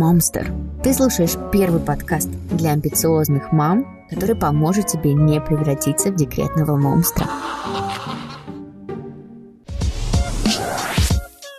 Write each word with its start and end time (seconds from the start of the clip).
Мамстер. 0.00 0.50
Ты 0.82 0.94
слушаешь 0.94 1.36
первый 1.52 1.78
подкаст 1.78 2.30
для 2.50 2.70
амбициозных 2.70 3.52
мам, 3.52 4.06
который 4.08 4.34
поможет 4.34 4.86
тебе 4.86 5.12
не 5.12 5.42
превратиться 5.42 6.10
в 6.10 6.16
декретного 6.16 6.78
монстра. 6.78 7.26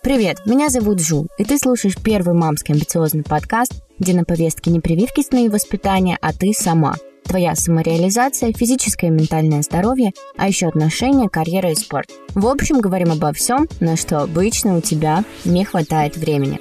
Привет, 0.02 0.40
меня 0.48 0.70
зовут 0.70 1.02
Жу, 1.02 1.28
и 1.38 1.44
ты 1.44 1.60
слушаешь 1.60 1.96
первый 1.96 2.34
мамский 2.34 2.74
амбициозный 2.74 3.22
подкаст, 3.22 3.74
где 4.00 4.16
на 4.16 4.24
повестке 4.24 4.72
не 4.72 4.80
прививки 4.80 5.22
сны 5.22 5.46
и 5.46 5.50
воспитания, 5.50 6.18
а 6.20 6.34
ты 6.34 6.52
сама. 6.52 6.96
Твоя 7.24 7.54
самореализация, 7.54 8.54
физическое 8.54 9.12
и 9.12 9.12
ментальное 9.12 9.62
здоровье, 9.62 10.14
а 10.36 10.48
еще 10.48 10.68
отношения, 10.68 11.30
карьера 11.30 11.70
и 11.70 11.76
спорт. 11.76 12.10
В 12.34 12.48
общем, 12.48 12.80
говорим 12.80 13.12
обо 13.12 13.34
всем, 13.34 13.68
на 13.80 13.96
что 13.96 14.24
обычно 14.24 14.78
у 14.78 14.82
тебя 14.82 15.24
не 15.46 15.64
хватает 15.64 16.18
времени. 16.18 16.60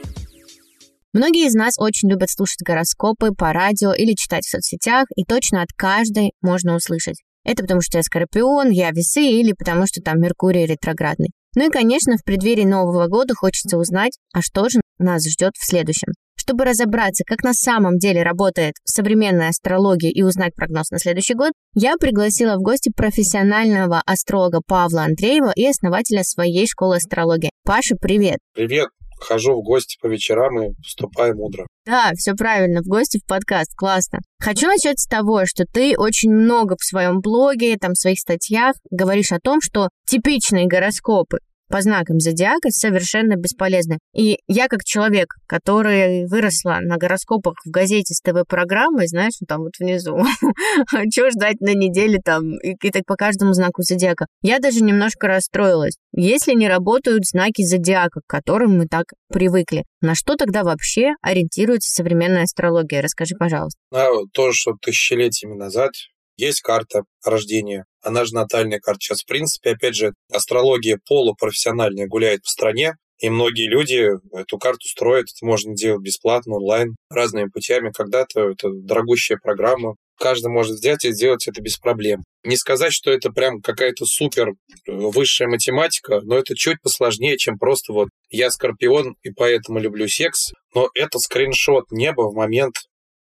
Многие 1.12 1.46
из 1.46 1.54
нас 1.54 1.74
очень 1.78 2.08
любят 2.08 2.30
слушать 2.30 2.62
гороскопы 2.64 3.32
по 3.32 3.52
радио 3.52 3.92
или 3.92 4.14
читать 4.14 4.44
в 4.44 4.50
соцсетях, 4.50 5.06
и 5.16 5.24
точно 5.24 5.62
от 5.62 5.70
каждой 5.76 6.32
можно 6.40 6.76
услышать. 6.76 7.16
Это 7.44 7.62
потому 7.62 7.80
что 7.80 7.98
я 7.98 8.02
скорпион, 8.04 8.70
я 8.70 8.90
весы 8.90 9.22
или 9.22 9.52
потому 9.52 9.86
что 9.86 10.00
там 10.02 10.20
Меркурий 10.20 10.66
ретроградный. 10.66 11.30
Ну 11.56 11.66
и, 11.66 11.70
конечно, 11.70 12.16
в 12.16 12.22
преддверии 12.22 12.64
Нового 12.64 13.08
года 13.08 13.34
хочется 13.34 13.76
узнать, 13.76 14.12
а 14.32 14.40
что 14.40 14.68
же 14.68 14.80
нас 14.98 15.28
ждет 15.28 15.54
в 15.58 15.66
следующем. 15.66 16.12
Чтобы 16.36 16.64
разобраться, 16.64 17.24
как 17.26 17.42
на 17.42 17.54
самом 17.54 17.98
деле 17.98 18.22
работает 18.22 18.74
современная 18.84 19.48
астрология 19.48 20.10
и 20.10 20.22
узнать 20.22 20.54
прогноз 20.54 20.90
на 20.90 20.98
следующий 20.98 21.34
год, 21.34 21.52
я 21.74 21.96
пригласила 21.96 22.56
в 22.56 22.62
гости 22.62 22.92
профессионального 22.94 24.00
астролога 24.06 24.60
Павла 24.64 25.02
Андреева 25.02 25.52
и 25.56 25.66
основателя 25.66 26.22
своей 26.22 26.68
школы 26.68 26.96
астрологии. 26.96 27.50
Паша, 27.64 27.96
привет! 27.96 28.38
Привет! 28.54 28.88
Хожу 29.22 29.54
в 29.54 29.62
гости 29.62 29.96
по 30.00 30.06
вечерам 30.06 30.62
и 30.62 30.74
поступаю 30.74 31.36
мудро. 31.36 31.66
Да, 31.86 32.12
все 32.16 32.34
правильно, 32.34 32.82
в 32.82 32.86
гости 32.86 33.18
в 33.18 33.26
подкаст, 33.26 33.74
классно. 33.76 34.20
Хочу 34.40 34.66
начать 34.66 34.98
с 35.00 35.06
того, 35.06 35.46
что 35.46 35.64
ты 35.64 35.96
очень 35.96 36.30
много 36.30 36.76
в 36.78 36.84
своем 36.84 37.20
блоге, 37.20 37.76
там, 37.76 37.92
в 37.92 37.98
своих 37.98 38.18
статьях 38.18 38.74
говоришь 38.90 39.32
о 39.32 39.40
том, 39.40 39.60
что 39.60 39.88
типичные 40.06 40.66
гороскопы 40.66 41.38
по 41.70 41.80
знакам 41.80 42.18
зодиака 42.18 42.70
совершенно 42.70 43.36
бесполезны. 43.36 43.98
И 44.14 44.38
я 44.48 44.68
как 44.68 44.84
человек, 44.84 45.34
который 45.46 46.26
выросла 46.26 46.78
на 46.82 46.96
гороскопах 46.96 47.54
в 47.64 47.70
газете 47.70 48.12
с 48.14 48.20
ТВ-программой, 48.20 49.06
знаешь, 49.06 49.34
ну, 49.40 49.46
там 49.46 49.60
вот 49.60 49.72
внизу, 49.78 50.18
что 51.12 51.30
ждать 51.30 51.60
на 51.60 51.74
неделе 51.74 52.18
там, 52.22 52.58
и, 52.58 52.74
и 52.82 52.90
так 52.90 53.04
по 53.06 53.14
каждому 53.14 53.52
знаку 53.52 53.82
зодиака, 53.82 54.26
я 54.42 54.58
даже 54.58 54.82
немножко 54.82 55.28
расстроилась. 55.28 55.96
Если 56.12 56.52
не 56.54 56.68
работают 56.68 57.24
знаки 57.24 57.62
зодиака, 57.62 58.20
к 58.20 58.26
которым 58.26 58.76
мы 58.76 58.86
так 58.86 59.04
привыкли, 59.28 59.84
на 60.00 60.14
что 60.14 60.36
тогда 60.36 60.64
вообще 60.64 61.12
ориентируется 61.22 61.92
современная 61.92 62.42
астрология? 62.42 63.00
Расскажи, 63.00 63.36
пожалуйста. 63.38 63.78
На 63.92 64.08
то, 64.32 64.52
что 64.52 64.72
тысячелетиями 64.80 65.54
назад 65.54 65.92
есть 66.36 66.62
карта 66.62 67.02
рождения, 67.24 67.84
она 68.02 68.24
же 68.24 68.34
натальная 68.34 68.80
карта. 68.80 69.00
Сейчас, 69.00 69.22
в 69.22 69.26
принципе, 69.26 69.70
опять 69.70 69.94
же, 69.94 70.12
астрология 70.32 70.98
полупрофессиональная 71.06 72.06
гуляет 72.06 72.42
по 72.42 72.48
стране, 72.48 72.94
и 73.20 73.28
многие 73.28 73.68
люди 73.68 74.08
эту 74.32 74.58
карту 74.58 74.88
строят, 74.88 75.26
это 75.34 75.44
можно 75.44 75.74
делать 75.74 76.02
бесплатно, 76.02 76.56
онлайн, 76.56 76.96
разными 77.10 77.50
путями. 77.50 77.92
Когда-то 77.92 78.50
это 78.50 78.70
дорогущая 78.70 79.36
программа, 79.36 79.96
каждый 80.18 80.50
может 80.50 80.76
взять 80.76 81.04
и 81.04 81.12
сделать 81.12 81.46
это 81.46 81.60
без 81.60 81.76
проблем. 81.76 82.22
Не 82.44 82.56
сказать, 82.56 82.92
что 82.92 83.10
это 83.10 83.30
прям 83.30 83.60
какая-то 83.60 84.06
супер 84.06 84.48
э, 84.48 84.52
высшая 84.86 85.48
математика, 85.48 86.20
но 86.22 86.36
это 86.36 86.54
чуть 86.54 86.80
посложнее, 86.82 87.36
чем 87.36 87.58
просто 87.58 87.92
вот 87.92 88.08
я 88.30 88.50
скорпион 88.50 89.16
и 89.22 89.30
поэтому 89.30 89.80
люблю 89.80 90.08
секс, 90.08 90.52
но 90.74 90.88
это 90.94 91.18
скриншот 91.18 91.90
неба 91.90 92.22
в 92.22 92.34
момент 92.34 92.76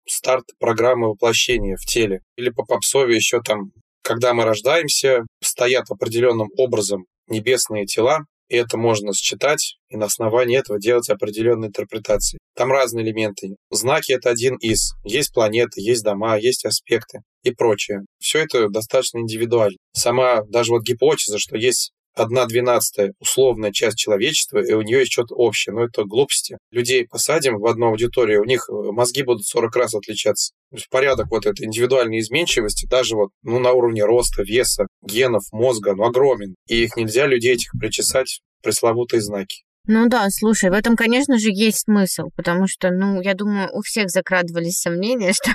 старт 0.06 0.44
программы 0.60 1.08
воплощения 1.08 1.76
в 1.76 1.84
теле. 1.86 2.20
Или 2.36 2.50
по 2.50 2.64
попсове 2.64 3.16
еще 3.16 3.40
там, 3.40 3.72
когда 4.02 4.34
мы 4.34 4.44
рождаемся, 4.44 5.22
стоят 5.42 5.90
определенным 5.90 6.48
образом 6.56 7.04
небесные 7.28 7.86
тела, 7.86 8.20
и 8.48 8.56
это 8.56 8.78
можно 8.78 9.12
считать, 9.12 9.76
и 9.90 9.96
на 9.96 10.06
основании 10.06 10.58
этого 10.58 10.78
делать 10.78 11.10
определенные 11.10 11.68
интерпретации. 11.68 12.38
Там 12.54 12.72
разные 12.72 13.04
элементы. 13.04 13.56
Знаки— 13.70 14.12
это 14.14 14.30
один 14.30 14.56
из. 14.56 14.94
Есть 15.04 15.34
планеты, 15.34 15.82
есть 15.82 16.02
дома, 16.02 16.38
есть 16.38 16.64
аспекты 16.64 17.20
и 17.42 17.50
прочее. 17.50 18.00
Все 18.18 18.40
это 18.40 18.68
достаточно 18.68 19.18
индивидуально. 19.18 19.76
Сама 19.92 20.42
даже 20.48 20.72
вот 20.72 20.82
гипотеза, 20.82 21.38
что 21.38 21.56
есть 21.56 21.92
одна 22.18 22.46
двенадцатая 22.46 23.12
условная 23.20 23.72
часть 23.72 23.98
человечества, 23.98 24.58
и 24.58 24.72
у 24.72 24.82
нее 24.82 25.00
есть 25.00 25.12
что-то 25.12 25.34
общее. 25.34 25.74
Но 25.74 25.84
это 25.84 26.04
глупости. 26.04 26.58
Людей 26.70 27.06
посадим 27.06 27.58
в 27.58 27.66
одну 27.66 27.88
аудиторию, 27.88 28.42
у 28.42 28.44
них 28.44 28.68
э, 28.68 28.72
мозги 28.72 29.22
будут 29.22 29.46
40 29.46 29.76
раз 29.76 29.94
отличаться. 29.94 30.52
То 30.70 30.76
есть 30.76 30.88
порядок 30.90 31.30
вот 31.30 31.46
этой 31.46 31.66
индивидуальной 31.66 32.18
изменчивости, 32.18 32.86
даже 32.86 33.16
вот 33.16 33.30
ну, 33.42 33.58
на 33.58 33.72
уровне 33.72 34.04
роста, 34.04 34.42
веса, 34.42 34.86
генов, 35.02 35.44
мозга, 35.52 35.94
ну, 35.94 36.04
огромен. 36.04 36.54
И 36.66 36.82
их 36.82 36.96
нельзя 36.96 37.26
людей 37.26 37.54
этих 37.54 37.70
причесать 37.78 38.40
пресловутые 38.62 39.20
знаки. 39.20 39.62
Ну 39.90 40.06
да, 40.06 40.26
слушай, 40.28 40.68
в 40.68 40.74
этом, 40.74 40.96
конечно 40.96 41.38
же, 41.38 41.48
есть 41.50 41.84
смысл, 41.84 42.24
потому 42.36 42.66
что, 42.66 42.90
ну, 42.90 43.22
я 43.22 43.32
думаю, 43.32 43.70
у 43.72 43.80
всех 43.80 44.10
закрадывались 44.10 44.80
сомнения, 44.80 45.32
что, 45.32 45.50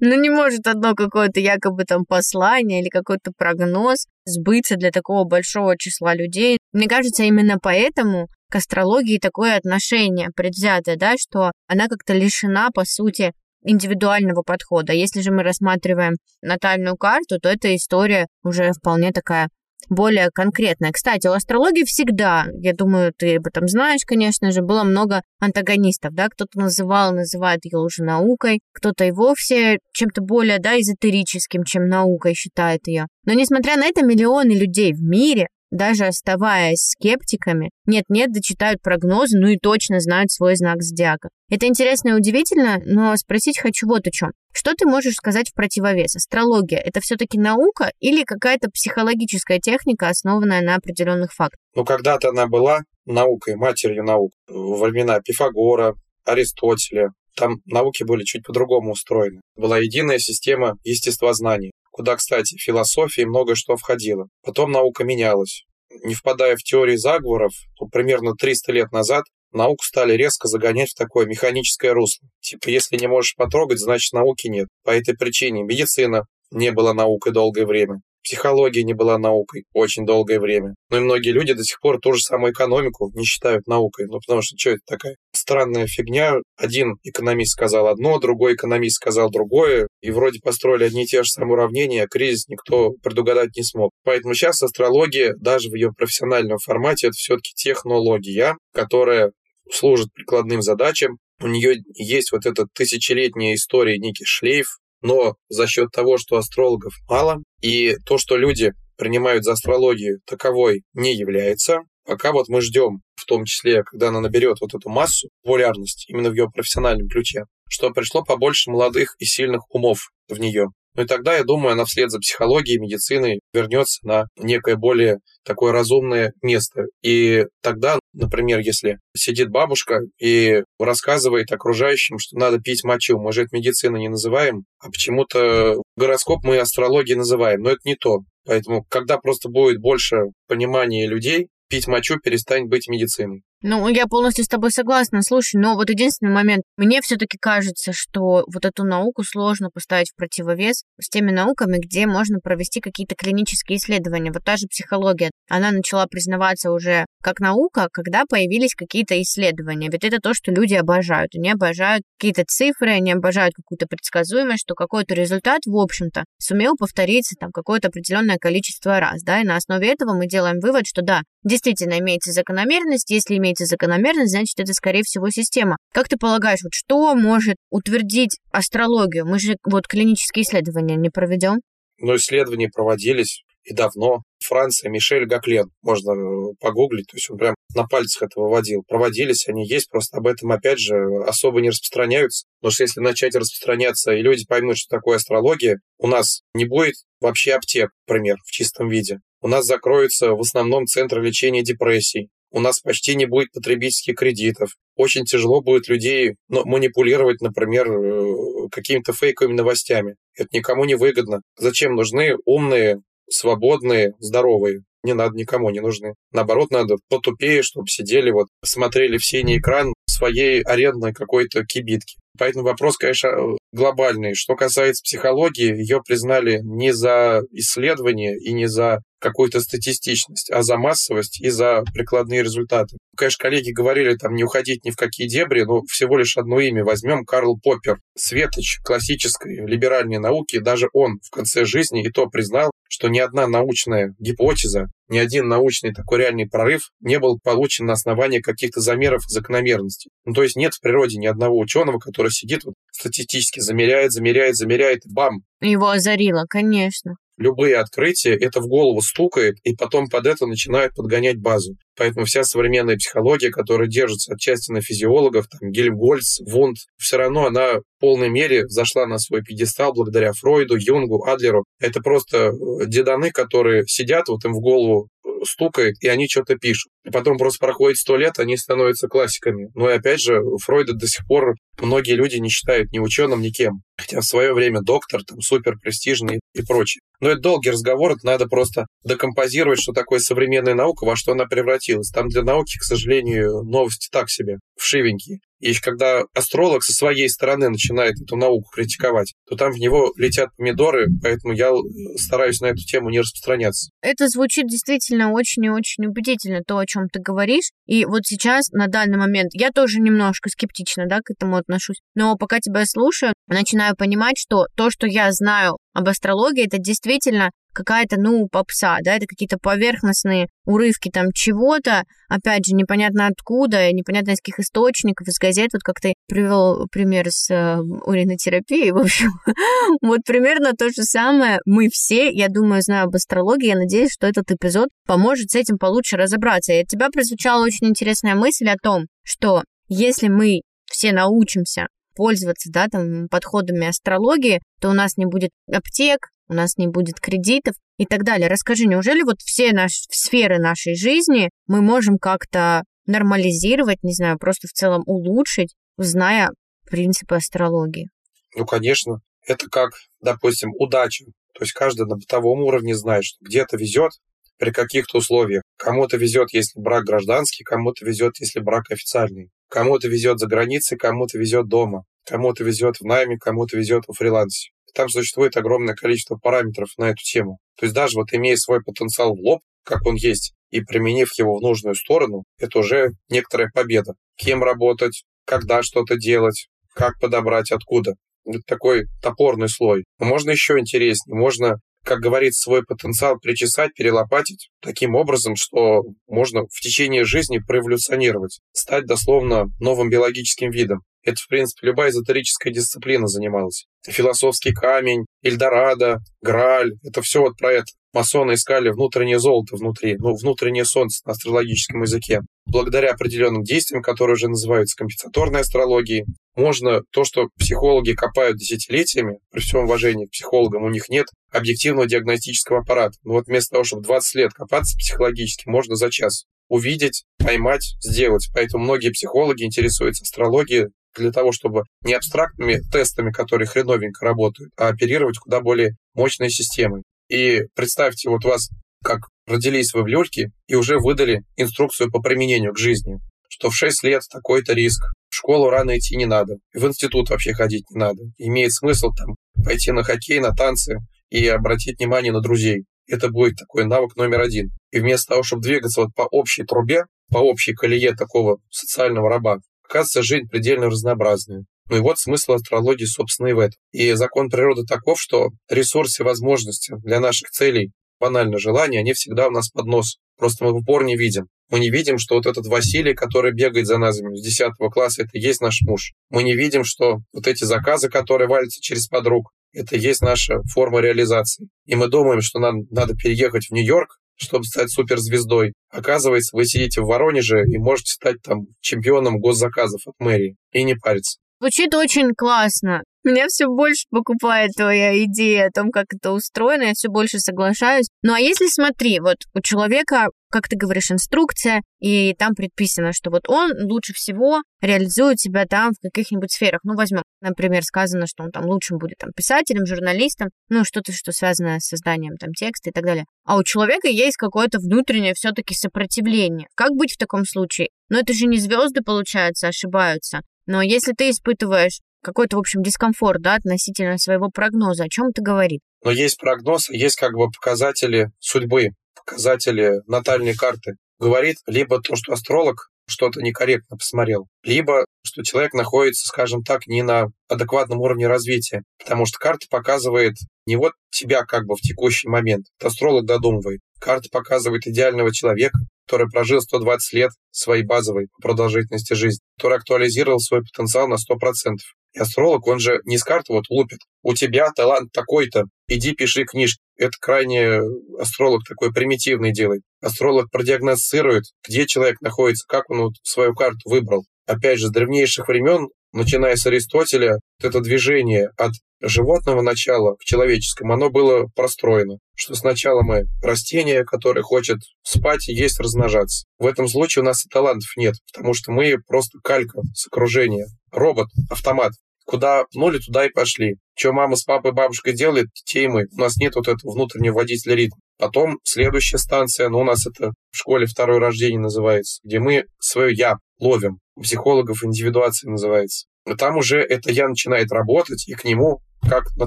ну, 0.00 0.20
не 0.20 0.28
может 0.28 0.66
одно 0.66 0.96
какое-то 0.96 1.38
якобы 1.38 1.84
там 1.84 2.04
послание 2.04 2.80
или 2.80 2.88
какой-то 2.88 3.30
прогноз 3.38 4.06
сбыться 4.24 4.74
для 4.74 4.90
такого 4.90 5.22
большого 5.22 5.78
числа 5.78 6.16
людей. 6.16 6.58
Мне 6.72 6.88
кажется, 6.88 7.22
именно 7.22 7.58
поэтому 7.62 8.26
к 8.50 8.56
астрологии 8.56 9.18
такое 9.18 9.56
отношение 9.56 10.30
предвзятое, 10.34 10.96
да, 10.96 11.14
что 11.16 11.52
она 11.68 11.86
как-то 11.86 12.12
лишена, 12.12 12.70
по 12.74 12.84
сути, 12.84 13.34
индивидуального 13.62 14.42
подхода. 14.42 14.92
Если 14.92 15.20
же 15.20 15.30
мы 15.30 15.44
рассматриваем 15.44 16.14
натальную 16.42 16.96
карту, 16.96 17.38
то 17.40 17.48
эта 17.48 17.74
история 17.76 18.26
уже 18.42 18.72
вполне 18.72 19.12
такая 19.12 19.48
более 19.88 20.30
конкретная. 20.30 20.92
Кстати, 20.92 21.26
у 21.26 21.32
астрологии 21.32 21.84
всегда, 21.84 22.46
я 22.60 22.72
думаю, 22.72 23.12
ты 23.16 23.36
об 23.36 23.46
этом 23.46 23.68
знаешь, 23.68 24.02
конечно 24.06 24.50
же, 24.50 24.62
было 24.62 24.84
много 24.84 25.22
антагонистов, 25.40 26.14
да, 26.14 26.28
кто-то 26.28 26.58
называл, 26.58 27.12
называет 27.12 27.64
ее 27.64 27.78
уже 27.78 28.04
наукой, 28.04 28.60
кто-то 28.72 29.04
и 29.04 29.12
вовсе 29.12 29.78
чем-то 29.92 30.22
более, 30.22 30.58
да, 30.58 30.78
эзотерическим, 30.78 31.64
чем 31.64 31.88
наукой 31.88 32.34
считает 32.34 32.86
ее. 32.86 33.06
Но 33.26 33.32
несмотря 33.32 33.76
на 33.76 33.86
это, 33.86 34.04
миллионы 34.04 34.52
людей 34.52 34.92
в 34.92 35.00
мире 35.00 35.48
даже 35.74 36.06
оставаясь 36.06 36.92
скептиками, 36.92 37.70
нет-нет, 37.84 38.32
дочитают 38.32 38.80
прогнозы, 38.80 39.38
ну 39.38 39.48
и 39.48 39.58
точно 39.58 39.98
знают 39.98 40.30
свой 40.30 40.54
знак 40.54 40.82
зодиака. 40.82 41.30
Это 41.50 41.66
интересно 41.66 42.10
и 42.10 42.12
удивительно, 42.12 42.80
но 42.84 43.16
спросить 43.16 43.58
хочу 43.58 43.86
вот 43.88 44.06
о 44.06 44.10
чем. 44.10 44.30
Что 44.52 44.74
ты 44.74 44.86
можешь 44.86 45.16
сказать 45.16 45.50
в 45.50 45.54
противовес? 45.54 46.14
Астрология– 46.14 46.78
это 46.84 47.00
все-таки 47.00 47.38
наука 47.38 47.90
или 47.98 48.22
какая-то 48.22 48.70
психологическая 48.70 49.58
техника, 49.58 50.08
основанная 50.08 50.62
на 50.62 50.76
определенных 50.76 51.32
фактах? 51.32 51.58
Ну, 51.74 51.84
когда-то 51.84 52.28
она 52.28 52.46
была 52.46 52.82
наукой, 53.04 53.56
матерью 53.56 54.04
наук. 54.04 54.30
Во 54.46 54.86
времена 54.86 55.20
Пифагора, 55.20 55.94
Аристотеля. 56.24 57.10
Там 57.36 57.56
науки 57.66 58.04
были 58.04 58.22
чуть 58.22 58.44
по-другому 58.44 58.92
устроены. 58.92 59.40
Была 59.56 59.78
единая 59.78 60.20
система 60.20 60.76
естествознания 60.84 61.72
куда, 61.94 62.16
кстати, 62.16 62.56
философии 62.56 63.22
много 63.22 63.54
что 63.54 63.76
входило. 63.76 64.26
Потом 64.42 64.72
наука 64.72 65.04
менялась. 65.04 65.62
Не 66.02 66.14
впадая 66.14 66.56
в 66.56 66.62
теории 66.64 66.96
заговоров, 66.96 67.52
то 67.78 67.86
примерно 67.86 68.34
300 68.34 68.72
лет 68.72 68.90
назад 68.90 69.22
науку 69.52 69.84
стали 69.84 70.14
резко 70.14 70.48
загонять 70.48 70.90
в 70.90 70.96
такое 70.96 71.26
механическое 71.26 71.92
русло. 71.92 72.26
Типа, 72.40 72.68
если 72.68 72.96
не 72.96 73.06
можешь 73.06 73.36
потрогать, 73.36 73.78
значит 73.78 74.12
науки 74.12 74.48
нет. 74.48 74.66
По 74.82 74.90
этой 74.90 75.14
причине 75.14 75.62
медицина 75.62 76.24
не 76.50 76.72
была 76.72 76.94
наукой 76.94 77.32
долгое 77.32 77.64
время. 77.64 78.00
Психология 78.24 78.82
не 78.82 78.94
была 78.94 79.16
наукой 79.16 79.62
очень 79.72 80.04
долгое 80.04 80.40
время. 80.40 80.74
Но 80.90 80.96
и 80.96 81.00
многие 81.00 81.30
люди 81.30 81.52
до 81.52 81.62
сих 81.62 81.78
пор 81.80 82.00
ту 82.00 82.14
же 82.14 82.22
самую 82.22 82.52
экономику 82.52 83.12
не 83.14 83.24
считают 83.24 83.68
наукой. 83.68 84.06
Ну, 84.06 84.18
потому 84.18 84.42
что 84.42 84.56
что 84.58 84.70
это 84.70 84.80
такая 84.84 85.14
странная 85.44 85.86
фигня? 85.86 86.36
Один 86.56 86.96
экономист 87.02 87.52
сказал 87.52 87.86
одно, 87.86 88.18
другой 88.18 88.54
экономист 88.54 88.96
сказал 88.96 89.30
другое, 89.30 89.88
и 90.00 90.10
вроде 90.10 90.40
построили 90.42 90.84
одни 90.84 91.04
и 91.04 91.06
те 91.06 91.22
же 91.22 91.30
самые 91.30 91.52
уравнения, 91.52 92.04
а 92.04 92.08
кризис 92.08 92.48
никто 92.48 92.92
предугадать 93.02 93.54
не 93.56 93.62
смог. 93.62 93.90
Поэтому 94.04 94.34
сейчас 94.34 94.62
астрология, 94.62 95.34
даже 95.38 95.68
в 95.68 95.74
ее 95.74 95.92
профессиональном 95.92 96.58
формате, 96.58 97.08
это 97.08 97.14
все-таки 97.16 97.52
технология, 97.54 98.56
которая 98.72 99.32
служит 99.70 100.12
прикладным 100.14 100.62
задачам. 100.62 101.18
У 101.42 101.46
нее 101.46 101.76
есть 101.94 102.32
вот 102.32 102.46
эта 102.46 102.66
тысячелетняя 102.74 103.54
история, 103.54 103.98
некий 103.98 104.24
шлейф, 104.24 104.78
но 105.02 105.34
за 105.48 105.66
счет 105.66 105.90
того, 105.92 106.16
что 106.16 106.38
астрологов 106.38 106.94
мало, 107.08 107.42
и 107.60 107.96
то, 108.06 108.16
что 108.16 108.36
люди 108.36 108.72
принимают 108.96 109.44
за 109.44 109.52
астрологию, 109.52 110.20
таковой 110.24 110.82
не 110.94 111.14
является, 111.14 111.80
пока 112.06 112.32
вот 112.32 112.48
мы 112.48 112.60
ждем, 112.60 113.00
в 113.24 113.26
том 113.26 113.44
числе, 113.46 113.82
когда 113.82 114.08
она 114.08 114.20
наберет 114.20 114.58
вот 114.60 114.74
эту 114.74 114.90
массу, 114.90 115.30
популярность, 115.42 116.04
именно 116.08 116.28
в 116.28 116.34
ее 116.34 116.50
профессиональном 116.50 117.08
ключе, 117.08 117.44
что 117.70 117.90
пришло 117.90 118.22
побольше 118.22 118.70
молодых 118.70 119.16
и 119.18 119.24
сильных 119.24 119.62
умов 119.74 120.10
в 120.28 120.38
нее. 120.38 120.68
Ну 120.96 121.02
и 121.02 121.06
тогда, 121.06 121.36
я 121.36 121.42
думаю, 121.42 121.72
она 121.72 121.86
вслед 121.86 122.10
за 122.10 122.20
психологией, 122.20 122.78
медициной 122.78 123.40
вернется 123.52 123.98
на 124.06 124.26
некое 124.36 124.76
более 124.76 125.18
такое 125.44 125.72
разумное 125.72 126.32
место. 126.40 126.82
И 127.02 127.46
тогда, 127.62 127.98
например, 128.12 128.60
если 128.60 128.98
сидит 129.16 129.48
бабушка 129.48 130.02
и 130.20 130.62
рассказывает 130.78 131.50
окружающим, 131.50 132.18
что 132.18 132.38
надо 132.38 132.60
пить 132.60 132.84
мочу, 132.84 133.18
мы 133.18 133.32
же 133.32 133.42
это 133.42 133.56
медицина 133.56 133.96
не 133.96 134.08
называем, 134.08 134.64
а 134.78 134.86
почему-то 134.86 135.82
гороскоп 135.96 136.44
мы 136.44 136.58
астрологией 136.58 137.16
называем, 137.16 137.62
но 137.62 137.70
это 137.70 137.80
не 137.84 137.96
то. 137.96 138.20
Поэтому, 138.46 138.84
когда 138.88 139.18
просто 139.18 139.48
будет 139.48 139.80
больше 139.80 140.16
понимания 140.46 141.08
людей, 141.08 141.48
пить 141.68 141.86
мочу 141.86 142.16
перестанет 142.22 142.68
быть 142.68 142.88
медициной. 142.88 143.42
Ну, 143.66 143.88
я 143.88 144.06
полностью 144.06 144.44
с 144.44 144.48
тобой 144.48 144.70
согласна. 144.72 145.22
Слушай, 145.22 145.58
но 145.58 145.74
вот 145.74 145.88
единственный 145.88 146.30
момент. 146.30 146.64
Мне 146.76 147.00
все-таки 147.00 147.38
кажется, 147.40 147.92
что 147.94 148.44
вот 148.46 148.66
эту 148.66 148.84
науку 148.84 149.22
сложно 149.24 149.70
поставить 149.72 150.10
в 150.10 150.16
противовес 150.16 150.84
с 151.00 151.08
теми 151.08 151.30
науками, 151.30 151.78
где 151.78 152.06
можно 152.06 152.40
провести 152.40 152.80
какие-то 152.80 153.14
клинические 153.14 153.78
исследования. 153.78 154.30
Вот 154.32 154.44
та 154.44 154.58
же 154.58 154.66
психология, 154.66 155.30
она 155.48 155.70
начала 155.70 156.06
признаваться 156.06 156.72
уже 156.72 157.06
как 157.22 157.40
наука, 157.40 157.88
когда 157.90 158.24
появились 158.28 158.74
какие-то 158.74 159.18
исследования. 159.22 159.88
Ведь 159.90 160.04
это 160.04 160.18
то, 160.18 160.34
что 160.34 160.52
люди 160.52 160.74
обожают. 160.74 161.34
Они 161.34 161.50
обожают 161.50 162.02
какие-то 162.18 162.44
цифры, 162.46 162.90
они 162.90 163.12
обожают 163.12 163.54
какую-то 163.54 163.86
предсказуемость, 163.86 164.60
что 164.60 164.74
какой-то 164.74 165.14
результат, 165.14 165.62
в 165.64 165.74
общем-то, 165.74 166.24
сумел 166.38 166.76
повториться 166.78 167.34
там 167.40 167.50
какое-то 167.50 167.88
определенное 167.88 168.36
количество 168.36 169.00
раз, 169.00 169.22
да, 169.22 169.40
и 169.40 169.44
на 169.44 169.56
основе 169.56 169.90
этого 169.90 170.12
мы 170.12 170.26
делаем 170.26 170.60
вывод, 170.60 170.86
что 170.86 171.00
да, 171.00 171.22
действительно 171.44 171.98
имеется 171.98 172.32
закономерность, 172.32 173.10
если 173.10 173.36
имеется 173.36 173.66
закономерность, 173.66 174.32
значит, 174.32 174.58
это, 174.58 174.72
скорее 174.72 175.02
всего, 175.04 175.30
система. 175.30 175.76
Как 175.92 176.08
ты 176.08 176.16
полагаешь, 176.16 176.62
вот 176.62 176.74
что 176.74 177.14
может 177.14 177.56
утвердить 177.70 178.38
астрологию? 178.50 179.26
Мы 179.26 179.38
же 179.38 179.56
вот 179.64 179.86
клинические 179.86 180.42
исследования 180.42 180.96
не 180.96 181.10
проведем. 181.10 181.60
Но 181.98 182.16
исследования 182.16 182.68
проводились 182.68 183.44
и 183.64 183.74
давно. 183.74 184.22
Франция, 184.40 184.90
Мишель 184.90 185.24
Гаклен, 185.24 185.70
можно 185.80 186.10
э, 186.12 186.54
погуглить, 186.60 187.06
то 187.06 187.16
есть 187.16 187.30
он 187.30 187.38
прям 187.38 187.54
на 187.74 187.84
пальцах 187.84 188.24
это 188.24 188.40
выводил. 188.40 188.82
Проводились 188.86 189.48
они 189.48 189.66
есть, 189.66 189.88
просто 189.88 190.18
об 190.18 190.26
этом, 190.26 190.52
опять 190.52 190.78
же, 190.78 190.96
особо 191.26 191.62
не 191.62 191.70
распространяются. 191.70 192.46
Потому 192.60 192.72
что 192.72 192.82
если 192.84 193.00
начать 193.00 193.34
распространяться, 193.34 194.12
и 194.12 194.22
люди 194.22 194.44
поймут, 194.46 194.76
что 194.76 194.94
такое 194.94 195.16
астрология, 195.16 195.78
у 195.98 196.08
нас 196.08 196.42
не 196.52 196.66
будет 196.66 196.96
вообще 197.20 197.52
аптек, 197.52 197.90
например, 198.06 198.36
в 198.44 198.50
чистом 198.50 198.88
виде. 198.88 199.20
У 199.44 199.48
нас 199.48 199.66
закроются 199.66 200.32
в 200.32 200.40
основном 200.40 200.86
центры 200.86 201.22
лечения 201.22 201.62
депрессий 201.62 202.30
у 202.54 202.60
нас 202.60 202.78
почти 202.78 203.16
не 203.16 203.26
будет 203.26 203.50
потребительских 203.52 204.14
кредитов. 204.14 204.76
Очень 204.94 205.24
тяжело 205.24 205.60
будет 205.60 205.88
людей 205.88 206.36
ну, 206.48 206.64
манипулировать, 206.64 207.40
например, 207.40 207.90
э, 207.90 208.68
какими-то 208.70 209.12
фейковыми 209.12 209.56
новостями. 209.56 210.14
Это 210.36 210.48
никому 210.52 210.84
не 210.84 210.94
выгодно. 210.94 211.40
Зачем 211.58 211.96
нужны 211.96 212.36
умные, 212.44 213.00
свободные, 213.28 214.12
здоровые? 214.20 214.82
Не 215.02 215.14
надо, 215.14 215.36
никому 215.36 215.70
не 215.70 215.80
нужны. 215.80 216.14
Наоборот, 216.30 216.70
надо 216.70 216.94
потупее, 217.08 217.64
чтобы 217.64 217.88
сидели, 217.88 218.30
вот, 218.30 218.46
смотрели 218.64 219.18
в 219.18 219.26
синий 219.26 219.58
экран 219.58 219.92
своей 220.06 220.62
арендной 220.62 221.12
какой-то 221.12 221.64
кибитки. 221.64 222.18
Поэтому 222.38 222.64
вопрос, 222.64 222.96
конечно, 222.96 223.30
глобальный. 223.72 224.34
Что 224.34 224.56
касается 224.56 225.02
психологии, 225.02 225.76
ее 225.76 226.02
признали 226.02 226.60
не 226.62 226.92
за 226.92 227.42
исследование 227.52 228.36
и 228.38 228.52
не 228.52 228.66
за 228.66 229.00
какую-то 229.20 229.60
статистичность, 229.60 230.50
а 230.50 230.62
за 230.62 230.76
массовость 230.76 231.40
и 231.40 231.48
за 231.48 231.82
прикладные 231.94 232.42
результаты. 232.42 232.96
Конечно, 233.16 233.42
коллеги 233.42 233.70
говорили 233.70 234.16
там 234.16 234.34
не 234.34 234.44
уходить 234.44 234.84
ни 234.84 234.90
в 234.90 234.96
какие 234.96 235.28
дебри, 235.28 235.62
но 235.62 235.82
всего 235.88 236.18
лишь 236.18 236.36
одно 236.36 236.60
имя 236.60 236.84
возьмем. 236.84 237.24
Карл 237.24 237.58
Поппер, 237.62 237.98
светоч 238.16 238.80
классической 238.84 239.64
либеральной 239.66 240.18
науки, 240.18 240.58
даже 240.58 240.88
он 240.92 241.20
в 241.22 241.30
конце 241.30 241.64
жизни 241.64 242.04
и 242.04 242.10
то 242.10 242.26
признал, 242.26 242.70
что 242.88 243.08
ни 243.08 243.18
одна 243.18 243.46
научная 243.46 244.14
гипотеза, 244.18 244.88
ни 245.08 245.18
один 245.18 245.48
научный 245.48 245.92
такой 245.92 246.18
реальный 246.18 246.48
прорыв 246.48 246.90
не 247.00 247.18
был 247.18 247.38
получен 247.42 247.86
на 247.86 247.92
основании 247.94 248.40
каких-то 248.40 248.80
замеров 248.80 249.22
закономерностей. 249.26 250.10
Ну, 250.24 250.32
то 250.32 250.42
есть 250.42 250.56
нет 250.56 250.74
в 250.74 250.80
природе 250.80 251.18
ни 251.18 251.26
одного 251.26 251.58
ученого, 251.58 251.98
который 251.98 252.30
сидит 252.30 252.64
вот, 252.64 252.74
статистически 252.92 253.60
замеряет, 253.60 254.12
замеряет, 254.12 254.56
замеряет, 254.56 255.02
бам! 255.06 255.42
Его 255.60 255.90
озарило, 255.90 256.44
конечно 256.48 257.16
любые 257.36 257.76
открытия, 257.76 258.34
это 258.34 258.60
в 258.60 258.66
голову 258.66 259.00
стукает, 259.00 259.56
и 259.64 259.74
потом 259.74 260.08
под 260.08 260.26
это 260.26 260.46
начинают 260.46 260.94
подгонять 260.94 261.38
базу. 261.38 261.76
Поэтому 261.96 262.26
вся 262.26 262.44
современная 262.44 262.96
психология, 262.96 263.50
которая 263.50 263.88
держится 263.88 264.34
отчасти 264.34 264.72
на 264.72 264.80
физиологов, 264.80 265.46
там, 265.48 265.70
Гельмгольц, 265.70 266.40
Вунд, 266.40 266.76
все 266.96 267.16
равно 267.16 267.46
она 267.46 267.74
в 267.74 267.82
полной 268.00 268.28
мере 268.28 268.66
зашла 268.66 269.06
на 269.06 269.18
свой 269.18 269.42
пьедестал 269.42 269.92
благодаря 269.92 270.32
Фройду, 270.32 270.76
Юнгу, 270.76 271.24
Адлеру. 271.24 271.64
Это 271.80 272.00
просто 272.00 272.48
э, 272.48 272.86
деданы, 272.86 273.30
которые 273.30 273.84
сидят, 273.86 274.28
вот 274.28 274.44
им 274.44 274.52
в 274.52 274.60
голову 274.60 275.08
стукает, 275.44 275.96
и 276.00 276.08
они 276.08 276.28
что-то 276.28 276.56
пишут. 276.56 276.90
И 277.04 277.10
потом 277.10 277.38
просто 277.38 277.58
проходит 277.58 277.98
сто 277.98 278.16
лет, 278.16 278.38
они 278.38 278.56
становятся 278.56 279.08
классиками. 279.08 279.70
Но 279.74 279.90
и 279.90 279.94
опять 279.94 280.20
же, 280.20 280.40
Фройда 280.62 280.94
до 280.94 281.06
сих 281.06 281.26
пор 281.26 281.54
многие 281.80 282.14
люди 282.14 282.36
не 282.36 282.48
считают 282.48 282.92
ни 282.92 282.98
ученым, 282.98 283.40
ни 283.40 283.50
кем. 283.50 283.82
Хотя 283.96 284.20
в 284.20 284.24
свое 284.24 284.52
время 284.52 284.80
доктор, 284.82 285.22
там, 285.24 285.40
супер 285.40 285.78
престижный 285.78 286.40
и 286.54 286.62
прочее. 286.62 287.00
Но 287.20 287.30
это 287.30 287.40
долгий 287.40 287.70
разговор, 287.70 288.12
это 288.12 288.26
надо 288.26 288.46
просто 288.46 288.86
декомпозировать, 289.04 289.80
что 289.80 289.92
такое 289.92 290.18
современная 290.18 290.74
наука, 290.74 291.04
во 291.04 291.16
что 291.16 291.32
она 291.32 291.46
превратилась. 291.46 292.10
Там 292.10 292.28
для 292.28 292.42
науки, 292.42 292.78
к 292.78 292.82
сожалению, 292.82 293.62
новости 293.62 294.08
так 294.10 294.30
себе, 294.30 294.58
вшивенькие. 294.76 295.38
И 295.64 295.72
когда 295.80 296.24
астролог 296.34 296.82
со 296.84 296.92
своей 296.92 297.26
стороны 297.30 297.70
начинает 297.70 298.20
эту 298.20 298.36
науку 298.36 298.68
критиковать, 298.70 299.32
то 299.48 299.56
там 299.56 299.72
в 299.72 299.78
него 299.78 300.12
летят 300.18 300.50
помидоры, 300.58 301.06
поэтому 301.22 301.54
я 301.54 301.72
стараюсь 302.16 302.60
на 302.60 302.66
эту 302.66 302.82
тему 302.82 303.08
не 303.08 303.20
распространяться. 303.20 303.90
Это 304.02 304.28
звучит 304.28 304.66
действительно 304.66 305.32
очень 305.32 305.64
и 305.64 305.70
очень 305.70 306.04
убедительно, 306.04 306.60
то, 306.66 306.76
о 306.76 306.84
чем 306.84 307.08
ты 307.08 307.18
говоришь. 307.18 307.70
И 307.86 308.04
вот 308.04 308.26
сейчас, 308.26 308.68
на 308.72 308.88
данный 308.88 309.16
момент, 309.16 309.52
я 309.54 309.70
тоже 309.70 310.00
немножко 310.00 310.50
скептично 310.50 311.06
да, 311.06 311.20
к 311.24 311.30
этому 311.30 311.56
отношусь. 311.56 312.02
Но 312.14 312.36
пока 312.36 312.60
тебя 312.60 312.84
слушаю, 312.84 313.32
начинаю 313.46 313.96
понимать, 313.96 314.36
что 314.36 314.66
то, 314.76 314.90
что 314.90 315.06
я 315.06 315.32
знаю 315.32 315.78
об 315.94 316.06
астрологии, 316.10 316.66
это 316.66 316.76
действительно 316.76 317.50
какая-то, 317.74 318.16
ну, 318.18 318.48
попса, 318.48 318.98
да, 319.02 319.16
это 319.16 319.26
какие-то 319.26 319.58
поверхностные 319.58 320.48
урывки 320.64 321.10
там 321.10 321.26
чего-то, 321.32 322.04
опять 322.28 322.66
же, 322.66 322.74
непонятно 322.74 323.26
откуда, 323.26 323.92
непонятно 323.92 324.30
из 324.30 324.38
каких 324.38 324.60
источников, 324.60 325.28
из 325.28 325.38
газет, 325.38 325.70
вот 325.72 325.82
как 325.82 326.00
ты 326.00 326.14
привел 326.28 326.86
пример 326.90 327.26
с 327.28 327.50
э, 327.50 327.78
уринотерапией, 327.78 328.92
в 328.92 328.98
общем, 328.98 329.30
вот 330.02 330.20
примерно 330.24 330.72
то 330.72 330.88
же 330.88 331.02
самое 331.02 331.58
мы 331.66 331.88
все, 331.90 332.30
я 332.30 332.48
думаю, 332.48 332.82
знаю 332.82 333.06
об 333.06 333.14
астрологии, 333.14 333.68
я 333.68 333.76
надеюсь, 333.76 334.12
что 334.12 334.26
этот 334.26 334.50
эпизод 334.50 334.88
поможет 335.06 335.50
с 335.50 335.54
этим 335.54 335.78
получше 335.78 336.16
разобраться. 336.16 336.72
И 336.72 336.82
от 336.82 336.86
тебя 336.86 337.08
прозвучала 337.10 337.64
очень 337.64 337.88
интересная 337.88 338.34
мысль 338.34 338.68
о 338.68 338.76
том, 338.76 339.06
что 339.22 339.62
если 339.88 340.28
мы 340.28 340.60
все 340.86 341.12
научимся 341.12 341.88
пользоваться, 342.14 342.70
да, 342.72 342.88
там, 342.88 343.28
подходами 343.28 343.86
астрологии, 343.86 344.60
то 344.80 344.90
у 344.90 344.92
нас 344.92 345.16
не 345.16 345.26
будет 345.26 345.50
аптек, 345.70 346.28
у 346.48 346.54
нас 346.54 346.76
не 346.76 346.86
будет 346.86 347.20
кредитов 347.20 347.74
и 347.98 348.06
так 348.06 348.24
далее. 348.24 348.48
Расскажи, 348.48 348.86
неужели 348.86 349.22
вот 349.22 349.40
все 349.40 349.72
наши 349.72 350.02
сферы 350.10 350.58
нашей 350.58 350.94
жизни 350.94 351.50
мы 351.66 351.80
можем 351.80 352.18
как-то 352.18 352.82
нормализировать, 353.06 354.02
не 354.02 354.14
знаю, 354.14 354.38
просто 354.38 354.68
в 354.68 354.72
целом 354.72 355.02
улучшить, 355.06 355.74
зная 355.96 356.50
принципы 356.90 357.36
астрологии? 357.36 358.08
Ну, 358.56 358.64
конечно. 358.66 359.20
Это 359.46 359.68
как, 359.68 359.92
допустим, 360.20 360.70
удача. 360.78 361.26
То 361.54 361.62
есть 361.64 361.72
каждый 361.72 362.06
на 362.06 362.16
бытовом 362.16 362.60
уровне 362.60 362.94
знает, 362.94 363.24
что 363.24 363.44
где-то 363.44 363.76
везет 363.76 364.12
при 364.58 364.70
каких-то 364.70 365.18
условиях. 365.18 365.62
Кому-то 365.76 366.16
везет, 366.16 366.52
если 366.52 366.80
брак 366.80 367.04
гражданский, 367.04 367.64
кому-то 367.64 368.04
везет, 368.04 368.34
если 368.40 368.60
брак 368.60 368.90
официальный. 368.90 369.50
Кому-то 369.74 370.08
везет 370.08 370.38
за 370.38 370.46
границей, 370.46 370.96
кому-то 370.96 371.36
везет 371.36 371.66
дома. 371.66 372.04
Кому-то 372.24 372.62
везет 372.62 372.96
в 373.00 373.04
найме, 373.04 373.36
кому-то 373.36 373.76
везет 373.76 374.04
во 374.06 374.14
фрилансе 374.14 374.70
там 374.94 375.08
существует 375.08 375.56
огромное 375.56 375.94
количество 375.94 376.36
параметров 376.36 376.90
на 376.96 377.10
эту 377.10 377.22
тему. 377.22 377.58
То 377.76 377.86
есть 377.86 377.94
даже 377.94 378.16
вот 378.16 378.32
имея 378.32 378.56
свой 378.56 378.82
потенциал 378.82 379.34
в 379.34 379.40
лоб, 379.40 379.60
как 379.82 380.06
он 380.06 380.14
есть, 380.14 380.54
и 380.70 380.80
применив 380.80 381.36
его 381.36 381.56
в 381.56 381.60
нужную 381.60 381.94
сторону, 381.94 382.44
это 382.58 382.78
уже 382.78 383.10
некоторая 383.28 383.70
победа. 383.74 384.14
Кем 384.36 384.62
работать, 384.62 385.24
когда 385.44 385.82
что-то 385.82 386.16
делать, 386.16 386.68
как 386.94 387.18
подобрать, 387.20 387.70
откуда. 387.70 388.14
Это 388.46 388.60
такой 388.66 389.06
топорный 389.22 389.68
слой. 389.68 390.04
Но 390.18 390.26
можно 390.26 390.50
еще 390.50 390.78
интереснее. 390.78 391.36
Можно, 391.38 391.78
как 392.04 392.20
говорится, 392.20 392.62
свой 392.62 392.84
потенциал 392.84 393.38
причесать, 393.38 393.92
перелопатить 393.94 394.70
таким 394.80 395.14
образом, 395.14 395.56
что 395.56 396.02
можно 396.28 396.62
в 396.62 396.80
течение 396.80 397.24
жизни 397.24 397.58
проэволюционировать, 397.58 398.60
стать 398.72 399.06
дословно 399.06 399.66
новым 399.80 400.10
биологическим 400.10 400.70
видом. 400.70 401.00
Это, 401.22 401.36
в 401.40 401.48
принципе, 401.48 401.86
любая 401.86 402.10
эзотерическая 402.10 402.72
дисциплина 402.72 403.26
занималась. 403.26 403.86
Философский 404.06 404.72
камень, 404.72 405.24
Эльдорадо, 405.42 406.18
Грааль— 406.42 406.92
это 407.02 407.22
все 407.22 407.40
вот 407.40 407.56
про 407.56 407.72
это. 407.72 407.86
Масоны 408.14 408.54
искали 408.54 408.90
внутреннее 408.90 409.38
золото 409.38 409.76
внутри, 409.76 410.16
ну, 410.16 410.34
внутреннее 410.34 410.84
солнце 410.84 411.20
на 411.26 411.32
астрологическом 411.32 412.02
языке. 412.02 412.40
Благодаря 412.66 413.10
определенным 413.10 413.62
действиям, 413.62 414.02
которые 414.02 414.34
уже 414.34 414.48
называются 414.48 414.96
компенсаторной 414.96 415.60
астрологией, 415.60 416.24
можно 416.56 417.02
то, 417.10 417.24
что 417.24 417.48
психологи 417.58 418.12
копают 418.12 418.56
десятилетиями, 418.56 419.38
при 419.50 419.60
всем 419.60 419.84
уважении 419.84 420.26
к 420.26 420.30
психологам, 420.30 420.84
у 420.84 420.88
них 420.88 421.08
нет 421.08 421.26
объективного 421.52 422.06
диагностического 422.06 422.80
аппарата. 422.80 423.18
Но 423.24 423.34
вот 423.34 423.46
вместо 423.46 423.72
того, 423.72 423.84
чтобы 423.84 424.02
20 424.02 424.34
лет 424.36 424.52
копаться 424.54 424.96
психологически, 424.96 425.68
можно 425.68 425.96
за 425.96 426.10
час 426.10 426.44
увидеть, 426.68 427.24
поймать, 427.38 427.94
сделать. 428.00 428.48
Поэтому 428.54 428.84
многие 428.84 429.10
психологи 429.10 429.64
интересуются 429.64 430.22
астрологией 430.22 430.86
для 431.16 431.30
того, 431.30 431.52
чтобы 431.52 431.82
не 432.02 432.14
абстрактными 432.14 432.80
тестами, 432.90 433.30
которые 433.30 433.68
хреновенько 433.68 434.24
работают, 434.24 434.72
а 434.76 434.88
оперировать 434.88 435.38
куда 435.38 435.60
более 435.60 435.96
мощной 436.14 436.50
системой. 436.50 437.02
И 437.28 437.62
представьте, 437.74 438.28
вот 438.28 438.44
вас 438.44 438.68
как 439.02 439.20
родились 439.46 439.92
вы 439.92 440.02
в 440.02 440.06
люльке 440.06 440.50
и 440.66 440.74
уже 440.74 440.98
выдали 440.98 441.42
инструкцию 441.56 442.10
по 442.10 442.20
применению 442.20 442.72
к 442.72 442.78
жизни, 442.78 443.20
что 443.48 443.70
в 443.70 443.76
6 443.76 444.02
лет 444.02 444.22
такой-то 444.30 444.72
риск, 444.72 445.02
в 445.28 445.34
школу 445.34 445.68
рано 445.68 445.98
идти 445.98 446.16
не 446.16 446.26
надо, 446.26 446.56
в 446.72 446.86
институт 446.86 447.30
вообще 447.30 447.52
ходить 447.52 447.84
не 447.90 447.98
надо. 447.98 448.22
Имеет 448.38 448.72
смысл 448.72 449.10
там 449.16 449.36
пойти 449.64 449.92
на 449.92 450.02
хоккей, 450.02 450.40
на 450.40 450.52
танцы 450.52 450.96
и 451.30 451.46
обратить 451.48 451.98
внимание 451.98 452.32
на 452.32 452.40
друзей. 452.40 452.84
Это 453.06 453.28
будет 453.28 453.56
такой 453.56 453.84
навык 453.84 454.16
номер 454.16 454.40
один. 454.40 454.70
И 454.90 455.00
вместо 455.00 455.34
того, 455.34 455.42
чтобы 455.42 455.62
двигаться 455.62 456.02
вот 456.02 456.14
по 456.14 456.22
общей 456.22 456.64
трубе, 456.64 457.04
по 457.30 457.38
общей 457.38 457.74
колее 457.74 458.14
такого 458.14 458.58
социального 458.70 459.28
раба, 459.28 459.58
оказывается, 459.84 460.22
жизнь 460.22 460.48
предельно 460.48 460.86
разнообразная. 460.86 461.64
Ну 461.88 461.96
и 461.96 462.00
вот 462.00 462.18
смысл 462.18 462.52
астрологии, 462.52 463.04
собственно, 463.04 463.48
и 463.48 463.52
в 463.52 463.58
этом. 463.58 463.76
И 463.92 464.12
закон 464.12 464.48
природы 464.48 464.84
таков, 464.84 465.20
что 465.20 465.50
ресурсы 465.68 466.24
возможности 466.24 466.94
для 467.02 467.20
наших 467.20 467.50
целей, 467.50 467.92
банально 468.18 468.58
желания, 468.58 469.00
они 469.00 469.12
всегда 469.12 469.48
у 469.48 469.50
нас 469.50 469.68
под 469.68 469.86
нос. 469.86 470.16
Просто 470.38 470.64
мы 470.64 470.72
в 470.72 470.76
упор 470.76 471.04
не 471.04 471.16
видим. 471.16 471.46
Мы 471.70 471.80
не 471.80 471.90
видим, 471.90 472.18
что 472.18 472.34
вот 472.34 472.46
этот 472.46 472.66
Василий, 472.66 473.14
который 473.14 473.52
бегает 473.52 473.86
за 473.86 473.98
нас 473.98 474.16
с 474.16 474.42
10 474.42 474.72
класса, 474.92 475.22
это 475.22 475.30
и 475.34 475.40
есть 475.40 475.60
наш 475.60 475.80
муж. 475.82 476.12
Мы 476.30 476.42
не 476.42 476.54
видим, 476.54 476.84
что 476.84 477.18
вот 477.32 477.46
эти 477.46 477.64
заказы, 477.64 478.08
которые 478.08 478.48
валятся 478.48 478.80
через 478.80 479.06
подруг, 479.06 479.50
это 479.72 479.96
и 479.96 480.00
есть 480.00 480.20
наша 480.20 480.62
форма 480.72 481.00
реализации. 481.00 481.68
И 481.86 481.94
мы 481.96 482.08
думаем, 482.08 482.42
что 482.42 482.60
нам 482.60 482.82
надо 482.90 483.14
переехать 483.14 483.66
в 483.66 483.70
Нью-Йорк, 483.72 484.18
чтобы 484.36 484.64
стать 484.64 484.90
суперзвездой. 484.90 485.72
Оказывается, 485.90 486.56
вы 486.56 486.66
сидите 486.66 487.00
в 487.00 487.06
Воронеже 487.06 487.64
и 487.66 487.78
можете 487.78 488.12
стать 488.12 488.42
там 488.42 488.66
чемпионом 488.80 489.38
госзаказов 489.38 490.02
от 490.06 490.14
мэрии 490.18 490.56
и 490.72 490.82
не 490.84 490.94
париться. 490.94 491.38
Звучит 491.64 491.94
очень 491.94 492.34
классно. 492.34 493.04
Меня 493.24 493.46
все 493.48 493.68
больше 493.68 494.04
покупает 494.10 494.72
твоя 494.76 495.24
идея 495.24 495.68
о 495.68 495.70
том, 495.70 495.90
как 495.90 496.04
это 496.12 496.32
устроено, 496.32 496.82
я 496.82 496.92
все 496.92 497.08
больше 497.08 497.38
соглашаюсь. 497.38 498.08
Ну 498.22 498.34
а 498.34 498.38
если 498.38 498.66
смотри, 498.66 499.18
вот 499.18 499.38
у 499.54 499.62
человека, 499.62 500.26
как 500.50 500.68
ты 500.68 500.76
говоришь, 500.76 501.10
инструкция, 501.10 501.80
и 502.00 502.34
там 502.34 502.54
предписано, 502.54 503.14
что 503.14 503.30
вот 503.30 503.48
он 503.48 503.70
лучше 503.90 504.12
всего 504.12 504.60
реализует 504.82 505.40
себя 505.40 505.64
там 505.64 505.92
в 505.92 506.02
каких-нибудь 506.02 506.52
сферах. 506.52 506.80
Ну, 506.84 506.96
возьмем, 506.96 507.22
например, 507.40 507.82
сказано, 507.82 508.26
что 508.26 508.44
он 508.44 508.50
там 508.50 508.66
лучшим 508.66 508.98
будет 508.98 509.16
там 509.16 509.30
писателем, 509.34 509.86
журналистом, 509.86 510.50
ну, 510.68 510.84
что-то, 510.84 511.12
что 511.12 511.32
связано 511.32 511.80
с 511.80 511.86
созданием 511.86 512.36
там 512.36 512.52
текста 512.52 512.90
и 512.90 512.92
так 512.92 513.04
далее. 513.04 513.24
А 513.46 513.56
у 513.56 513.64
человека 513.64 514.06
есть 514.06 514.36
какое-то 514.36 514.80
внутреннее 514.80 515.32
все-таки 515.32 515.72
сопротивление. 515.72 516.68
Как 516.74 516.90
быть 516.90 517.14
в 517.14 517.16
таком 517.16 517.46
случае? 517.46 517.88
Но 518.10 518.18
это 518.18 518.34
же 518.34 518.44
не 518.44 518.58
звезды, 518.58 519.00
получается, 519.00 519.68
ошибаются. 519.68 520.42
Но 520.66 520.82
если 520.82 521.12
ты 521.12 521.30
испытываешь 521.30 522.00
какой-то, 522.22 522.56
в 522.56 522.60
общем, 522.60 522.82
дискомфорт, 522.82 523.42
да, 523.42 523.56
относительно 523.56 524.18
своего 524.18 524.50
прогноза, 524.50 525.04
о 525.04 525.08
чем 525.08 525.28
это 525.28 525.42
говорит? 525.42 525.80
Но 526.02 526.10
есть 526.10 526.38
прогноз, 526.38 526.88
есть 526.90 527.16
как 527.16 527.32
бы 527.32 527.50
показатели 527.50 528.30
судьбы, 528.38 528.90
показатели 529.14 530.00
натальной 530.06 530.54
карты. 530.54 530.94
Говорит 531.18 531.58
либо 531.66 532.00
то, 532.00 532.16
что 532.16 532.32
астролог 532.32 532.90
что-то 533.06 533.40
некорректно 533.40 533.96
посмотрел, 533.96 534.46
либо 534.62 535.04
что 535.22 535.42
человек 535.42 535.74
находится, 535.74 536.26
скажем 536.26 536.62
так, 536.62 536.86
не 536.86 537.02
на 537.02 537.26
адекватном 537.48 538.00
уровне 538.00 538.26
развития, 538.26 538.82
потому 538.98 539.26
что 539.26 539.38
карта 539.38 539.66
показывает 539.70 540.34
не 540.66 540.76
вот 540.76 540.92
тебя 541.10 541.44
как 541.44 541.66
бы 541.66 541.76
в 541.76 541.80
текущий 541.80 542.28
момент, 542.28 542.66
астролог 542.82 543.26
додумывает. 543.26 543.80
Карта 544.00 544.28
показывает 544.30 544.86
идеального 544.86 545.32
человека, 545.32 545.78
который 546.06 546.28
прожил 546.28 546.60
120 546.60 547.12
лет 547.14 547.30
своей 547.50 547.84
базовой 547.84 548.28
продолжительности 548.40 549.14
жизни, 549.14 549.40
который 549.56 549.78
актуализировал 549.78 550.40
свой 550.40 550.62
потенциал 550.62 551.08
на 551.08 551.14
100%. 551.14 551.76
И 552.14 552.18
астролог, 552.18 552.66
он 552.68 552.78
же 552.78 553.00
не 553.04 553.18
с 553.18 553.24
карты 553.24 553.52
вот 553.52 553.64
лупит. 553.68 553.98
У 554.22 554.34
тебя 554.34 554.70
талант 554.70 555.10
такой-то, 555.12 555.64
иди 555.88 556.12
пиши 556.12 556.44
книжки. 556.44 556.80
Это 556.96 557.12
крайне 557.20 557.80
астролог 558.20 558.62
такой 558.68 558.92
примитивный 558.92 559.52
делает. 559.52 559.82
Астролог 560.00 560.48
продиагностирует, 560.50 561.44
где 561.66 561.86
человек 561.86 562.20
находится, 562.20 562.66
как 562.68 562.88
он 562.88 563.00
вот 563.00 563.14
свою 563.24 563.54
карту 563.54 563.80
выбрал. 563.86 564.24
Опять 564.46 564.78
же, 564.78 564.88
с 564.88 564.90
древнейших 564.90 565.48
времен, 565.48 565.88
начиная 566.14 566.56
с 566.56 566.66
Аристотеля, 566.66 567.38
это 567.60 567.80
движение 567.80 568.50
от 568.56 568.72
животного 569.00 569.60
начала 569.60 570.14
к 570.16 570.20
человеческому, 570.20 570.94
оно 570.94 571.10
было 571.10 571.46
простроено. 571.54 572.18
Что 572.34 572.54
сначала 572.54 573.02
мы 573.02 573.24
растение, 573.42 574.04
которое 574.04 574.42
хочет 574.42 574.78
спать, 575.02 575.48
есть, 575.48 575.78
размножаться. 575.80 576.46
В 576.58 576.66
этом 576.66 576.88
случае 576.88 577.22
у 577.22 577.26
нас 577.26 577.44
и 577.44 577.48
талантов 577.48 577.90
нет, 577.96 578.14
потому 578.32 578.54
что 578.54 578.72
мы 578.72 578.96
просто 579.06 579.38
калька 579.42 579.80
с 579.94 580.06
окружения. 580.06 580.66
Робот, 580.90 581.28
автомат. 581.50 581.92
Куда 582.24 582.64
пнули, 582.72 582.98
туда 582.98 583.26
и 583.26 583.30
пошли. 583.30 583.76
Что 583.96 584.12
мама 584.12 584.36
с 584.36 584.44
папой, 584.44 584.72
бабушкой 584.72 585.12
делает, 585.12 585.48
те 585.66 585.84
и 585.84 585.88
мы. 585.88 586.06
У 586.16 586.20
нас 586.20 586.36
нет 586.38 586.54
вот 586.54 586.68
этого 586.68 586.92
внутреннего 586.92 587.34
водителя 587.34 587.74
ритма. 587.74 587.98
Потом 588.18 588.58
следующая 588.64 589.18
станция, 589.18 589.68
ну, 589.68 589.80
у 589.80 589.84
нас 589.84 590.06
это 590.06 590.32
в 590.50 590.56
школе 590.56 590.86
второе 590.86 591.18
рождение 591.18 591.60
называется, 591.60 592.20
где 592.24 592.38
мы 592.38 592.64
свое 592.78 593.14
«я» 593.14 593.36
ловим. 593.58 593.98
У 594.16 594.22
психологов 594.22 594.84
индивидуация 594.84 595.50
называется. 595.50 596.06
И 596.26 596.34
там 596.34 596.56
уже 596.56 596.78
это 596.78 597.10
«я» 597.12 597.28
начинает 597.28 597.70
работать, 597.70 598.26
и 598.28 598.34
к 598.34 598.44
нему, 598.44 598.80
как 599.02 599.24
на 599.36 599.46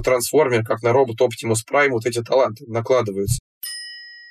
трансформер, 0.00 0.64
как 0.64 0.82
на 0.82 0.92
робот 0.92 1.20
Optimus 1.20 1.64
Prime, 1.70 1.90
вот 1.90 2.06
эти 2.06 2.22
таланты 2.22 2.64
накладываются. 2.66 3.38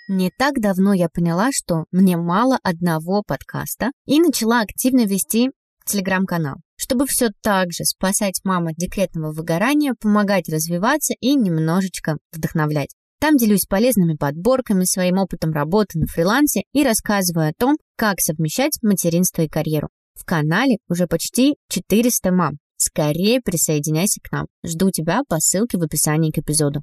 Не 0.09 0.31
так 0.37 0.61
давно 0.61 0.93
я 0.93 1.09
поняла, 1.09 1.49
что 1.51 1.83
мне 1.91 2.15
мало 2.15 2.57
одного 2.63 3.23
подкаста 3.23 3.91
и 4.05 4.21
начала 4.21 4.61
активно 4.61 5.05
вести 5.05 5.51
телеграм-канал, 5.85 6.57
чтобы 6.77 7.05
все 7.07 7.29
так 7.41 7.73
же 7.73 7.83
спасать 7.83 8.39
маму 8.45 8.69
от 8.69 8.75
декретного 8.75 9.33
выгорания, 9.33 9.95
помогать 9.99 10.47
развиваться 10.47 11.13
и 11.19 11.35
немножечко 11.35 12.17
вдохновлять. 12.31 12.91
Там 13.19 13.35
делюсь 13.35 13.65
полезными 13.67 14.15
подборками, 14.15 14.83
своим 14.83 15.17
опытом 15.17 15.51
работы 15.51 15.97
на 15.97 16.05
фрилансе 16.05 16.63
и 16.71 16.83
рассказываю 16.83 17.49
о 17.49 17.53
том, 17.57 17.77
как 17.95 18.19
совмещать 18.19 18.77
материнство 18.83 19.41
и 19.41 19.47
карьеру. 19.47 19.89
В 20.13 20.23
канале 20.23 20.77
уже 20.87 21.07
почти 21.07 21.55
400 21.69 22.31
мам. 22.31 22.57
Скорее 22.77 23.41
присоединяйся 23.41 24.19
к 24.23 24.31
нам. 24.31 24.45
Жду 24.63 24.91
тебя 24.91 25.21
по 25.27 25.39
ссылке 25.39 25.77
в 25.77 25.83
описании 25.83 26.31
к 26.31 26.37
эпизоду. 26.37 26.81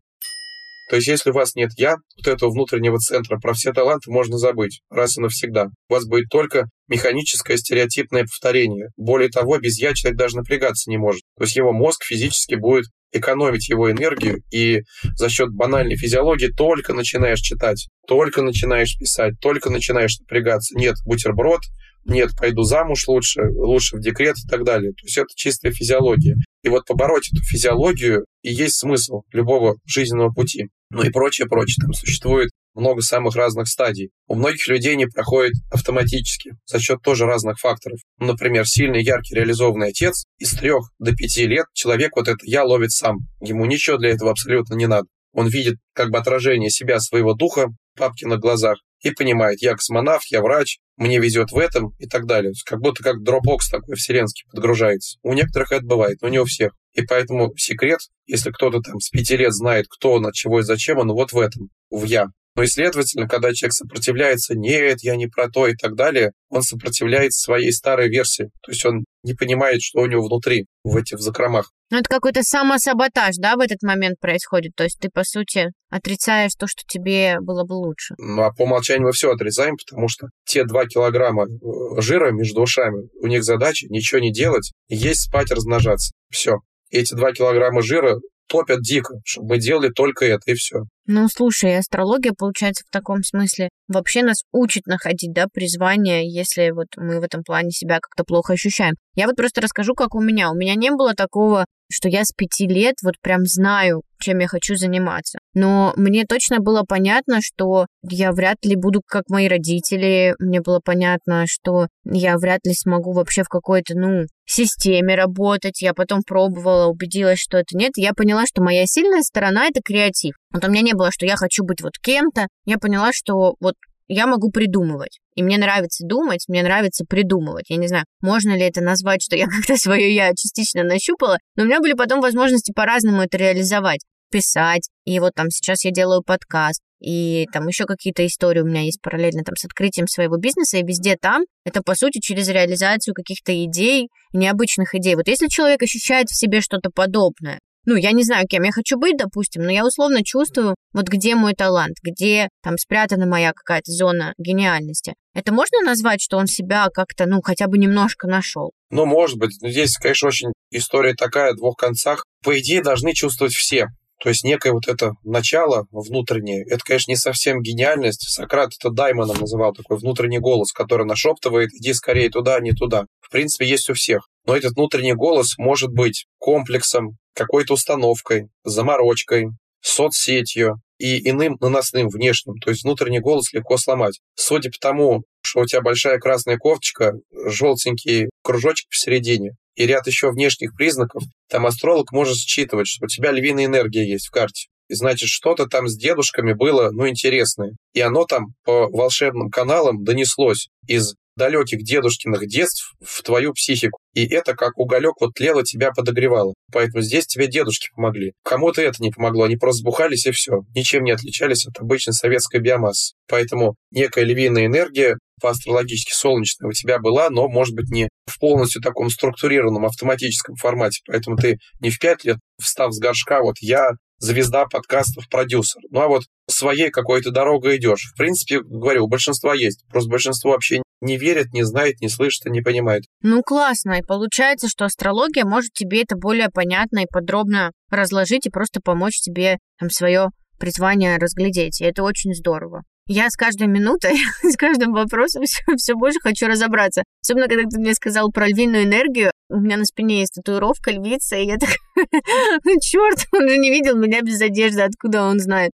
То 0.90 0.96
есть, 0.96 1.08
если 1.08 1.30
у 1.30 1.32
вас 1.32 1.54
нет 1.54 1.70
«я», 1.78 1.96
вот 2.18 2.26
этого 2.26 2.50
внутреннего 2.50 2.98
центра, 2.98 3.38
про 3.38 3.54
все 3.54 3.72
таланты 3.72 4.10
можно 4.10 4.36
забыть 4.36 4.82
раз 4.90 5.16
и 5.16 5.20
навсегда. 5.20 5.68
У 5.88 5.94
вас 5.94 6.04
будет 6.04 6.28
только 6.28 6.68
механическое 6.88 7.56
стереотипное 7.56 8.24
повторение. 8.24 8.88
Более 8.96 9.30
того, 9.30 9.58
без 9.58 9.78
«я» 9.80 9.94
человек 9.94 10.18
даже 10.18 10.36
напрягаться 10.36 10.90
не 10.90 10.98
может. 10.98 11.22
То 11.36 11.44
есть 11.44 11.56
его 11.56 11.72
мозг 11.72 12.04
физически 12.04 12.54
будет 12.54 12.86
экономить 13.12 13.68
его 13.68 13.90
энергию, 13.90 14.42
и 14.50 14.82
за 15.16 15.28
счет 15.28 15.50
банальной 15.52 15.96
физиологии 15.96 16.48
только 16.48 16.92
начинаешь 16.92 17.40
читать, 17.40 17.88
только 18.06 18.42
начинаешь 18.42 18.98
писать, 18.98 19.34
только 19.40 19.70
начинаешь 19.70 20.18
напрягаться. 20.18 20.76
Нет, 20.76 20.96
бутерброд, 21.06 21.60
нет, 22.04 22.30
пойду 22.36 22.62
замуж 22.62 23.06
лучше, 23.08 23.42
лучше 23.54 23.96
в 23.96 24.00
декрет 24.00 24.36
и 24.44 24.48
так 24.48 24.64
далее. 24.64 24.92
То 24.92 25.04
есть 25.04 25.16
это 25.16 25.28
чистая 25.34 25.72
физиология. 25.72 26.36
И 26.62 26.68
вот 26.68 26.86
побороть 26.86 27.30
эту 27.32 27.42
физиологию 27.42 28.24
и 28.42 28.52
есть 28.52 28.76
смысл 28.76 29.22
любого 29.32 29.76
жизненного 29.86 30.30
пути. 30.30 30.68
Ну 30.90 31.02
и 31.02 31.10
прочее, 31.10 31.46
прочее. 31.46 31.82
Там 31.82 31.92
существует 31.92 32.50
много 32.74 33.02
самых 33.02 33.36
разных 33.36 33.68
стадий. 33.68 34.10
У 34.26 34.34
многих 34.34 34.66
людей 34.68 34.96
не 34.96 35.06
проходит 35.06 35.54
автоматически 35.70 36.52
за 36.66 36.80
счет 36.80 37.00
тоже 37.02 37.26
разных 37.26 37.58
факторов. 37.58 38.00
Например, 38.18 38.66
сильный, 38.66 39.02
яркий, 39.02 39.34
реализованный 39.34 39.88
отец 39.88 40.24
из 40.38 40.52
трех 40.52 40.90
до 40.98 41.14
пяти 41.14 41.46
лет 41.46 41.66
человек 41.72 42.16
вот 42.16 42.28
это 42.28 42.38
«я» 42.42 42.64
ловит 42.64 42.92
сам. 42.92 43.18
Ему 43.40 43.64
ничего 43.66 43.96
для 43.96 44.10
этого 44.10 44.30
абсолютно 44.30 44.74
не 44.74 44.86
надо. 44.86 45.06
Он 45.32 45.48
видит 45.48 45.76
как 45.92 46.10
бы 46.10 46.18
отражение 46.18 46.70
себя, 46.70 47.00
своего 47.00 47.34
духа, 47.34 47.68
папки 47.96 48.24
на 48.24 48.36
глазах, 48.36 48.78
и 49.04 49.10
понимает, 49.10 49.60
я 49.60 49.74
космонавт, 49.74 50.24
я 50.30 50.40
врач, 50.40 50.78
мне 50.96 51.18
везет 51.18 51.50
в 51.50 51.58
этом 51.58 51.94
и 51.98 52.06
так 52.06 52.26
далее. 52.26 52.52
Как 52.64 52.80
будто 52.80 53.02
как 53.02 53.16
Dropbox 53.16 53.70
такой 53.70 53.96
вселенский 53.96 54.44
подгружается. 54.50 55.18
У 55.22 55.34
некоторых 55.34 55.72
это 55.72 55.84
бывает, 55.84 56.18
но 56.22 56.28
не 56.28 56.38
у 56.38 56.44
всех. 56.44 56.72
И 56.94 57.02
поэтому 57.02 57.52
секрет, 57.56 57.98
если 58.26 58.50
кто-то 58.50 58.80
там 58.80 59.00
с 59.00 59.10
пяти 59.10 59.36
лет 59.36 59.52
знает, 59.52 59.86
кто 59.88 60.12
он, 60.12 60.26
от 60.26 60.34
чего 60.34 60.60
и 60.60 60.62
зачем, 60.62 60.98
он 60.98 61.12
вот 61.12 61.32
в 61.32 61.38
этом, 61.38 61.68
в 61.90 62.04
«я». 62.04 62.28
Но 62.56 62.62
и, 62.62 62.66
следовательно, 62.66 63.26
когда 63.28 63.52
человек 63.52 63.72
сопротивляется, 63.72 64.54
нет, 64.54 65.02
я 65.02 65.16
не 65.16 65.26
про 65.26 65.48
то 65.48 65.66
и 65.66 65.74
так 65.74 65.94
далее, 65.94 66.32
он 66.50 66.62
сопротивляется 66.62 67.40
своей 67.40 67.72
старой 67.72 68.08
версии. 68.08 68.50
То 68.62 68.70
есть 68.70 68.84
он 68.84 69.04
не 69.24 69.34
понимает, 69.34 69.82
что 69.82 70.00
у 70.00 70.06
него 70.06 70.24
внутри, 70.26 70.66
в 70.84 70.96
этих 70.96 71.18
закромах. 71.18 71.70
Ну, 71.90 71.98
это 71.98 72.08
какой-то 72.08 72.42
самосаботаж, 72.42 73.36
да, 73.38 73.56
в 73.56 73.60
этот 73.60 73.82
момент 73.82 74.20
происходит? 74.20 74.72
То 74.76 74.84
есть 74.84 74.98
ты, 75.00 75.10
по 75.12 75.24
сути, 75.24 75.72
отрицаешь 75.90 76.52
то, 76.58 76.66
что 76.66 76.82
тебе 76.86 77.38
было 77.40 77.64
бы 77.64 77.74
лучше? 77.74 78.14
Ну, 78.18 78.42
а 78.42 78.52
по 78.52 78.62
умолчанию 78.62 79.06
мы 79.06 79.12
все 79.12 79.32
отрицаем, 79.32 79.76
потому 79.76 80.08
что 80.08 80.28
те 80.44 80.64
два 80.64 80.86
килограмма 80.86 81.46
э, 81.46 82.00
жира 82.00 82.30
между 82.30 82.62
ушами, 82.62 83.08
у 83.20 83.26
них 83.26 83.44
задача 83.44 83.86
ничего 83.88 84.20
не 84.20 84.32
делать, 84.32 84.72
есть, 84.88 85.22
спать, 85.28 85.50
размножаться. 85.50 86.12
Все. 86.30 86.58
Эти 86.90 87.14
два 87.14 87.32
килограмма 87.32 87.82
жира 87.82 88.20
топят 88.46 88.80
дико, 88.80 89.14
чтобы 89.24 89.50
мы 89.50 89.58
делали 89.58 89.90
только 89.90 90.24
это, 90.26 90.50
и 90.50 90.54
все. 90.54 90.84
Ну, 91.06 91.28
слушай, 91.28 91.76
астрология, 91.76 92.32
получается, 92.32 92.84
в 92.86 92.90
таком 92.90 93.22
смысле 93.22 93.68
вообще 93.88 94.22
нас 94.22 94.42
учит 94.52 94.86
находить, 94.86 95.32
да, 95.32 95.46
призвание, 95.52 96.30
если 96.30 96.70
вот 96.70 96.88
мы 96.96 97.20
в 97.20 97.24
этом 97.24 97.42
плане 97.42 97.70
себя 97.70 97.96
как-то 98.00 98.24
плохо 98.24 98.54
ощущаем. 98.54 98.94
Я 99.14 99.26
вот 99.26 99.36
просто 99.36 99.60
расскажу, 99.60 99.94
как 99.94 100.14
у 100.14 100.20
меня. 100.20 100.50
У 100.50 100.54
меня 100.54 100.74
не 100.74 100.90
было 100.90 101.14
такого, 101.14 101.66
что 101.92 102.08
я 102.08 102.24
с 102.24 102.32
пяти 102.32 102.66
лет 102.66 102.96
вот 103.02 103.14
прям 103.20 103.44
знаю, 103.44 104.02
чем 104.24 104.38
я 104.38 104.48
хочу 104.48 104.76
заниматься. 104.76 105.38
Но 105.54 105.92
мне 105.96 106.24
точно 106.24 106.60
было 106.60 106.82
понятно, 106.82 107.40
что 107.42 107.86
я 108.02 108.32
вряд 108.32 108.56
ли 108.64 108.74
буду 108.74 109.02
как 109.06 109.24
мои 109.28 109.48
родители. 109.48 110.34
Мне 110.38 110.60
было 110.60 110.80
понятно, 110.82 111.44
что 111.46 111.88
я 112.04 112.38
вряд 112.38 112.60
ли 112.64 112.72
смогу 112.74 113.12
вообще 113.12 113.42
в 113.42 113.48
какой-то, 113.48 113.94
ну, 113.96 114.24
системе 114.46 115.14
работать. 115.14 115.82
Я 115.82 115.92
потом 115.92 116.22
пробовала, 116.26 116.86
убедилась, 116.86 117.38
что 117.38 117.58
это 117.58 117.76
нет. 117.76 117.92
Я 117.96 118.14
поняла, 118.14 118.46
что 118.46 118.62
моя 118.62 118.86
сильная 118.86 119.22
сторона— 119.22 119.66
это 119.68 119.80
креатив. 119.84 120.34
Вот 120.52 120.64
у 120.64 120.70
меня 120.70 120.82
не 120.82 120.94
было, 120.94 121.10
что 121.12 121.26
я 121.26 121.36
хочу 121.36 121.64
быть 121.64 121.82
вот 121.82 121.98
кем-то. 122.00 122.46
Я 122.64 122.78
поняла, 122.78 123.12
что 123.12 123.56
вот 123.60 123.74
я 124.08 124.26
могу 124.26 124.50
придумывать. 124.50 125.20
И 125.34 125.42
мне 125.42 125.58
нравится 125.58 126.06
думать, 126.06 126.44
мне 126.48 126.62
нравится 126.62 127.04
придумывать. 127.04 127.70
Я 127.70 127.76
не 127.76 127.88
знаю, 127.88 128.04
можно 128.20 128.56
ли 128.56 128.62
это 128.62 128.80
назвать, 128.80 129.22
что 129.22 129.36
я 129.36 129.46
как-то 129.48 129.76
свое 129.76 130.14
я 130.14 130.30
частично 130.34 130.82
нащупала, 130.82 131.38
но 131.56 131.64
у 131.64 131.66
меня 131.66 131.80
были 131.80 131.94
потом 131.94 132.20
возможности 132.20 132.72
по-разному 132.72 133.22
это 133.22 133.36
реализовать. 133.36 134.00
Писать, 134.30 134.88
и 135.04 135.20
вот 135.20 135.32
там 135.34 135.50
сейчас 135.50 135.84
я 135.84 135.90
делаю 135.90 136.22
подкаст, 136.22 136.80
и 137.00 137.46
там 137.52 137.68
еще 137.68 137.84
какие-то 137.84 138.26
истории 138.26 138.60
у 138.60 138.66
меня 138.66 138.82
есть 138.82 139.00
параллельно 139.02 139.42
там 139.44 139.56
с 139.56 139.64
открытием 139.64 140.06
своего 140.06 140.36
бизнеса, 140.36 140.78
и 140.78 140.82
везде 140.82 141.16
там 141.20 141.42
это, 141.64 141.82
по 141.82 141.94
сути, 141.94 142.18
через 142.18 142.48
реализацию 142.48 143.14
каких-то 143.14 143.52
идей, 143.64 144.08
необычных 144.32 144.94
идей. 144.94 145.14
Вот 145.14 145.28
если 145.28 145.48
человек 145.48 145.82
ощущает 145.82 146.28
в 146.28 146.36
себе 146.36 146.60
что-то 146.60 146.90
подобное, 146.90 147.58
ну, 147.86 147.96
я 147.96 148.12
не 148.12 148.24
знаю, 148.24 148.46
кем 148.48 148.62
я 148.62 148.72
хочу 148.72 148.98
быть, 148.98 149.18
допустим, 149.18 149.62
но 149.62 149.70
я 149.70 149.84
условно 149.84 150.24
чувствую, 150.24 150.74
вот 150.94 151.06
где 151.08 151.34
мой 151.34 151.52
талант, 151.52 151.96
где 152.02 152.48
там 152.62 152.78
спрятана 152.78 153.26
моя 153.26 153.52
какая-то 153.52 153.92
зона 153.92 154.32
гениальности. 154.38 155.14
Это 155.34 155.52
можно 155.52 155.82
назвать, 155.82 156.22
что 156.22 156.38
он 156.38 156.46
себя 156.46 156.88
как-то, 156.92 157.26
ну, 157.26 157.42
хотя 157.42 157.66
бы 157.66 157.76
немножко 157.76 158.26
нашел? 158.26 158.72
Ну, 158.90 159.04
может 159.04 159.36
быть. 159.36 159.60
Но 159.60 159.68
здесь, 159.68 159.96
конечно, 159.98 160.28
очень 160.28 160.52
история 160.70 161.14
такая, 161.14 161.52
двух 161.52 161.76
концах. 161.76 162.24
По 162.42 162.58
идее, 162.58 162.82
должны 162.82 163.12
чувствовать 163.12 163.52
все. 163.52 163.88
То 164.24 164.30
есть 164.30 164.42
некое 164.42 164.72
вот 164.72 164.88
это 164.88 165.12
начало 165.22 165.86
внутреннее, 165.92 166.64
это, 166.64 166.82
конечно, 166.82 167.10
не 167.10 167.16
совсем 167.16 167.60
гениальность. 167.60 168.26
Сократ 168.30 168.70
это 168.72 168.88
даймоном 168.88 169.36
называл, 169.36 169.74
такой 169.74 169.98
внутренний 169.98 170.38
голос, 170.38 170.72
который 170.72 171.04
нашептывает, 171.04 171.74
иди 171.74 171.92
скорее 171.92 172.30
туда, 172.30 172.58
не 172.60 172.72
туда. 172.72 173.04
В 173.20 173.30
принципе, 173.30 173.66
есть 173.66 173.90
у 173.90 173.92
всех. 173.92 174.26
Но 174.46 174.56
этот 174.56 174.76
внутренний 174.76 175.12
голос 175.12 175.58
может 175.58 175.90
быть 175.92 176.24
комплексом, 176.38 177.18
какой-то 177.34 177.74
установкой, 177.74 178.48
заморочкой, 178.64 179.48
соцсетью 179.82 180.80
и 180.96 181.28
иным 181.28 181.58
наносным 181.60 182.08
внешним. 182.08 182.54
То 182.64 182.70
есть 182.70 182.84
внутренний 182.84 183.20
голос 183.20 183.52
легко 183.52 183.76
сломать. 183.76 184.20
Судя 184.36 184.70
по 184.70 184.78
тому, 184.78 185.24
что 185.42 185.60
у 185.60 185.66
тебя 185.66 185.82
большая 185.82 186.18
красная 186.18 186.56
кофточка, 186.56 187.12
желтенький 187.30 188.30
кружочек 188.42 188.88
посередине 188.88 189.50
и 189.76 189.86
ряд 189.86 190.06
еще 190.06 190.30
внешних 190.30 190.74
признаков, 190.76 191.24
там 191.48 191.66
астролог 191.66 192.12
может 192.12 192.36
считывать, 192.36 192.86
что 192.86 193.06
у 193.06 193.08
тебя 193.08 193.32
львиная 193.32 193.66
энергия 193.66 194.08
есть 194.08 194.26
в 194.26 194.30
карте. 194.30 194.68
И 194.88 194.94
значит, 194.94 195.28
что-то 195.28 195.66
там 195.66 195.88
с 195.88 195.96
дедушками 195.96 196.52
было, 196.52 196.90
ну, 196.90 197.08
интересное. 197.08 197.72
И 197.94 198.00
оно 198.00 198.26
там 198.26 198.54
по 198.64 198.88
волшебным 198.88 199.50
каналам 199.50 200.04
донеслось 200.04 200.68
из 200.86 201.14
далеких 201.36 201.82
дедушкиных 201.82 202.46
детств 202.46 202.94
в 203.04 203.22
твою 203.22 203.52
психику. 203.52 203.98
И 204.14 204.26
это 204.26 204.54
как 204.54 204.78
уголек 204.78 205.14
вот 205.20 205.34
тлело, 205.34 205.64
тебя 205.64 205.90
подогревало. 205.90 206.54
Поэтому 206.72 207.02
здесь 207.02 207.26
тебе 207.26 207.46
дедушки 207.46 207.88
помогли. 207.94 208.32
Кому-то 208.44 208.80
это 208.82 209.02
не 209.02 209.10
помогло, 209.10 209.44
они 209.44 209.56
просто 209.56 209.80
сбухались 209.80 210.26
и 210.26 210.30
все. 210.30 210.62
Ничем 210.74 211.04
не 211.04 211.12
отличались 211.12 211.66
от 211.66 211.78
обычной 211.80 212.14
советской 212.14 212.60
биомассы. 212.60 213.14
Поэтому 213.28 213.74
некая 213.90 214.24
львиная 214.24 214.66
энергия 214.66 215.18
по 215.40 215.50
астрологически 215.50 216.12
солнечная 216.12 216.68
у 216.68 216.72
тебя 216.72 216.98
была, 216.98 217.28
но, 217.30 217.48
может 217.48 217.74
быть, 217.74 217.90
не 217.90 218.08
в 218.26 218.38
полностью 218.38 218.80
таком 218.80 219.10
структурированном 219.10 219.84
автоматическом 219.84 220.54
формате. 220.56 221.00
Поэтому 221.06 221.36
ты 221.36 221.58
не 221.80 221.90
в 221.90 221.98
пять 221.98 222.24
лет, 222.24 222.38
встав 222.62 222.92
с 222.92 222.98
горшка, 222.98 223.42
вот 223.42 223.56
я 223.60 223.90
звезда 224.18 224.66
подкастов, 224.66 225.28
продюсер. 225.28 225.82
Ну 225.90 226.00
а 226.00 226.08
вот 226.08 226.24
своей 226.48 226.90
какой-то 226.90 227.30
дорогой 227.30 227.76
идешь. 227.76 228.10
В 228.14 228.16
принципе, 228.16 228.60
говорю, 228.60 229.04
у 229.04 229.08
большинства 229.08 229.54
есть. 229.54 229.84
Просто 229.90 230.10
большинство 230.10 230.52
вообще 230.52 230.82
не 231.04 231.16
верит, 231.16 231.52
не 231.52 231.62
знает, 231.62 232.00
не 232.00 232.08
слышит 232.08 232.46
и 232.46 232.50
не 232.50 232.60
понимает. 232.60 233.04
Ну, 233.22 233.42
классно. 233.42 233.98
И 233.98 234.02
получается, 234.02 234.68
что 234.68 234.84
астрология 234.84 235.44
может 235.44 235.72
тебе 235.72 236.02
это 236.02 236.16
более 236.16 236.48
понятно 236.48 237.00
и 237.00 237.06
подробно 237.08 237.70
разложить 237.90 238.46
и 238.46 238.50
просто 238.50 238.80
помочь 238.82 239.20
тебе 239.20 239.58
там 239.78 239.90
свое 239.90 240.30
призвание 240.58 241.18
разглядеть. 241.18 241.80
И 241.80 241.84
это 241.84 242.02
очень 242.02 242.34
здорово. 242.34 242.82
Я 243.06 243.28
с 243.28 243.36
каждой 243.36 243.66
минутой, 243.66 244.14
с 244.42 244.56
каждым 244.56 244.92
вопросом 244.92 245.44
все, 245.44 245.62
все 245.76 245.94
больше 245.94 246.18
хочу 246.22 246.46
разобраться. 246.46 247.02
Особенно, 247.22 247.48
когда 247.48 247.68
ты 247.68 247.78
мне 247.78 247.94
сказал 247.94 248.30
про 248.30 248.48
львиную 248.48 248.84
энергию. 248.84 249.30
У 249.50 249.60
меня 249.60 249.76
на 249.76 249.84
спине 249.84 250.20
есть 250.20 250.32
татуировка 250.34 250.90
львица, 250.90 251.36
и 251.36 251.46
я 251.46 251.58
так, 251.58 251.68
ну 252.64 252.80
черт, 252.80 253.26
он 253.32 253.48
же 253.48 253.58
не 253.58 253.70
видел 253.70 253.96
меня 253.96 254.22
без 254.22 254.40
одежды, 254.40 254.80
откуда 254.80 255.24
он 255.24 255.38
знает. 255.38 255.72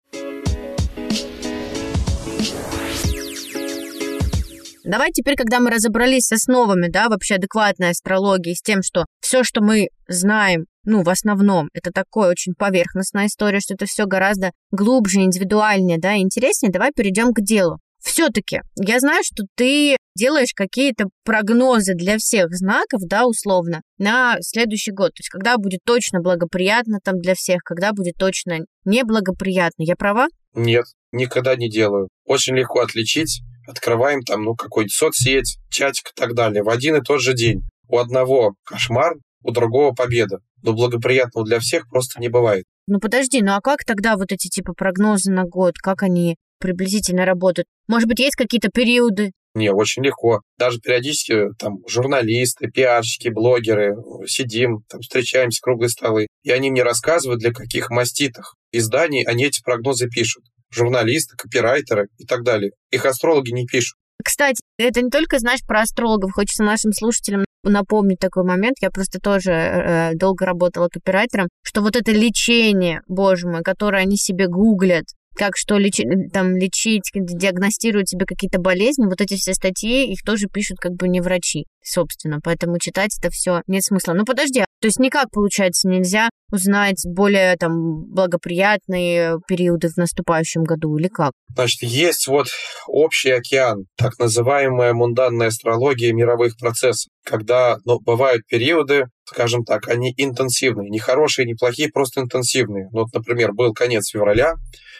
Давай 4.85 5.13
теперь, 5.13 5.35
когда 5.35 5.61
мы 5.61 5.71
разобрались 5.71 6.27
с 6.27 6.33
основами, 6.33 6.89
да, 6.89 7.09
вообще 7.09 7.37
адекватной 7.37 7.91
астрологии, 7.91 8.53
с 8.53 8.61
тем, 8.61 8.83
что 8.83 9.07
все, 9.21 9.43
что 9.43 9.63
мы 9.63 9.89
знаем, 10.09 10.67
ну, 10.85 11.03
в 11.03 11.09
основном, 11.09 11.71
это 11.73 11.91
такое 11.91 12.31
очень 12.31 12.53
поверхностная 12.53 13.27
история, 13.27 13.61
что 13.61 13.73
это 13.75 13.87
все 13.87 14.05
гораздо 14.05 14.53
глубже, 14.71 15.21
индивидуальнее, 15.21 15.99
да, 15.99 16.17
интереснее, 16.19 16.71
давай 16.71 16.93
перейдем 16.95 17.33
к 17.33 17.41
делу. 17.41 17.79
Все-таки 18.03 18.61
я 18.77 19.01
знаю, 19.01 19.23
что 19.25 19.45
ты 19.57 19.97
делаешь 20.15 20.53
какие-то 20.55 21.07
прогнозы 21.25 21.95
для 21.95 22.19
всех 22.19 22.55
знаков, 22.55 23.01
да, 23.09 23.27
условно, 23.27 23.81
на 23.97 24.37
следующий 24.43 24.93
год. 24.93 25.15
То 25.15 25.21
есть, 25.21 25.31
когда 25.31 25.57
будет 25.57 25.81
точно 25.87 26.21
благоприятно 26.21 26.99
там 27.03 27.19
для 27.21 27.35
всех, 27.35 27.63
когда 27.65 27.93
будет 27.95 28.17
точно 28.19 28.59
неблагоприятно. 28.85 29.85
Я 29.85 29.97
права? 29.97 30.29
Нет, 30.53 30.85
никогда 31.13 31.57
не 31.57 31.71
делаю. 31.71 32.09
Очень 32.27 32.57
легко 32.57 32.81
отличить 32.81 33.41
открываем 33.67 34.23
там, 34.23 34.45
ну, 34.45 34.55
какую-нибудь 34.55 34.95
соцсеть, 34.95 35.59
чатик 35.71 36.09
и 36.09 36.15
так 36.15 36.35
далее. 36.35 36.63
В 36.63 36.69
один 36.69 36.97
и 36.97 37.03
тот 37.03 37.21
же 37.21 37.35
день. 37.35 37.63
У 37.89 37.99
одного 37.99 38.55
кошмар, 38.65 39.15
у 39.43 39.51
другого 39.51 39.93
победа. 39.93 40.39
Но 40.63 40.73
благоприятного 40.73 41.47
для 41.47 41.61
всех 41.61 41.89
просто 41.89 42.21
не 42.21 42.29
бывает. 42.29 42.65
Ну 42.87 42.99
подожди, 42.99 43.43
ну 43.43 43.53
а 43.53 43.61
как 43.61 43.85
тогда 43.85 44.17
вот 44.17 44.33
эти 44.33 44.49
типа 44.49 44.75
прогнозы 44.75 45.31
на 45.31 45.45
год, 45.45 45.79
как 45.79 46.03
они 46.03 46.37
приблизительно 46.59 47.25
работают? 47.25 47.67
Может 47.89 48.09
быть, 48.09 48.21
есть 48.21 48.37
какие-то 48.37 48.69
периоды? 48.69 49.33
Не, 49.55 49.71
очень 49.71 50.03
легко. 50.03 50.41
Даже 50.59 50.81
периодически 50.81 51.51
там 51.59 51.79
журналисты, 51.87 52.69
пиарщики, 52.69 53.29
блогеры, 53.29 53.95
сидим, 54.27 54.83
там 54.89 55.01
встречаемся, 55.01 55.61
круглые 55.63 55.91
столы, 55.91 56.27
и 56.43 56.51
они 56.51 56.71
мне 56.71 56.83
рассказывают, 56.83 57.41
для 57.41 57.53
каких 57.53 57.91
маститых 57.91 58.55
изданий 58.73 59.23
они 59.23 59.45
эти 59.45 59.63
прогнозы 59.63 60.09
пишут 60.09 60.45
журналисты, 60.75 61.37
копирайтеры 61.37 62.09
и 62.19 62.25
так 62.25 62.43
далее. 62.43 62.73
Их 62.91 63.05
астрологи 63.07 63.51
не 63.51 63.67
пишут. 63.67 63.97
Кстати, 64.23 64.61
это 64.79 65.03
не 65.03 65.11
только, 65.11 65.39
знаешь, 65.39 65.61
про 65.67 65.83
астрологов. 65.83 66.33
Хочется 66.33 66.63
нашим 66.63 66.93
слушателям 66.93 67.45
напомнить 67.63 68.19
такой 68.19 68.45
момент. 68.45 68.77
Я 68.81 68.91
просто 68.91 69.19
тоже 69.19 69.53
э, 69.53 70.11
долго 70.15 70.47
работала 70.47 70.89
копирайтером, 70.89 71.49
что 71.63 71.81
вот 71.83 71.97
это 71.97 72.13
лечение, 72.13 73.03
боже 73.09 73.49
мой, 73.49 73.63
которое 73.63 74.03
они 74.03 74.17
себе 74.17 74.47
гуглят, 74.47 75.05
как 75.37 75.57
что 75.57 75.79
лечить, 75.79 76.07
там, 76.33 76.57
лечить, 76.57 77.11
диагностируют 77.15 78.09
себе 78.09 78.25
какие-то 78.25 78.61
болезни, 78.61 79.07
вот 79.07 79.21
эти 79.21 79.35
все 79.35 79.53
статьи, 79.53 80.13
их 80.13 80.23
тоже 80.23 80.47
пишут 80.47 80.79
как 80.79 80.93
бы 80.93 81.09
не 81.09 81.21
врачи, 81.21 81.67
собственно. 81.83 82.39
Поэтому 82.43 82.79
читать 82.79 83.19
это 83.19 83.31
все 83.31 83.63
нет 83.67 83.83
смысла. 83.83 84.13
Ну 84.13 84.25
подожди, 84.25 84.65
То 84.85 84.89
есть 84.89 85.01
никак, 85.01 85.31
получается, 85.31 85.89
нельзя 85.89 86.29
узнать 86.53 87.01
более 87.07 87.57
там 87.57 88.05
благоприятные 88.05 89.39
периоды 89.49 89.89
в 89.89 89.97
наступающем 89.97 90.63
году 90.63 90.99
или 90.99 91.09
как? 91.09 91.33
Значит, 91.55 91.85
есть 91.85 92.27
вот 92.27 92.49
общий 92.87 93.31
океан, 93.31 93.87
так 93.97 94.19
называемая 94.19 94.93
мунданная 94.93 95.47
астрология 95.47 96.13
мировых 96.13 96.59
процессов, 96.59 97.11
когда 97.25 97.79
ну, 97.87 97.99
бывают 97.99 98.43
периоды, 98.47 99.07
скажем 99.25 99.65
так, 99.65 99.89
они 99.89 100.13
интенсивные, 100.19 100.91
не 100.91 100.99
хорошие, 100.99 101.47
не 101.47 101.55
плохие, 101.55 101.89
просто 101.89 102.21
интенсивные. 102.21 102.91
Ну, 102.93 103.05
вот, 103.05 103.15
например, 103.15 103.55
был 103.55 103.73
конец 103.73 104.11
февраля, 104.11 104.57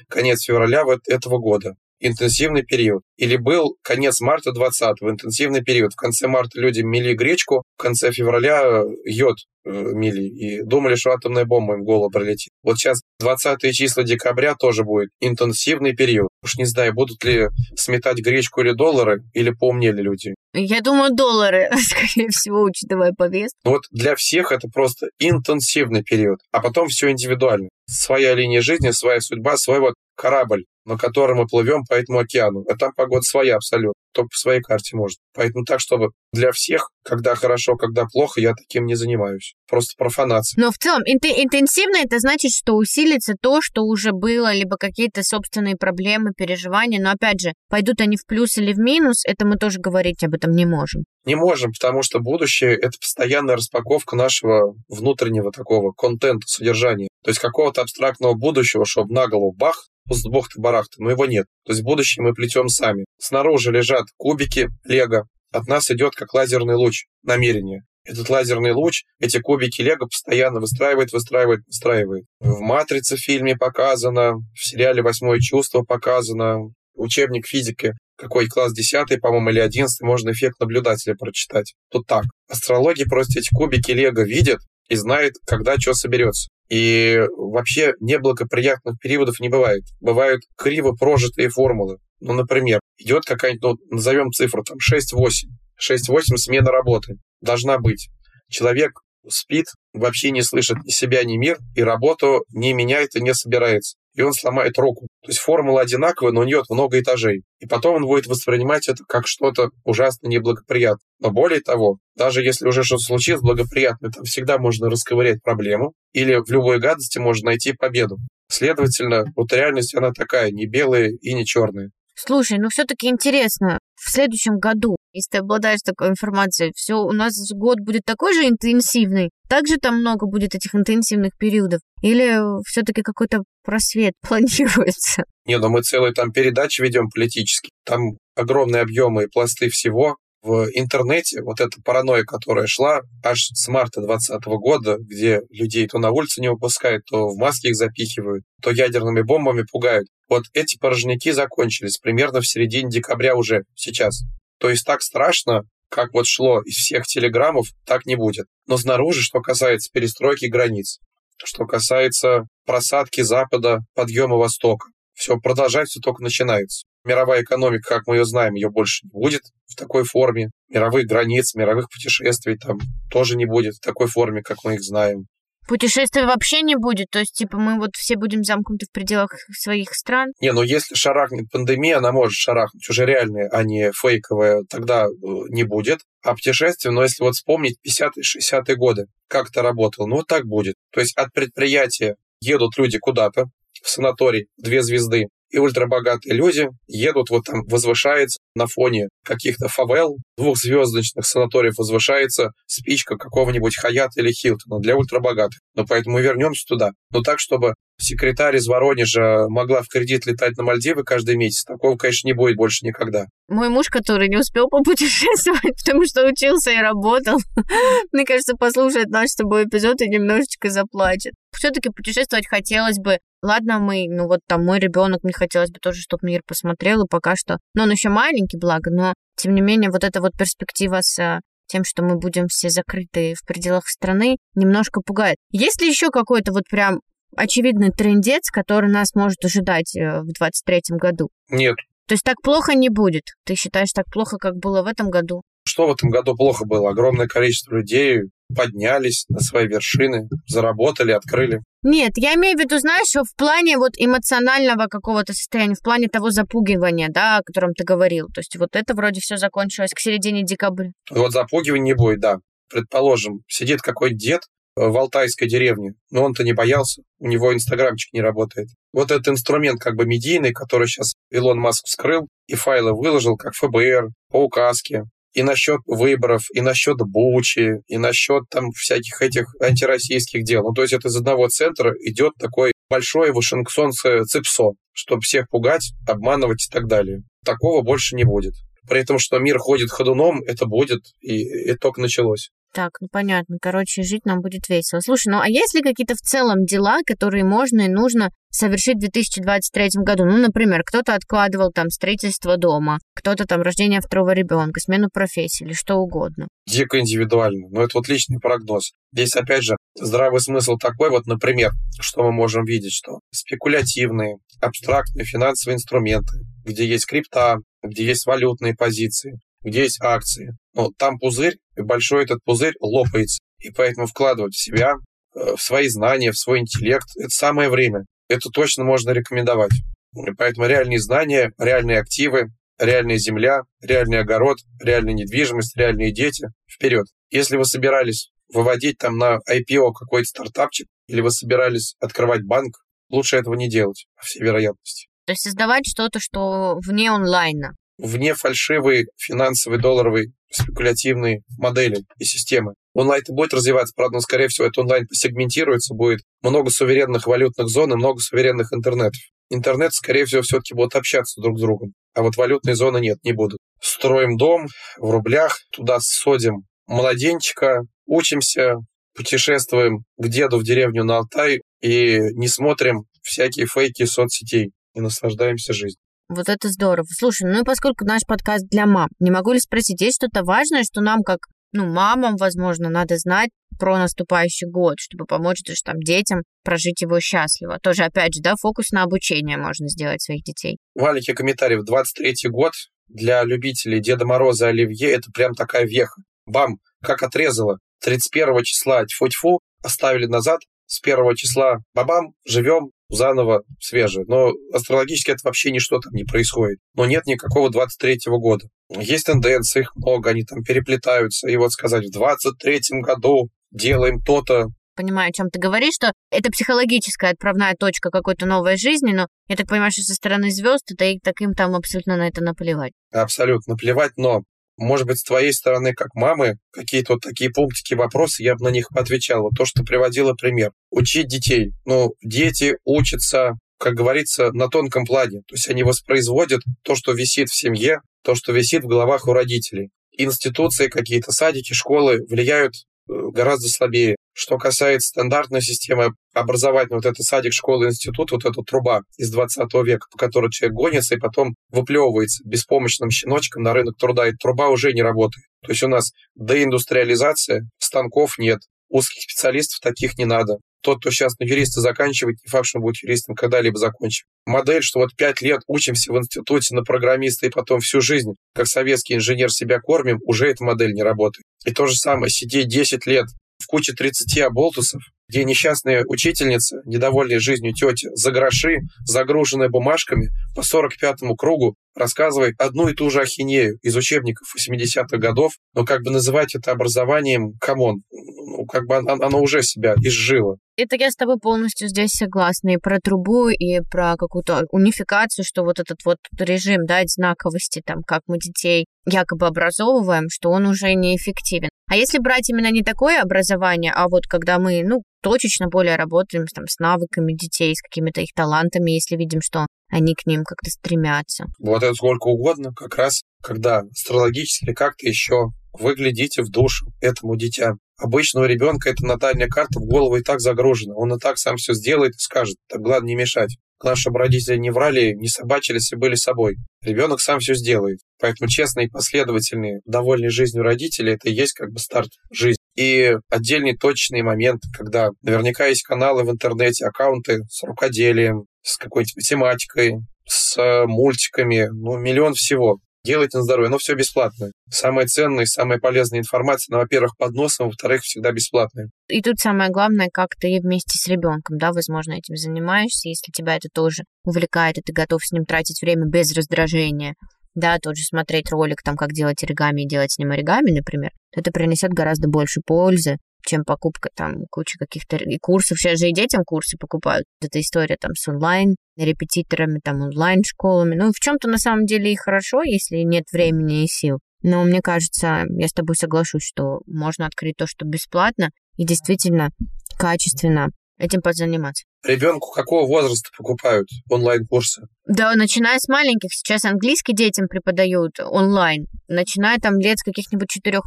конец 0.09 0.45
февраля 0.45 0.85
вот 0.85 1.01
этого 1.09 1.37
года 1.37 1.75
интенсивный 2.05 2.63
период. 2.63 3.03
Или 3.17 3.37
был 3.37 3.77
конец 3.83 4.21
марта 4.21 4.51
20-го, 4.51 5.11
интенсивный 5.11 5.63
период. 5.63 5.93
В 5.93 5.97
конце 5.97 6.27
марта 6.29 6.61
люди 6.61 6.81
мели 6.81 7.15
гречку, 7.15 7.63
в 7.77 7.83
конце 7.83 8.13
февраля 8.13 8.83
йод 9.05 9.37
э, 9.65 9.71
мили 9.71 10.25
и 10.25 10.63
думали, 10.63 10.97
что 10.97 11.11
атомная 11.13 11.47
бомба 11.47 11.75
им 11.75 11.81
в 11.81 11.85
голову 11.85 12.11
пролетит. 12.11 12.51
Вот 12.63 12.77
сейчас 12.77 13.01
20 13.21 13.61
числа 13.73 14.03
декабря 14.03 14.55
тоже 14.55 14.85
будет 14.85 15.09
интенсивный 15.21 15.95
период. 15.95 16.29
Уж 16.43 16.57
не 16.57 16.67
знаю, 16.67 16.93
будут 16.93 17.25
ли 17.25 17.49
сметать 17.75 18.19
гречку 18.19 18.61
или 18.61 18.73
доллары, 18.73 19.23
или 19.33 19.51
поумнели 19.51 20.03
люди. 20.03 20.35
Я 20.53 20.83
думаю, 20.83 21.15
доллары, 21.15 21.71
скорее 21.81 22.29
всего, 22.29 22.63
учитывая 22.63 23.13
повестку. 23.13 23.59
Вот 23.65 23.83
для 23.91 24.15
всех 24.17 24.53
это 24.53 24.69
просто 24.69 25.09
интенсивный 25.19 26.03
период, 26.03 26.41
а 26.53 26.61
потом 26.61 26.89
все 26.89 27.11
индивидуально. 27.11 27.69
Своя 27.87 28.35
линия 28.35 28.61
жизни, 28.61 28.91
своя 28.91 29.21
судьба, 29.21 29.57
свой 29.57 29.81
вот 29.81 29.95
корабль 30.17 30.65
на 30.85 30.97
котором 30.97 31.39
мы 31.39 31.47
плывем 31.47 31.85
по 31.85 31.95
этому 31.95 32.19
океану. 32.19 32.65
А 32.69 32.77
там 32.77 32.93
погода 32.95 33.23
своя 33.23 33.57
абсолютно, 33.57 33.95
только 34.13 34.29
по 34.29 34.37
своей 34.37 34.61
карте 34.61 34.97
может. 34.97 35.19
Поэтому 35.35 35.65
так, 35.65 35.81
чтобы 35.81 36.11
для 36.33 36.53
всех, 36.53 36.91
когда 37.03 37.35
хорошо, 37.35 37.77
когда 37.77 38.05
плохо, 38.11 38.41
я 38.41 38.55
таким 38.55 38.87
не 38.87 38.95
занимаюсь. 38.95 39.55
Просто 39.69 39.95
профанация. 39.97 40.61
Но 40.61 40.71
в 40.71 40.79
целом 40.79 41.03
интенсивно 41.07 41.97
это 41.97 42.19
значит, 42.19 42.53
что 42.53 42.75
усилится 42.75 43.35
то, 43.41 43.61
что 43.61 43.83
уже 43.83 44.13
было, 44.13 44.53
либо 44.53 44.77
какие-то 44.77 45.23
собственные 45.23 45.77
проблемы, 45.77 46.33
переживания. 46.37 47.01
Но 47.03 47.11
опять 47.11 47.41
же, 47.41 47.53
пойдут 47.69 48.01
они 48.01 48.17
в 48.17 48.27
плюс 48.27 48.57
или 48.59 48.73
в 48.73 48.79
минус, 48.79 49.25
это 49.27 49.47
мы 49.47 49.57
тоже 49.57 49.79
говорить 49.79 50.23
об 50.25 50.35
этом 50.35 50.53
не 50.53 50.67
можем. 50.67 51.05
Не 51.25 51.37
можем, 51.37 51.73
потому 51.73 52.03
что 52.03 52.21
будущее— 52.21 52.75
это 52.77 52.93
постоянная 53.01 53.57
распаковка 53.57 54.15
нашего 54.15 54.75
внутреннего 54.89 55.51
такого 55.51 55.93
контента, 55.93 56.47
содержания. 56.47 57.09
То 57.23 57.31
есть 57.31 57.41
какого-то 57.41 57.81
абстрактного 57.81 58.35
будущего, 58.35 58.85
чтобы 58.85 59.15
на 59.15 59.27
голову 59.27 59.53
бах, 59.53 59.89
бог-то 60.07 60.61
барахта, 60.75 61.03
но 61.03 61.11
его 61.11 61.27
нет. 61.27 61.47
То 61.65 61.73
есть 61.73 61.83
будущее 61.83 62.25
мы 62.25 62.35
плетем 62.35 62.69
сами. 62.69 63.05
Снаружи 63.19 63.71
лежат 63.71 64.07
кубики 64.17 64.69
лего, 64.85 65.27
от 65.53 65.67
нас 65.67 65.91
идет 65.91 66.15
как 66.15 66.35
лазерный 66.35 66.75
луч 66.75 67.05
намерение. 67.23 67.83
Этот 68.05 68.29
лазерный 68.29 68.73
луч, 68.73 69.05
эти 69.19 69.41
кубики 69.41 69.81
лего 69.81 70.07
постоянно 70.07 70.61
выстраивает, 70.61 71.13
выстраивает, 71.13 71.61
выстраивает. 71.67 72.25
В 72.41 72.61
«Матрице» 72.61 73.17
фильме 73.17 73.57
показано, 73.57 74.35
в 74.35 74.59
сериале 74.59 75.03
«Восьмое 75.03 75.41
чувство» 75.41 75.83
показано, 75.83 76.59
учебник 76.95 77.47
физики 77.47 77.93
какой 78.17 78.47
класс 78.47 78.73
10, 78.73 79.21
по-моему, 79.21 79.51
или 79.51 79.59
11, 79.59 80.01
можно 80.03 80.31
эффект 80.31 80.61
наблюдателя 80.61 81.17
прочитать. 81.17 81.75
Тут 81.91 82.07
так. 82.07 82.25
Астрология 82.49 83.07
просто 83.07 83.41
эти 83.41 83.49
кубики 83.53 83.91
Лего 83.91 84.23
видит 84.23 84.61
и 84.89 84.97
знает, 84.97 85.35
когда 85.47 85.77
что 85.79 85.95
соберется. 85.95 86.49
И 86.69 87.21
вообще 87.37 87.93
неблагоприятных 88.01 88.99
периодов 89.01 89.41
не 89.41 89.49
бывает. 89.49 89.83
Бывают 90.01 90.43
криво 90.57 90.93
прожитые 90.93 91.51
формулы. 91.51 91.99
Ну, 92.21 92.33
например, 92.33 92.81
идет 92.99 93.25
какая-нибудь, 93.25 93.79
ну, 93.91 93.97
назовем 93.97 94.31
цифру 94.31 94.63
там 94.63 94.79
6-8. 94.79 95.31
6-8 95.79 96.37
смена 96.37 96.71
работы 96.71 97.17
должна 97.41 97.79
быть. 97.79 98.09
Человек 98.49 98.93
спит, 99.29 99.67
вообще 99.93 100.31
не 100.31 100.43
слышит 100.43 100.79
ни 100.85 100.91
себя, 100.91 101.25
ни 101.25 101.37
мир, 101.37 101.59
и 101.75 101.83
работу 101.83 102.45
не 102.53 102.73
меняет 102.73 103.15
и 103.17 103.21
не 103.21 103.35
собирается 103.35 103.97
и 104.15 104.23
он 104.23 104.33
сломает 104.33 104.79
руку. 104.79 105.09
То 105.23 105.31
есть 105.31 105.41
формула 105.41 105.83
одинаковая, 105.83 106.33
но 106.33 106.41
у 106.41 106.45
нее 106.45 106.63
много 106.69 107.01
этажей. 107.01 107.43
И 107.59 107.67
потом 107.67 107.97
он 107.97 108.07
будет 108.07 108.27
воспринимать 108.27 108.89
это 108.89 109.05
как 109.07 109.27
что-то 109.27 109.71
ужасно 109.85 110.29
неблагоприятное. 110.29 111.05
Но 111.21 111.31
более 111.31 111.61
того, 111.61 111.99
даже 112.17 112.43
если 112.43 112.67
уже 112.67 112.85
что-то 112.85 113.03
случилось 113.03 113.43
благоприятное, 113.43 114.11
там 114.11 114.25
всегда 114.25 114.59
можно 114.59 114.89
расковырять 114.89 115.43
проблему, 115.43 115.93
или 116.13 116.35
в 116.37 116.51
любой 116.51 116.79
гадости 116.79 117.19
можно 117.19 117.47
найти 117.47 117.73
победу. 117.73 118.19
Следовательно, 118.49 119.25
вот 119.37 119.53
реальность, 119.53 119.95
она 119.95 120.13
такая, 120.13 120.51
не 120.51 120.67
белая 120.67 121.11
и 121.21 121.35
не 121.35 121.45
черная. 121.45 121.91
Слушай, 122.15 122.59
ну 122.59 122.69
все-таки 122.69 123.09
интересно, 123.09 123.79
в 124.05 124.11
следующем 124.11 124.59
году, 124.59 124.97
если 125.13 125.31
ты 125.31 125.39
обладаешь 125.39 125.81
такой 125.85 126.09
информацией, 126.09 126.73
все 126.77 126.95
у 126.97 127.13
нас 127.13 127.35
год 127.53 127.79
будет 127.81 128.03
такой 128.05 128.35
же 128.35 128.47
интенсивный, 128.47 129.31
также 129.49 129.77
там 129.77 130.01
много 130.01 130.27
будет 130.27 130.55
этих 130.55 130.75
интенсивных 130.75 131.33
периодов, 131.39 131.81
или 132.03 132.39
все-таки 132.69 133.03
какой-то 133.03 133.45
просвет 133.63 134.13
планируется? 134.29 135.25
Не, 135.47 135.59
ну 135.59 135.71
мы 135.71 135.83
целые 135.83 136.13
там 136.13 136.33
передачи 136.33 136.83
ведем 136.83 137.09
политические, 137.09 137.71
там 137.85 138.19
огромные 138.37 138.83
объемы 138.83 139.25
и 139.25 139.29
пласты 139.29 139.71
всего, 139.71 140.17
в 140.45 140.69
интернете 140.75 141.43
вот 141.43 141.61
эта 141.61 141.81
паранойя, 141.83 142.23
которая 142.25 142.67
шла 142.67 143.01
аж 143.25 143.49
с 143.55 143.69
марта 143.69 144.03
2020 144.03 144.45
года, 144.61 144.99
где 145.01 145.41
людей 145.49 145.89
то 145.89 145.99
на 145.99 146.11
улице 146.11 146.43
не 146.43 146.51
выпускают, 146.51 147.05
то 147.07 147.29
в 147.29 147.39
маски 147.39 147.69
их 147.69 147.77
запихивают, 147.77 148.45
то 148.61 148.71
ядерными 148.71 149.23
бомбами 149.23 149.65
пугают. 149.71 150.07
Вот 150.29 150.45
эти 150.53 150.79
порожники 150.79 151.31
закончились 151.31 151.99
примерно 151.99 152.41
в 152.41 152.47
середине 152.47 152.91
декабря 152.91 153.35
уже 153.37 153.65
сейчас. 153.75 154.23
То 154.59 154.71
есть 154.71 154.85
так 154.85 155.03
страшно, 155.03 155.63
как 155.89 156.13
вот 156.13 156.27
шло 156.27 156.61
из 156.63 156.75
всех 156.75 157.07
телеграммов, 157.07 157.69
так 157.85 158.07
не 158.07 158.17
будет. 158.17 158.47
Но 158.67 158.77
снаружи, 158.79 159.23
что 159.23 159.41
касается 159.41 159.91
перестройки 159.93 160.47
границ, 160.47 160.99
что 161.45 161.67
касается 161.67 162.47
просадки 162.65 163.21
Запада, 163.21 163.81
подъема 163.95 164.37
Востока, 164.37 164.89
все 165.13 165.39
продолжается, 165.39 166.01
только 166.01 166.23
начинается. 166.23 166.87
Мировая 167.05 167.43
экономика, 167.43 167.97
как 167.97 168.07
мы 168.07 168.17
ее 168.17 168.25
знаем, 168.25 168.55
ее 168.55 168.71
больше 168.71 169.07
не 169.07 169.11
будет 169.11 169.43
в 169.67 169.77
такой 169.77 170.05
форме. 170.05 170.51
Мировых 170.69 171.05
границ, 171.05 171.55
мировых 171.55 171.89
путешествий 171.91 172.57
там 172.57 172.79
тоже 173.11 173.37
не 173.37 173.45
будет 173.45 173.75
в 173.75 173.81
такой 173.81 174.09
форме, 174.09 174.43
как 174.43 174.65
мы 174.65 174.75
их 174.75 174.83
знаем. 174.83 175.27
Путешествий 175.67 176.25
вообще 176.25 176.63
не 176.63 176.77
будет? 176.77 177.09
То 177.11 177.21
есть, 177.21 177.35
типа, 177.35 177.59
мы 177.59 177.79
вот 177.79 177.91
все 177.97 178.17
будем 178.17 178.45
замкнуты 178.45 178.87
в 178.87 178.93
пределах 178.93 179.31
своих 179.57 179.95
стран? 179.95 180.33
Не, 180.41 180.53
ну 180.53 180.63
если 180.63 180.95
шарахнет 180.95 181.51
пандемия, 181.51 181.99
она 181.99 182.13
может 182.13 182.35
шарахнуть 182.35 182.89
уже 182.89 183.07
реальная, 183.07 183.49
а 183.51 183.63
не 183.63 183.91
фейковая, 183.93 184.65
тогда 184.69 185.07
э, 185.07 185.09
не 185.49 185.65
будет. 185.65 186.01
А 186.23 186.33
путешествие, 186.33 186.93
но 186.93 187.03
если 187.03 187.23
вот 187.23 187.35
вспомнить 187.35 187.77
50-60-е 187.87 188.77
годы, 188.77 189.07
как 189.29 189.49
это 189.51 189.63
работало, 189.63 190.07
ну 190.07 190.17
вот 190.17 190.27
так 190.27 190.45
будет. 190.45 190.77
То 190.93 191.01
есть 191.01 191.17
от 191.17 191.33
предприятия 191.33 192.17
едут 192.41 192.77
люди 192.77 192.99
куда-то, 192.99 193.47
в 193.83 193.89
санаторий, 193.89 194.47
две 194.57 194.83
звезды, 194.83 195.29
и 195.55 195.59
ультрабогатые 195.59 196.35
люди 196.35 196.69
едут, 196.89 197.31
вот 197.31 197.45
там 197.45 197.63
возвышается 197.69 198.41
на 198.57 198.67
фоне 198.67 199.09
каких-то 199.25 199.69
фавел, 199.69 200.17
двухзвездочных 200.37 201.25
санаториев 201.25 201.79
возвышается 201.79 202.51
спичка 202.67 203.17
какого-нибудь 203.17 203.77
Хаята 203.77 204.21
или 204.21 204.33
Хилтона 204.33 204.81
для 204.81 204.97
ультрабогатых. 204.97 205.61
Но 205.77 205.87
поэтому 205.87 206.17
мы 206.17 206.23
вернемся 206.23 206.65
туда. 206.67 206.91
Но 207.13 207.23
так, 207.23 207.39
чтобы 207.39 207.75
секретарь 207.99 208.57
из 208.57 208.67
Воронежа 208.67 209.47
могла 209.49 209.83
в 209.83 209.89
кредит 209.89 210.27
летать 210.27 210.57
на 210.57 210.63
Мальдивы 210.63 211.05
каждый 211.05 211.37
месяц. 211.37 211.65
Такого, 211.65 211.97
конечно, 211.97 212.29
не 212.29 212.33
будет 212.33 212.57
больше 212.57 212.85
никогда. 212.87 213.27
Мой 213.49 213.69
муж, 213.69 213.89
который 213.89 214.29
не 214.29 214.37
успел 214.37 214.69
попутешествовать, 214.69 215.77
потому 215.85 216.07
что 216.07 216.27
учился 216.27 216.73
и 216.73 216.79
работал, 216.79 217.39
мне 218.13 218.25
кажется, 218.25 218.57
послушает 218.57 219.09
наш 219.09 219.31
с 219.31 219.37
тобой 219.37 219.65
эпизод 219.65 220.01
и 220.01 220.09
немножечко 220.09 220.71
заплачет. 220.71 221.35
Все-таки 221.57 221.91
путешествовать 221.91 222.49
хотелось 222.49 222.99
бы 222.99 223.19
Ладно, 223.45 223.79
мы, 223.79 224.07
ну 224.09 224.27
вот 224.27 224.41
там 224.49 224.65
мой 224.65 224.79
ребенок, 224.79 225.23
мне 225.23 225.35
хотелось 225.35 225.71
бы 225.71 225.79
тоже, 225.79 226.01
чтобы 226.01 226.27
мир 226.27 226.41
посмотрел, 226.47 227.05
и 227.05 227.07
пока 227.07 227.37
что, 227.37 227.59
ну 227.75 227.83
он 227.83 227.91
еще 227.91 228.09
маленький, 228.09 228.57
благо, 228.57 228.91
но 228.91 229.13
тем 229.37 229.55
не 229.55 229.61
менее 229.61 229.91
вот 229.91 230.03
эта 230.03 230.23
вот 230.23 230.33
перспектива 230.35 231.01
с 231.03 231.19
э, 231.19 231.41
тем, 231.67 231.85
что 231.85 232.03
мы 232.03 232.17
будем 232.17 232.47
все 232.49 232.71
закрыты 232.71 233.35
в 233.35 233.47
пределах 233.47 233.87
страны, 233.87 234.39
немножко 234.55 235.03
пугает. 235.05 235.37
Есть 235.51 235.83
ли 235.83 235.89
еще 235.89 236.09
какой-то 236.09 236.53
вот 236.53 236.63
прям 236.71 237.01
очевидный 237.37 237.91
трендец, 237.91 238.51
который 238.51 238.91
нас 238.91 239.15
может 239.15 239.45
ожидать 239.45 239.95
э, 239.97 240.21
в 240.21 240.33
2023 240.33 240.97
году? 240.97 241.31
Нет. 241.51 241.77
То 242.07 242.15
есть 242.15 242.25
так 242.25 242.37
плохо 242.43 242.75
не 242.75 242.91
будет? 242.91 243.25
Ты 243.45 243.55
считаешь 243.55 243.93
так 243.93 244.07
плохо, 244.13 244.37
как 244.37 244.57
было 244.57 244.83
в 244.83 244.87
этом 244.87 245.11
году? 245.11 245.43
Что 245.67 245.87
в 245.87 245.93
этом 245.93 246.11
году 246.11 246.37
плохо 246.37 246.67
было? 246.67 246.91
Огромное 246.91 247.27
количество 247.27 247.77
людей 247.77 248.25
поднялись 248.55 249.25
на 249.29 249.41
свои 249.41 249.67
вершины, 249.67 250.29
заработали, 250.47 251.13
открыли. 251.13 251.61
Нет, 251.83 252.13
я 252.17 252.35
имею 252.35 252.57
в 252.57 252.61
виду, 252.61 252.79
знаешь, 252.79 253.15
в 253.15 253.37
плане 253.37 253.79
вот 253.79 253.93
эмоционального 253.97 254.87
какого-то 254.87 255.33
состояния, 255.33 255.75
в 255.75 255.83
плане 255.83 256.09
того 256.09 256.31
запугивания, 256.31 257.09
да, 257.09 257.39
о 257.39 257.43
котором 257.43 257.73
ты 257.73 257.85
говорил. 257.85 258.29
То 258.29 258.41
есть 258.41 258.57
вот 258.57 258.77
это 258.77 258.95
вроде 258.95 259.21
все 259.21 259.39
закончилось 259.39 259.93
к 259.95 260.01
середине 260.01 260.45
декабря. 260.45 260.91
Вот 261.11 261.33
запугивания 261.33 261.85
не 261.85 261.95
будет, 261.95 262.21
да. 262.21 262.39
Предположим, 262.71 263.41
сидит 263.49 263.81
какой-то 263.81 264.17
дед 264.17 264.43
в 264.77 264.97
алтайской 264.97 265.49
деревне, 265.49 265.95
но 266.11 266.25
он-то 266.25 266.45
не 266.45 266.53
боялся, 266.53 267.03
у 267.19 267.29
него 267.29 267.55
инстаграмчик 267.55 268.13
не 268.13 268.21
работает. 268.21 268.69
Вот 268.93 269.11
этот 269.11 269.29
инструмент 269.29 269.81
как 269.81 269.95
бы 269.97 270.05
медийный, 270.05 270.53
который 270.53 270.89
сейчас 270.89 271.15
Илон 271.31 271.59
Маск 271.59 271.87
вскрыл 271.87 272.29
и 272.47 272.55
файлы 272.55 272.93
выложил, 272.93 273.37
как 273.37 273.55
ФБР, 273.55 274.09
по 274.31 274.43
указке, 274.43 275.05
и 275.33 275.43
насчет 275.43 275.81
выборов, 275.87 276.45
и 276.55 276.61
насчет 276.61 276.97
Бучи, 276.99 277.81
и 277.89 277.99
насчет 277.99 278.45
там 278.51 278.71
всяких 278.71 279.21
этих 279.21 279.47
антироссийских 279.61 280.45
дел. 280.45 280.63
Ну, 280.63 280.73
то 280.73 280.83
есть 280.83 280.95
это 280.95 281.09
из 281.09 281.17
одного 281.17 281.49
центра 281.49 281.93
идет 282.01 282.35
такой 282.39 282.73
большое 282.89 283.33
вашингтонское 283.33 284.25
цепсо, 284.25 284.71
чтобы 284.93 285.23
всех 285.23 285.49
пугать, 285.49 285.93
обманывать 286.07 286.67
и 286.69 286.73
так 286.73 286.87
далее. 286.87 287.23
Такого 287.45 287.83
больше 287.83 288.15
не 288.15 288.25
будет. 288.25 288.55
При 288.89 289.01
этом, 289.01 289.19
что 289.19 289.39
мир 289.39 289.59
ходит 289.59 289.91
ходуном, 289.91 290.43
это 290.43 290.67
будет, 290.67 291.01
и 291.21 291.45
это 291.45 291.79
только 291.79 292.01
началось. 292.01 292.51
Так, 292.75 292.91
ну 293.01 293.07
понятно. 293.11 293.59
Короче, 293.63 294.03
жить 294.03 294.27
нам 294.27 294.41
будет 294.41 294.69
весело. 294.69 294.99
Слушай, 294.99 295.29
ну 295.29 295.39
а 295.39 295.49
есть 295.49 295.75
ли 295.75 295.81
какие-то 295.81 296.15
в 296.15 296.19
целом 296.19 296.65
дела, 296.65 296.99
которые 297.07 297.45
можно 297.45 297.83
и 297.83 297.89
нужно 297.89 298.31
совершить 298.51 298.97
в 298.97 299.01
2023 299.01 299.91
году? 300.03 300.25
Ну, 300.25 300.39
например, 300.39 300.83
кто-то 300.85 301.15
откладывал 301.15 301.71
там 301.71 301.89
строительство 301.91 302.57
дома, 302.57 302.99
кто-то 303.15 303.45
там 303.45 303.63
рождение 303.63 304.01
второго 304.01 304.33
ребенка, 304.33 304.81
смену 304.81 305.09
профессии 305.09 305.65
или 305.65 305.73
что 305.73 305.95
угодно. 305.95 306.49
Дико 306.67 306.99
индивидуально. 306.99 307.69
Но 307.71 307.83
это 307.83 307.93
вот 307.95 308.09
личный 308.09 308.41
прогноз. 308.41 308.91
Здесь, 309.13 309.37
опять 309.37 309.63
же, 309.63 309.77
здравый 309.95 310.41
смысл 310.41 310.77
такой, 310.77 311.11
вот, 311.11 311.27
например, 311.27 311.71
что 312.01 312.25
мы 312.25 312.33
можем 312.33 312.65
видеть, 312.65 312.93
что 312.93 313.21
спекулятивные, 313.31 314.39
абстрактные 314.61 315.25
финансовые 315.25 315.77
инструменты, 315.77 316.39
где 316.65 316.89
есть 316.89 317.07
крипта, 317.07 317.59
где 317.85 318.05
есть 318.05 318.27
валютные 318.27 318.75
позиции, 318.75 319.39
где 319.65 319.83
есть 319.83 320.01
акции. 320.01 320.57
Ну, 320.75 320.93
там 320.97 321.19
пузырь, 321.19 321.57
и 321.77 321.83
большой 321.83 322.25
этот 322.25 322.39
пузырь 322.45 322.75
лопается. 322.81 323.41
И 323.59 323.71
поэтому 323.71 324.07
вкладывать 324.07 324.55
в 324.55 324.63
себя, 324.63 324.95
э, 325.35 325.57
в 325.57 325.63
свои 325.63 325.89
знания, 325.89 326.31
в 326.31 326.39
свой 326.39 326.61
интеллект, 326.61 327.07
это 327.17 327.31
самое 327.31 327.69
время. 327.69 328.05
Это 328.29 328.51
точно 328.51 328.85
можно 328.85 329.11
рекомендовать. 329.11 329.73
И 330.15 330.33
поэтому 330.37 330.67
реальные 330.67 331.01
знания, 331.01 331.53
реальные 331.59 331.99
активы, 331.99 332.51
реальная 332.79 333.17
земля, 333.17 333.63
реальный 333.83 334.21
огород, 334.21 334.59
реальная 334.81 335.15
недвижимость, 335.15 335.77
реальные 335.77 336.13
дети– 336.13 336.47
вперед. 336.71 337.07
Если 337.31 337.57
вы 337.57 337.65
собирались 337.65 338.31
выводить 338.53 338.99
там 338.99 339.17
на 339.17 339.39
IPO 339.51 339.93
какой-то 339.93 340.27
стартапчик, 340.27 340.87
или 341.09 341.21
вы 341.21 341.31
собирались 341.31 341.97
открывать 342.01 342.45
банк, 342.45 342.77
лучше 343.11 343.37
этого 343.37 343.55
не 343.55 343.69
делать, 343.69 344.07
по 344.17 344.23
всей 344.25 344.43
вероятности. 344.43 345.09
То 345.27 345.33
есть 345.33 345.43
создавать 345.43 345.87
что-то, 345.87 346.21
что 346.21 346.79
вне 346.87 347.11
онлайна 347.11 347.75
вне 347.99 348.35
фальшивой 348.35 349.07
финансовой 349.17 349.81
долларовой 349.81 350.33
спекулятивной 350.51 351.43
модели 351.59 352.05
и 352.19 352.25
системы. 352.25 352.75
Онлайн 352.95 353.23
будет 353.29 353.53
развиваться, 353.55 353.93
правда, 353.97 354.17
но, 354.17 354.21
скорее 354.21 354.49
всего, 354.49 354.67
это 354.67 354.81
онлайн 354.81 355.07
посегментируется, 355.07 355.95
будет 355.95 356.21
много 356.43 356.71
суверенных 356.71 357.27
валютных 357.27 357.69
зон 357.69 357.93
и 357.93 357.97
много 357.97 358.21
суверенных 358.21 358.73
интернетов. 358.73 359.21
Интернет, 359.51 359.93
скорее 359.93 360.25
всего, 360.25 360.43
все-таки 360.43 360.75
будут 360.75 360.95
общаться 360.95 361.41
друг 361.41 361.59
с 361.59 361.61
другом, 361.61 361.93
а 362.15 362.23
вот 362.23 362.37
валютные 362.37 362.77
зоны 362.77 363.01
нет, 363.01 363.19
не 363.25 363.33
будут. 363.33 363.59
Строим 363.81 364.37
дом 364.37 364.67
в 364.99 365.11
рублях, 365.11 365.59
туда 365.71 365.99
содим 366.01 366.63
младенчика, 366.87 367.83
учимся, 368.07 368.77
путешествуем 369.15 370.05
к 370.17 370.29
деду 370.29 370.59
в 370.59 370.65
деревню 370.65 371.05
на 371.05 371.19
Алтай 371.19 371.63
и 371.81 372.19
не 372.35 372.49
смотрим 372.49 373.05
всякие 373.23 373.67
фейки 373.67 374.05
соцсетей 374.05 374.73
и 374.95 375.01
наслаждаемся 375.01 375.73
жизнью. 375.73 376.04
Вот 376.29 376.49
это 376.49 376.69
здорово. 376.69 377.07
Слушай, 377.11 377.51
ну 377.51 377.61
и 377.61 377.65
поскольку 377.65 378.05
наш 378.05 378.23
подкаст 378.27 378.67
для 378.69 378.87
мам, 378.87 379.09
не 379.21 379.31
могу 379.31 379.53
ли 379.53 379.61
спросить, 379.61 380.01
есть 380.01 380.17
что-то 380.17 380.43
важное, 380.43 380.83
что 380.83 381.01
нам 381.01 381.23
как, 381.23 381.39
ну, 381.73 381.87
мамам, 381.87 382.37
возможно, 382.37 382.89
надо 382.89 383.19
знать 383.19 383.51
про 383.79 383.99
наступающий 383.99 384.69
год, 384.69 384.97
чтобы 384.99 385.27
помочь 385.27 385.63
даже 385.67 385.83
там 385.85 386.01
детям 386.01 386.43
прожить 386.63 387.03
его 387.03 387.21
счастливо. 387.21 387.79
Тоже, 387.83 388.05
опять 388.05 388.35
же, 388.35 388.41
да, 388.41 388.55
фокус 388.59 388.91
на 388.91 389.03
обучение 389.03 389.59
можно 389.59 389.89
сделать 389.89 390.23
своих 390.23 390.43
детей. 390.45 390.79
Маленький 390.95 391.35
комментарий. 391.35 391.77
В 391.77 391.85
23-й 391.85 392.49
год 392.49 392.73
для 393.09 393.45
любителей 393.45 394.01
Деда 394.01 394.25
Мороза 394.25 394.69
Оливье 394.69 395.11
это 395.11 395.31
прям 395.31 395.55
такая 395.55 395.85
веха. 395.85 396.23
Бам, 396.47 396.79
как 397.03 397.23
отрезало. 397.23 397.79
31 398.03 398.63
числа 398.65 399.05
тьфу-тьфу, 399.05 399.61
оставили 399.83 400.27
назад, 400.27 400.61
с 400.87 401.01
первого 401.01 401.37
числа 401.37 401.79
бабам, 401.95 402.35
живем, 402.47 402.91
заново 403.09 403.63
свежее. 403.81 404.25
Но 404.27 404.53
астрологически 404.73 405.31
это 405.31 405.41
вообще 405.45 405.71
ничто 405.71 405.99
там 405.99 406.13
не 406.13 406.25
происходит. 406.25 406.79
Но 406.95 407.07
нет 407.07 407.27
никакого 407.27 407.71
23-го 407.71 408.39
года. 408.39 408.67
Есть 408.91 409.27
тенденции, 409.27 409.81
их 409.81 409.95
много, 409.97 410.31
они 410.31 410.43
там 410.45 410.63
переплетаются. 410.63 411.49
И 411.49 411.57
вот 411.57 411.73
сказать, 411.73 412.05
в 412.05 412.17
23-м 412.17 413.01
году 413.01 413.49
делаем 413.71 414.21
то-то, 414.21 414.69
понимаю, 414.95 415.31
о 415.31 415.33
чем 415.33 415.51
ты 415.51 415.59
говоришь, 415.59 415.95
что 415.95 416.13
это 416.31 416.51
психологическая 416.51 417.33
отправная 417.33 417.75
точка 417.75 418.11
какой-то 418.11 418.47
новой 418.47 418.77
жизни, 418.77 419.13
но 419.13 419.27
я 419.49 419.57
так 419.57 419.67
понимаю, 419.67 419.91
что 419.91 420.03
со 420.03 420.15
стороны 420.15 420.51
звезд 420.51 420.91
это 420.93 421.05
и 421.07 421.19
так 421.19 421.41
им 421.41 421.53
там 421.55 421.75
абсолютно 421.75 422.17
на 422.17 422.29
это 422.29 422.43
наплевать. 422.43 422.93
Абсолютно 423.13 423.73
наплевать, 423.73 424.13
но 424.17 424.43
может 424.77 425.07
быть, 425.07 425.19
с 425.19 425.25
твоей 425.25 425.53
стороны, 425.53 425.93
как 425.93 426.15
мамы, 426.15 426.57
какие-то 426.73 427.15
вот 427.15 427.23
такие 427.23 427.51
пунктики, 427.51 427.95
вопросы, 427.95 428.43
я 428.43 428.55
бы 428.55 428.65
на 428.65 428.69
них 428.69 428.89
отвечал. 428.95 429.43
Вот 429.43 429.53
то, 429.57 429.65
что 429.65 429.85
приводила 429.85 430.35
пример. 430.35 430.73
Учить 430.91 431.29
детей. 431.29 431.73
Ну, 431.85 432.15
дети 432.23 432.77
учатся, 432.85 433.53
как 433.79 433.95
говорится, 433.95 434.53
на 434.53 434.69
тонком 434.69 435.05
плане. 435.05 435.41
То 435.47 435.55
есть 435.55 435.69
они 435.69 435.83
воспроизводят 435.83 436.63
то, 436.83 436.95
что 436.97 437.13
висит 437.13 437.49
в 437.49 437.57
семье, 437.57 438.01
то, 438.23 438.35
что 438.35 438.53
висит 438.53 438.85
в 438.85 438.89
головах 438.89 439.29
у 439.29 439.33
родителей. 439.33 439.91
Институции 440.17 440.89
какие-то, 440.89 441.33
садики, 441.33 441.73
школы 441.73 442.21
влияют 442.29 442.75
э, 443.09 443.13
гораздо 443.33 443.69
слабее. 443.69 444.17
Что 444.37 444.59
касается 444.59 445.11
стандартной 445.11 445.63
системы 445.63 446.11
образовательной, 446.33 446.97
вот 446.97 447.07
это 447.07 447.23
садик, 447.23 447.53
школа, 447.53 447.87
институт, 447.87 448.33
вот 448.33 448.45
эта 448.45 448.61
труба 448.63 449.03
из 449.17 449.31
20 449.31 449.73
века, 449.85 450.07
по 450.11 450.19
которой 450.19 450.51
человек 450.51 450.75
гонится 450.75 451.15
и 451.15 451.19
потом 451.19 451.55
выплевывается 451.71 452.43
беспомощным 452.45 453.11
щеночком 453.11 453.63
на 453.63 453.73
рынок 453.73 453.97
труда, 453.97 454.29
и 454.29 454.33
труба 454.33 454.71
уже 454.71 454.93
не 454.93 455.03
работает. 455.03 455.47
То 455.63 455.71
есть 455.71 455.85
у 455.85 455.89
нас 455.89 456.11
деиндустриализация, 456.35 457.69
станков 457.79 458.37
нет, 458.39 458.59
узких 458.89 459.23
специалистов 459.23 459.79
таких 459.81 460.19
не 460.19 460.25
надо. 460.25 460.57
Тот, 460.83 460.99
кто 460.99 461.11
сейчас 461.11 461.39
на 461.39 461.45
юриста 461.45 461.81
заканчивает, 461.81 462.37
не 462.45 462.51
факт, 462.51 462.67
что 462.67 462.79
он 462.79 462.83
будет 462.83 463.03
юристом 463.03 463.37
когда-либо 463.37 463.79
закончив. 463.79 464.27
Модель, 464.47 464.83
что 464.83 464.99
вот 464.99 465.15
пять 465.17 465.41
лет 465.41 465.61
учимся 465.67 466.13
в 466.13 466.19
институте 466.19 466.75
на 466.75 466.83
программиста 466.83 467.47
и 467.47 467.51
потом 467.51 467.81
всю 467.81 468.01
жизнь, 468.01 468.33
как 468.53 468.67
советский 468.67 469.15
инженер, 469.15 469.51
себя 469.51 469.81
кормим, 469.81 470.19
уже 470.25 470.51
эта 470.51 470.63
модель 470.65 470.93
не 470.93 471.03
работает. 471.03 471.47
И 471.65 471.73
то 471.73 471.87
же 471.87 471.95
самое, 471.95 472.31
сидеть 472.31 472.69
10 472.69 473.07
лет 473.07 473.27
в 473.59 473.67
куче 473.67 473.93
30 473.93 474.39
оболтусов, 474.41 475.01
где 475.29 475.45
несчастная 475.45 476.05
учительница, 476.07 476.79
недовольная 476.85 477.41
жизнью 477.41 477.73
тетя, 477.73 478.09
за 478.15 478.31
гроши, 478.31 478.79
загруженная 479.07 479.69
бумажками, 479.69 480.31
по 480.55 480.61
45-му 480.61 481.37
кругу 481.37 481.77
рассказывает 481.95 482.55
одну 482.59 482.89
и 482.89 482.95
ту 482.95 483.11
же 483.11 483.21
ахинею 483.21 483.79
из 483.83 483.97
учебников 483.97 484.49
80-х 484.57 485.17
годов, 485.19 485.53
но 485.75 485.85
как 485.85 486.03
бы 486.03 486.11
называть 486.11 486.55
это 486.55 486.73
образованием, 486.73 487.55
come 487.61 487.85
on, 487.85 488.03
ну, 488.11 488.67
как 488.67 488.87
бы 488.87 488.97
оно, 488.97 489.13
оно 489.13 489.41
уже 489.41 489.63
себя 489.63 489.95
изжило. 490.03 490.57
Это 490.77 490.97
я 490.97 491.11
с 491.11 491.15
тобой 491.15 491.39
полностью 491.39 491.89
здесь 491.89 492.13
согласна. 492.13 492.71
И 492.71 492.77
про 492.79 492.99
трубу, 492.99 493.49
и 493.49 493.81
про 493.91 494.17
какую-то 494.17 494.65
унификацию, 494.71 495.45
что 495.45 495.63
вот 495.63 495.79
этот 495.79 495.99
вот 496.05 496.19
режим, 496.39 496.85
да, 496.87 496.99
одинаковости, 496.99 497.81
там, 497.85 498.03
как 498.03 498.23
мы 498.27 498.39
детей 498.39 498.87
якобы 499.07 499.47
образовываем, 499.47 500.29
что 500.31 500.51
он 500.51 500.67
уже 500.67 500.95
неэффективен. 500.95 501.69
А 501.91 501.97
если 501.97 502.19
брать 502.19 502.49
именно 502.49 502.71
не 502.71 502.83
такое 502.83 503.21
образование, 503.21 503.93
а 503.95 504.09
вот 504.09 504.27
когда 504.27 504.59
мы, 504.59 504.83
ну, 504.83 505.03
точечно 505.23 505.69
более 505.69 505.97
работаем 505.97 506.47
там, 506.47 506.67
с 506.67 506.79
навыками 506.79 507.35
детей, 507.35 507.75
с 507.75 507.83
какими-то 507.83 508.23
их 508.23 508.31
талантами, 508.35 508.93
если 508.93 509.17
видим, 509.17 509.41
что 509.43 509.67
они 509.95 510.15
к 510.15 510.27
ним 510.27 510.43
как-то 510.43 510.71
стремятся. 510.71 511.45
Вот 511.61 511.85
это 511.85 511.95
сколько 511.95 512.27
угодно, 512.27 512.73
как 512.75 512.97
раз 512.97 513.23
когда 513.43 513.83
астрологически 513.93 514.73
как-то 514.73 515.07
еще 515.07 515.51
вы 515.73 515.95
глядите 515.95 516.43
в 516.43 516.51
душу 516.51 516.87
этому 517.01 517.37
дитя. 517.37 517.75
Обычного 517.97 518.47
ребенка 518.47 518.91
эта 518.91 519.05
натальная 519.07 519.47
карта 519.47 519.79
в 519.79 519.85
голову 519.85 520.17
и 520.17 520.23
так 520.23 520.41
загружена. 520.41 520.95
Он 520.97 521.15
и 521.15 521.19
так 521.19 521.39
сам 521.39 521.57
все 521.57 521.75
сделает 521.75 522.15
и 522.15 522.19
скажет. 522.19 522.57
Так 522.69 522.81
главное 522.81 523.11
не 523.11 523.15
мешать. 523.15 523.57
Главное, 523.79 524.01
чтобы 524.01 524.19
родители 524.19 524.57
не 524.57 524.71
врали, 524.71 525.15
не 525.15 525.29
собачились 525.29 525.93
и 525.93 525.97
были 525.97 526.15
собой. 526.17 526.57
Ребенок 526.83 527.21
сам 527.21 527.39
все 527.39 527.55
сделает. 527.55 527.99
Поэтому 528.21 528.49
честные, 528.49 528.89
последовательные, 528.89 529.81
довольные 529.85 530.31
жизнью 530.31 530.65
родители– 530.65 531.13
это 531.15 531.29
и 531.29 531.35
есть 531.35 531.53
как 531.53 531.71
бы 531.71 531.79
старт 531.79 532.11
жизни. 532.33 532.59
И 532.77 533.15
отдельные 533.31 533.77
точные 533.77 534.25
моменты, 534.25 534.69
когда 534.77 535.11
наверняка 535.23 535.67
есть 535.67 535.83
каналы 535.83 536.25
в 536.25 536.31
интернете, 536.31 536.87
аккаунты 536.87 537.43
с 537.49 537.63
рукоделием, 537.63 538.47
с 538.65 538.77
какой-нибудь 538.79 539.17
математикой, 539.17 539.99
с 540.27 540.85
мультиками, 540.87 541.69
ну, 541.71 541.97
миллион 541.99 542.35
всего 542.35 542.79
делайте 543.05 543.37
на 543.39 543.45
здоровье. 543.45 543.71
Но 543.71 543.79
все 543.79 543.95
бесплатно. 543.95 544.51
Самая 544.71 545.07
ценная 545.07 545.45
и 545.45 545.47
самая 545.47 545.79
полезная 545.79 546.21
информация, 546.21 546.73
ну, 546.73 546.79
во-первых, 546.79 547.17
под 547.19 547.35
носом, 547.35 547.67
во-вторых, 547.67 548.03
всегда 548.03 548.33
бесплатная. 548.33 548.89
И 549.09 549.21
тут 549.21 549.39
самое 549.39 549.71
главное, 549.71 550.09
как 550.13 550.31
ты 550.41 550.59
вместе 550.63 550.99
с 550.99 551.07
ребенком, 551.07 551.59
да, 551.59 551.73
возможно, 551.73 552.15
этим 552.15 552.37
занимаешься, 552.37 553.09
если 553.09 553.31
тебя 553.31 553.57
это 553.57 553.69
тоже 553.73 554.05
увлекает, 554.25 554.79
и 554.79 554.83
ты 554.83 554.93
готов 554.93 555.23
с 555.23 555.33
ним 555.33 555.45
тратить 555.45 555.83
время 555.83 556.07
без 556.07 556.35
раздражения, 556.35 557.15
да, 557.55 557.79
тот 557.79 557.97
же 557.97 558.03
смотреть 558.05 558.51
ролик, 558.51 558.83
там, 558.83 558.97
как 558.97 559.13
делать 559.13 559.43
оригами 559.45 559.83
и 559.83 559.89
делать 559.89 560.13
с 560.13 560.19
ним 560.19 560.33
оригами, 560.33 560.71
например, 560.71 561.11
это 561.37 561.53
принесет 561.53 561.93
гораздо 561.93 562.29
больше 562.29 562.61
пользы, 562.67 563.19
чем 563.47 563.65
покупка 563.65 564.11
там 564.15 564.45
кучи 564.51 564.79
каких-то 564.79 565.17
и 565.17 565.39
курсов. 565.39 565.79
Сейчас 565.79 565.99
же 565.99 566.09
и 566.09 566.15
детям 566.15 566.43
курсы 566.45 566.77
покупают. 566.79 567.27
Это 567.41 567.61
история 567.61 567.97
там 568.01 568.13
с 568.15 568.27
онлайн 568.29 568.77
репетиторами, 568.97 569.81
там 569.83 570.01
онлайн-школами. 570.03 570.95
Ну, 570.95 571.11
в 571.13 571.21
чем-то 571.21 571.49
на 571.49 571.59
самом 571.59 571.87
деле 571.87 572.13
и 572.13 572.17
хорошо, 572.17 572.63
если 572.63 572.99
нет 572.99 573.25
времени 573.33 573.85
и 573.85 573.89
сил. 573.89 574.19
Но 574.43 574.63
мне 574.65 574.83
кажется, 574.83 575.45
я 575.57 575.69
с 575.69 575.73
тобой 575.73 575.97
соглашусь, 575.97 576.45
что 576.45 576.81
можно 576.87 577.27
открыть 577.27 577.57
то, 577.57 577.67
что 577.67 577.87
бесплатно, 577.87 578.51
и 578.77 578.85
действительно 578.85 579.51
качественно 579.99 580.69
этим 580.99 581.23
позаниматься. 581.23 581.85
Ребенку 582.05 582.51
какого 582.53 582.87
возраста 582.87 583.31
покупают 583.37 583.89
онлайн-курсы? 584.11 584.83
Да, 585.07 585.35
начиная 585.35 585.79
с 585.79 585.89
маленьких. 585.89 586.31
Сейчас 586.33 586.65
английский 586.65 587.15
детям 587.15 587.49
преподают 587.49 588.21
онлайн, 588.21 588.87
начиная 589.09 589.59
там 589.59 589.79
лет 589.79 589.99
с 589.99 590.03
каких-нибудь 590.03 590.49
4-5. 590.65 590.81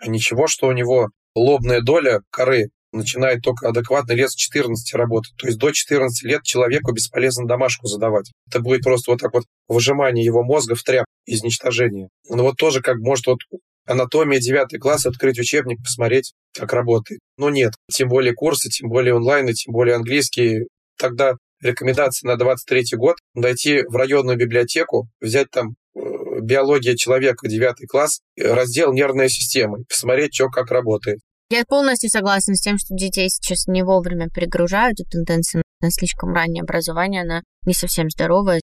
А 0.00 0.08
ничего, 0.08 0.46
что 0.46 0.68
у 0.68 0.72
него 0.72 1.08
лобная 1.34 1.80
доля 1.80 2.20
коры 2.30 2.70
начинает 2.92 3.42
только 3.42 3.68
адекватно 3.68 4.12
лет 4.12 4.30
с 4.30 4.34
14 4.34 4.94
работать. 4.94 5.34
То 5.36 5.46
есть 5.46 5.58
до 5.58 5.72
14 5.72 6.22
лет 6.24 6.42
человеку 6.42 6.92
бесполезно 6.92 7.46
домашку 7.46 7.86
задавать. 7.86 8.30
Это 8.48 8.60
будет 8.60 8.82
просто 8.82 9.10
вот 9.10 9.20
так 9.20 9.34
вот 9.34 9.44
выжимание 9.68 10.24
его 10.24 10.42
мозга 10.42 10.74
в 10.74 10.82
тряп, 10.82 11.06
изничтожение. 11.26 12.08
Но 12.28 12.44
вот 12.44 12.56
тоже 12.56 12.80
как 12.80 12.98
может 12.98 13.26
вот 13.26 13.38
анатомия 13.86 14.40
9 14.40 14.78
класс, 14.80 15.06
открыть 15.06 15.38
учебник, 15.38 15.78
посмотреть, 15.82 16.32
как 16.54 16.72
работает. 16.72 17.20
Но 17.36 17.50
нет, 17.50 17.74
тем 17.90 18.08
более 18.08 18.34
курсы, 18.34 18.70
тем 18.70 18.88
более 18.88 19.14
онлайн, 19.14 19.48
и 19.48 19.54
тем 19.54 19.72
более 19.72 19.96
английский. 19.96 20.68
Тогда 20.96 21.34
рекомендации 21.60 22.26
на 22.26 22.36
23 22.36 22.96
год 22.96 23.16
дойти 23.34 23.82
в 23.88 23.96
районную 23.96 24.38
библиотеку, 24.38 25.08
взять 25.20 25.50
там 25.50 25.74
биология 26.44 26.96
человека 26.96 27.48
9 27.48 27.88
класс, 27.88 28.20
раздел 28.38 28.92
нервная 28.92 29.28
система, 29.28 29.78
посмотреть, 29.88 30.34
что 30.34 30.48
как 30.48 30.70
работает. 30.70 31.20
Я 31.50 31.64
полностью 31.64 32.10
согласна 32.10 32.54
с 32.54 32.60
тем, 32.60 32.78
что 32.78 32.94
детей 32.94 33.28
сейчас 33.28 33.66
не 33.66 33.82
вовремя 33.82 34.28
перегружают, 34.28 34.98
и 35.00 35.04
тенденция 35.04 35.62
на 35.80 35.90
слишком 35.90 36.32
раннее 36.32 36.62
образование, 36.62 37.22
она 37.22 37.42
не 37.66 37.74
совсем 37.74 38.08
здоровая. 38.08 38.60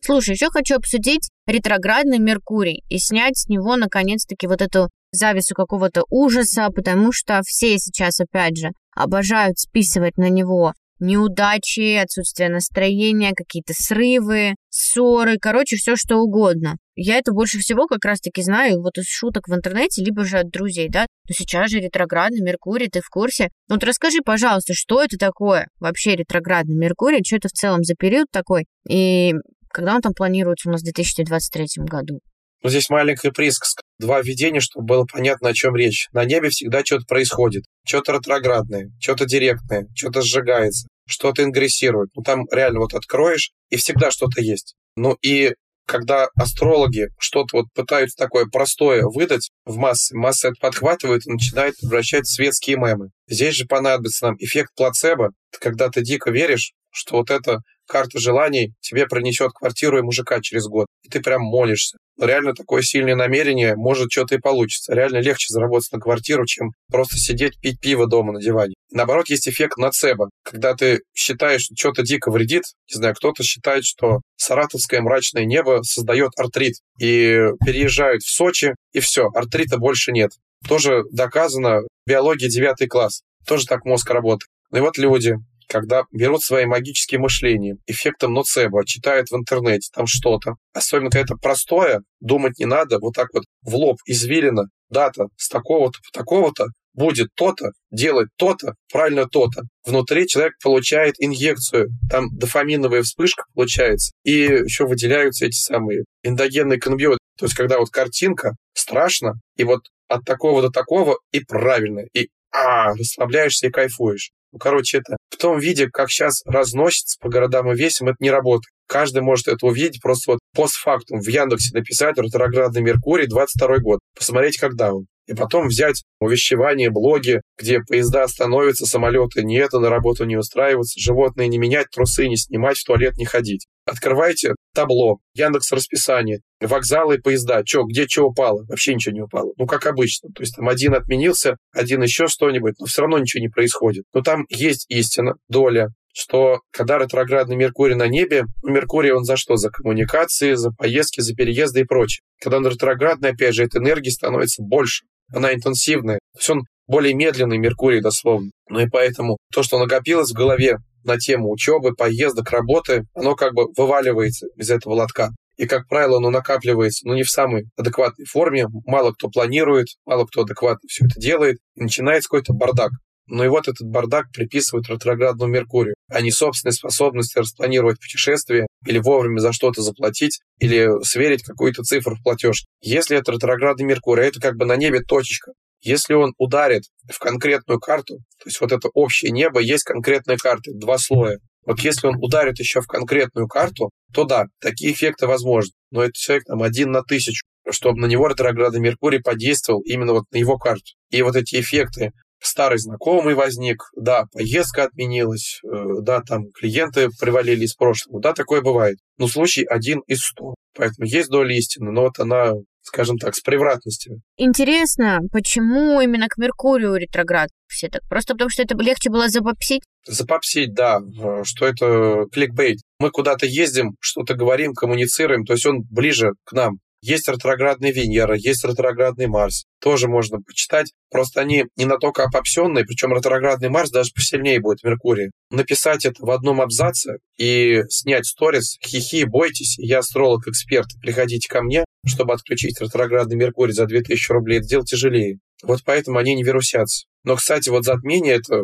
Слушай, 0.00 0.30
еще 0.30 0.48
хочу 0.48 0.76
обсудить 0.76 1.28
ретроградный 1.46 2.18
Меркурий 2.18 2.82
и 2.88 2.98
снять 2.98 3.36
с 3.36 3.48
него, 3.48 3.76
наконец-таки, 3.76 4.46
вот 4.46 4.62
эту 4.62 4.88
завису 5.12 5.54
какого-то 5.54 6.04
ужаса, 6.08 6.70
потому 6.74 7.12
что 7.12 7.42
все 7.44 7.78
сейчас, 7.78 8.18
опять 8.18 8.56
же, 8.56 8.70
обожают 8.96 9.58
списывать 9.58 10.16
на 10.16 10.30
него 10.30 10.72
неудачи, 11.00 11.96
отсутствие 11.96 12.48
настроения, 12.48 13.32
какие-то 13.34 13.72
срывы, 13.74 14.54
ссоры, 14.70 15.38
короче, 15.40 15.76
все 15.76 15.96
что 15.96 16.16
угодно. 16.16 16.76
Я 16.94 17.18
это 17.18 17.32
больше 17.32 17.58
всего 17.58 17.86
как 17.86 18.04
раз-таки 18.04 18.42
знаю 18.42 18.82
вот 18.82 18.98
из 18.98 19.06
шуток 19.06 19.48
в 19.48 19.54
интернете, 19.54 20.02
либо 20.02 20.24
же 20.24 20.38
от 20.38 20.50
друзей, 20.50 20.88
да. 20.88 21.06
Но 21.28 21.34
сейчас 21.34 21.70
же 21.70 21.78
ретроградный 21.78 22.40
Меркурий, 22.40 22.88
ты 22.88 23.00
в 23.00 23.08
курсе? 23.08 23.50
Ну 23.68 23.76
вот 23.76 23.84
расскажи, 23.84 24.18
пожалуйста, 24.24 24.74
что 24.74 25.02
это 25.02 25.16
такое 25.16 25.68
вообще 25.78 26.16
ретроградный 26.16 26.76
Меркурий, 26.76 27.22
что 27.24 27.36
это 27.36 27.48
в 27.48 27.52
целом 27.52 27.84
за 27.84 27.94
период 27.94 28.26
такой, 28.32 28.66
и 28.88 29.34
когда 29.70 29.94
он 29.94 30.00
там 30.00 30.12
планируется 30.12 30.68
у 30.68 30.72
нас 30.72 30.80
в 30.80 30.84
2023 30.84 31.84
году? 31.84 32.20
Ну, 32.62 32.70
здесь 32.70 32.90
маленькая 32.90 33.30
присказка. 33.30 33.82
Два 33.98 34.20
введения, 34.22 34.60
чтобы 34.60 34.86
было 34.86 35.04
понятно, 35.04 35.50
о 35.50 35.54
чем 35.54 35.74
речь. 35.74 36.08
На 36.12 36.24
небе 36.24 36.50
всегда 36.50 36.84
что-то 36.84 37.04
происходит. 37.06 37.64
Что-то 37.86 38.12
ретроградное, 38.12 38.90
что-то 39.00 39.26
директное, 39.26 39.86
что-то 39.94 40.22
сжигается, 40.22 40.88
что-то 41.06 41.42
ингрессирует. 41.42 42.10
Ну, 42.14 42.22
там 42.22 42.46
реально 42.50 42.80
вот 42.80 42.94
откроешь, 42.94 43.50
и 43.70 43.76
всегда 43.76 44.10
что-то 44.10 44.40
есть. 44.40 44.74
Ну, 44.96 45.16
и 45.22 45.54
когда 45.88 46.28
астрологи 46.36 47.08
что-то 47.18 47.58
вот 47.58 47.66
пытаются 47.74 48.16
такое 48.16 48.44
простое 48.44 49.04
выдать 49.04 49.50
в 49.64 49.76
массы, 49.76 50.14
массы 50.14 50.48
это 50.48 50.56
подхватывают 50.60 51.26
и 51.26 51.32
начинают 51.32 51.76
превращать 51.78 52.26
в 52.26 52.34
светские 52.34 52.76
мемы. 52.76 53.08
Здесь 53.26 53.54
же 53.54 53.64
понадобится 53.64 54.26
нам 54.26 54.36
эффект 54.38 54.70
плацебо, 54.76 55.30
когда 55.58 55.88
ты 55.88 56.02
дико 56.02 56.30
веришь, 56.30 56.72
что 56.90 57.16
вот 57.16 57.30
это 57.30 57.60
карта 57.88 58.18
желаний 58.18 58.72
тебе 58.80 59.06
принесет 59.06 59.52
квартиру 59.52 59.98
и 59.98 60.02
мужика 60.02 60.40
через 60.40 60.66
год. 60.66 60.86
И 61.02 61.08
ты 61.08 61.20
прям 61.20 61.42
молишься. 61.42 61.96
Но 62.18 62.26
реально 62.26 62.52
такое 62.52 62.82
сильное 62.82 63.14
намерение, 63.14 63.76
может, 63.76 64.10
что-то 64.10 64.34
и 64.34 64.38
получится. 64.38 64.92
Реально 64.92 65.18
легче 65.18 65.46
заработать 65.48 65.92
на 65.92 66.00
квартиру, 66.00 66.44
чем 66.46 66.70
просто 66.90 67.16
сидеть, 67.16 67.60
пить 67.60 67.80
пиво 67.80 68.08
дома 68.08 68.32
на 68.32 68.40
диване. 68.40 68.74
Наоборот, 68.90 69.28
есть 69.28 69.48
эффект 69.48 69.78
нацеба. 69.78 70.28
Когда 70.42 70.74
ты 70.74 71.00
считаешь, 71.14 71.62
что 71.62 71.74
что-то 71.76 72.02
дико 72.02 72.30
вредит, 72.30 72.64
не 72.92 72.98
знаю, 72.98 73.14
кто-то 73.14 73.44
считает, 73.44 73.84
что 73.84 74.20
саратовское 74.36 75.00
мрачное 75.00 75.44
небо 75.44 75.80
создает 75.84 76.32
артрит. 76.36 76.74
И 77.00 77.38
переезжают 77.64 78.22
в 78.22 78.30
Сочи, 78.30 78.74
и 78.92 79.00
все, 79.00 79.28
артрита 79.34 79.78
больше 79.78 80.10
нет. 80.10 80.32
Тоже 80.68 81.04
доказано, 81.12 81.82
биология 82.04 82.48
9 82.48 82.88
класс. 82.88 83.22
Тоже 83.46 83.66
так 83.66 83.84
мозг 83.84 84.10
работает. 84.10 84.48
Ну 84.70 84.78
и 84.78 84.80
вот 84.80 84.98
люди 84.98 85.36
когда 85.68 86.04
берут 86.12 86.42
свои 86.42 86.66
магические 86.66 87.20
мышления, 87.20 87.76
эффектом 87.86 88.32
ноцебо, 88.34 88.84
читают 88.86 89.30
в 89.30 89.36
интернете 89.36 89.88
там 89.94 90.06
что-то. 90.06 90.54
Особенно, 90.72 91.10
когда 91.10 91.24
это 91.24 91.36
простое, 91.36 92.02
думать 92.20 92.58
не 92.58 92.66
надо, 92.66 92.98
вот 92.98 93.14
так 93.14 93.28
вот 93.32 93.44
в 93.62 93.74
лоб 93.74 93.98
извилено, 94.06 94.64
дата 94.90 95.26
с 95.36 95.48
такого-то 95.48 95.98
по 96.00 96.18
такого-то, 96.18 96.66
будет 96.94 97.28
то-то, 97.34 97.70
делать 97.92 98.28
то-то, 98.36 98.74
правильно 98.90 99.26
то-то. 99.26 99.62
Внутри 99.84 100.26
человек 100.26 100.54
получает 100.62 101.14
инъекцию, 101.18 101.90
там 102.10 102.28
дофаминовая 102.36 103.02
вспышка 103.02 103.44
получается, 103.54 104.12
и 104.24 104.32
еще 104.32 104.86
выделяются 104.86 105.46
эти 105.46 105.56
самые 105.56 106.04
эндогенные 106.24 106.80
канабиоты. 106.80 107.18
То 107.38 107.46
есть, 107.46 107.54
когда 107.54 107.78
вот 107.78 107.90
картинка 107.90 108.56
страшно, 108.74 109.34
и 109.56 109.64
вот 109.64 109.82
от 110.08 110.24
такого 110.24 110.60
до 110.60 110.70
такого, 110.70 111.18
и 111.30 111.40
правильно, 111.40 112.02
и 112.12 112.28
а, 112.50 112.94
расслабляешься 112.94 113.68
и 113.68 113.70
кайфуешь. 113.70 114.32
Ну, 114.52 114.58
короче, 114.58 114.98
это 114.98 115.16
в 115.30 115.36
том 115.36 115.58
виде, 115.58 115.88
как 115.90 116.10
сейчас 116.10 116.42
разносится 116.46 117.18
по 117.20 117.28
городам 117.28 117.70
и 117.70 117.76
весям, 117.76 118.08
это 118.08 118.16
не 118.20 118.30
работает. 118.30 118.72
Каждый 118.86 119.22
может 119.22 119.48
это 119.48 119.66
увидеть, 119.66 120.00
просто 120.00 120.32
вот 120.32 120.40
постфактум 120.54 121.20
в 121.20 121.28
Яндексе 121.28 121.76
написать 121.76 122.16
«Ретроградный 122.16 122.80
Меркурий, 122.80 123.26
22 123.26 123.78
год», 123.78 123.98
посмотреть, 124.16 124.56
когда 124.56 124.94
он. 124.94 125.06
И 125.28 125.34
потом 125.34 125.68
взять 125.68 126.04
увещевания, 126.20 126.90
блоги, 126.90 127.42
где 127.58 127.80
поезда 127.80 128.26
становятся, 128.26 128.86
самолеты 128.86 129.42
нет, 129.42 129.72
на 129.72 129.90
работу 129.90 130.24
не 130.24 130.36
устраиваться, 130.36 130.98
животные 130.98 131.48
не 131.48 131.58
менять, 131.58 131.90
трусы 131.90 132.26
не 132.28 132.36
снимать, 132.36 132.78
в 132.78 132.84
туалет 132.84 133.18
не 133.18 133.26
ходить. 133.26 133.66
Открывайте 133.84 134.54
табло, 134.74 135.18
Яндекс 135.34 135.70
расписание, 135.72 136.40
вокзалы 136.60 137.18
поезда. 137.18 137.62
Чё, 137.62 137.84
где 137.84 138.06
что 138.06 138.24
упало? 138.24 138.64
Вообще 138.68 138.94
ничего 138.94 139.14
не 139.14 139.22
упало. 139.22 139.52
Ну, 139.58 139.66
как 139.66 139.86
обычно. 139.86 140.30
То 140.34 140.42
есть 140.42 140.56
там 140.56 140.68
один 140.68 140.94
отменился, 140.94 141.58
один 141.72 142.02
еще 142.02 142.26
что-нибудь, 142.26 142.74
но 142.78 142.86
все 142.86 143.02
равно 143.02 143.18
ничего 143.18 143.42
не 143.42 143.48
происходит. 143.48 144.04
Но 144.14 144.22
там 144.22 144.46
есть 144.48 144.86
истина, 144.88 145.34
доля, 145.48 145.88
что 146.14 146.60
когда 146.72 146.98
ретроградный 146.98 147.56
Меркурий 147.56 147.94
на 147.94 148.08
небе, 148.08 148.44
Меркурий 148.62 149.12
он 149.12 149.24
за 149.24 149.36
что? 149.36 149.56
За 149.56 149.70
коммуникации, 149.70 150.54
за 150.54 150.70
поездки, 150.70 151.20
за 151.20 151.34
переезды 151.34 151.80
и 151.80 151.84
прочее. 151.84 152.22
Когда 152.40 152.56
он 152.56 152.66
ретроградный, 152.66 153.30
опять 153.30 153.54
же, 153.54 153.64
этой 153.64 153.80
энергии 153.80 154.10
становится 154.10 154.62
больше. 154.62 155.04
Она 155.32 155.54
интенсивная. 155.54 156.18
То 156.34 156.38
есть 156.38 156.50
он 156.50 156.62
более 156.86 157.14
медленный 157.14 157.58
Меркурий, 157.58 158.00
дословно. 158.00 158.50
Ну 158.68 158.80
и 158.80 158.88
поэтому 158.88 159.36
то, 159.52 159.62
что 159.62 159.78
накопилось 159.78 160.30
в 160.30 160.36
голове 160.36 160.78
на 161.04 161.16
тему 161.18 161.50
учебы, 161.50 161.94
поездок, 161.94 162.50
работы, 162.50 163.04
оно 163.14 163.34
как 163.34 163.54
бы 163.54 163.66
вываливается 163.76 164.46
из 164.56 164.70
этого 164.70 164.94
лотка. 164.94 165.30
И, 165.56 165.66
как 165.66 165.88
правило, 165.88 166.18
оно 166.18 166.30
накапливается, 166.30 167.04
но 167.04 167.12
ну, 167.12 167.18
не 167.18 167.24
в 167.24 167.30
самой 167.30 167.64
адекватной 167.76 168.26
форме. 168.26 168.66
Мало 168.86 169.12
кто 169.12 169.28
планирует, 169.28 169.88
мало 170.06 170.24
кто 170.24 170.42
адекватно 170.42 170.86
все 170.88 171.04
это 171.04 171.20
делает. 171.20 171.58
И 171.74 171.82
начинается 171.82 172.28
какой-то 172.28 172.52
бардак. 172.52 172.92
Но 173.26 173.44
и 173.44 173.48
вот 173.48 173.68
этот 173.68 173.86
бардак 173.88 174.26
приписывают 174.32 174.88
ретроградному 174.88 175.52
Меркурию, 175.52 175.94
а 176.08 176.20
не 176.20 176.30
собственной 176.30 176.72
способности 176.72 177.38
распланировать 177.38 178.00
путешествие 178.00 178.66
или 178.86 178.98
вовремя 178.98 179.40
за 179.40 179.52
что-то 179.52 179.82
заплатить, 179.82 180.40
или 180.58 180.88
сверить 181.04 181.42
какую-то 181.42 181.82
цифру 181.82 182.16
в 182.16 182.22
платеж. 182.22 182.64
Если 182.80 183.16
это 183.16 183.32
ретроградный 183.32 183.84
Меркурий, 183.84 184.24
это 184.26 184.40
как 184.40 184.56
бы 184.56 184.64
на 184.64 184.76
небе 184.76 185.00
точечка. 185.00 185.52
Если 185.80 186.14
он 186.14 186.32
ударит 186.38 186.84
в 187.08 187.18
конкретную 187.18 187.78
карту, 187.78 188.16
то 188.16 188.46
есть 188.46 188.60
вот 188.60 188.72
это 188.72 188.88
общее 188.94 189.30
небо, 189.30 189.60
есть 189.60 189.84
конкретные 189.84 190.36
карты, 190.36 190.72
два 190.74 190.98
слоя. 190.98 191.38
Вот 191.64 191.80
если 191.80 192.06
он 192.08 192.16
ударит 192.16 192.58
еще 192.58 192.80
в 192.80 192.86
конкретную 192.86 193.46
карту, 193.46 193.90
то 194.12 194.24
да, 194.24 194.46
такие 194.60 194.92
эффекты 194.92 195.26
возможны. 195.26 195.72
Но 195.90 196.02
это 196.02 196.12
человек 196.14 196.44
там 196.46 196.62
один 196.62 196.90
на 196.90 197.02
тысячу, 197.02 197.44
чтобы 197.70 198.00
на 198.00 198.06
него 198.06 198.26
ретроградный 198.26 198.80
Меркурий 198.80 199.20
подействовал 199.20 199.80
именно 199.82 200.14
вот 200.14 200.24
на 200.32 200.38
его 200.38 200.56
карту. 200.56 200.92
И 201.10 201.22
вот 201.22 201.36
эти 201.36 201.60
эффекты 201.60 202.12
старый 202.40 202.78
знакомый 202.78 203.34
возник, 203.34 203.82
да, 203.96 204.24
поездка 204.32 204.84
отменилась, 204.84 205.60
э, 205.64 205.68
да, 206.02 206.20
там 206.20 206.50
клиенты 206.52 207.08
привалили 207.20 207.64
из 207.64 207.74
прошлого, 207.74 208.20
да, 208.20 208.32
такое 208.32 208.60
бывает. 208.62 208.98
Но 209.18 209.28
случай 209.28 209.64
один 209.64 210.00
из 210.06 210.20
сто. 210.20 210.54
Поэтому 210.76 211.06
есть 211.06 211.28
доля 211.28 211.54
истины, 211.56 211.90
но 211.90 212.02
вот 212.02 212.18
она 212.18 212.52
скажем 212.88 213.18
так, 213.18 213.34
с 213.34 213.40
превратностью. 213.40 214.20
Интересно, 214.36 215.20
почему 215.30 216.00
именно 216.00 216.26
к 216.28 216.38
Меркурию 216.38 216.96
ретроград 216.96 217.50
все 217.68 217.88
так? 217.88 218.02
Просто 218.08 218.32
потому, 218.32 218.50
что 218.50 218.62
это 218.62 218.76
легче 218.76 219.10
было 219.10 219.28
запопсить? 219.28 219.82
Запопсить, 220.06 220.72
да, 220.74 221.00
что 221.44 221.66
это 221.66 222.24
кликбейт. 222.32 222.78
Мы 222.98 223.10
куда-то 223.10 223.46
ездим, 223.46 223.92
что-то 224.00 224.34
говорим, 224.34 224.72
коммуницируем, 224.72 225.44
то 225.44 225.52
есть 225.52 225.66
он 225.66 225.82
ближе 225.90 226.32
к 226.44 226.52
нам. 226.52 226.78
Есть 227.00 227.28
ретроградная 227.28 227.92
Венера, 227.92 228.34
есть 228.36 228.64
ретроградный 228.64 229.26
Марс. 229.26 229.64
Тоже 229.80 230.08
можно 230.08 230.40
почитать. 230.40 230.92
Просто 231.10 231.40
они 231.40 231.66
не 231.76 231.84
настолько 231.84 232.24
обобщенные, 232.24 232.84
причем 232.84 233.14
ретроградный 233.14 233.68
Марс 233.68 233.90
даже 233.90 234.10
посильнее 234.12 234.60
будет 234.60 234.82
Меркурия. 234.82 235.30
Написать 235.50 236.04
это 236.04 236.24
в 236.24 236.30
одном 236.30 236.60
абзаце 236.60 237.18
и 237.38 237.82
снять 237.88 238.26
сторис, 238.26 238.76
хихи, 238.84 239.24
бойтесь, 239.24 239.76
я 239.78 240.00
астролог-эксперт, 240.00 240.88
приходите 241.00 241.48
ко 241.48 241.62
мне, 241.62 241.84
чтобы 242.06 242.34
отключить 242.34 242.80
ретроградный 242.80 243.36
Меркурий 243.36 243.72
за 243.72 243.86
2000 243.86 244.32
рублей, 244.32 244.58
это 244.58 244.68
дело 244.68 244.84
тяжелее. 244.84 245.38
Вот 245.62 245.80
поэтому 245.84 246.18
они 246.18 246.34
не 246.34 246.42
вирусятся. 246.42 247.06
Но, 247.24 247.36
кстати, 247.36 247.68
вот 247.68 247.84
затмение– 247.84 248.34
это 248.36 248.62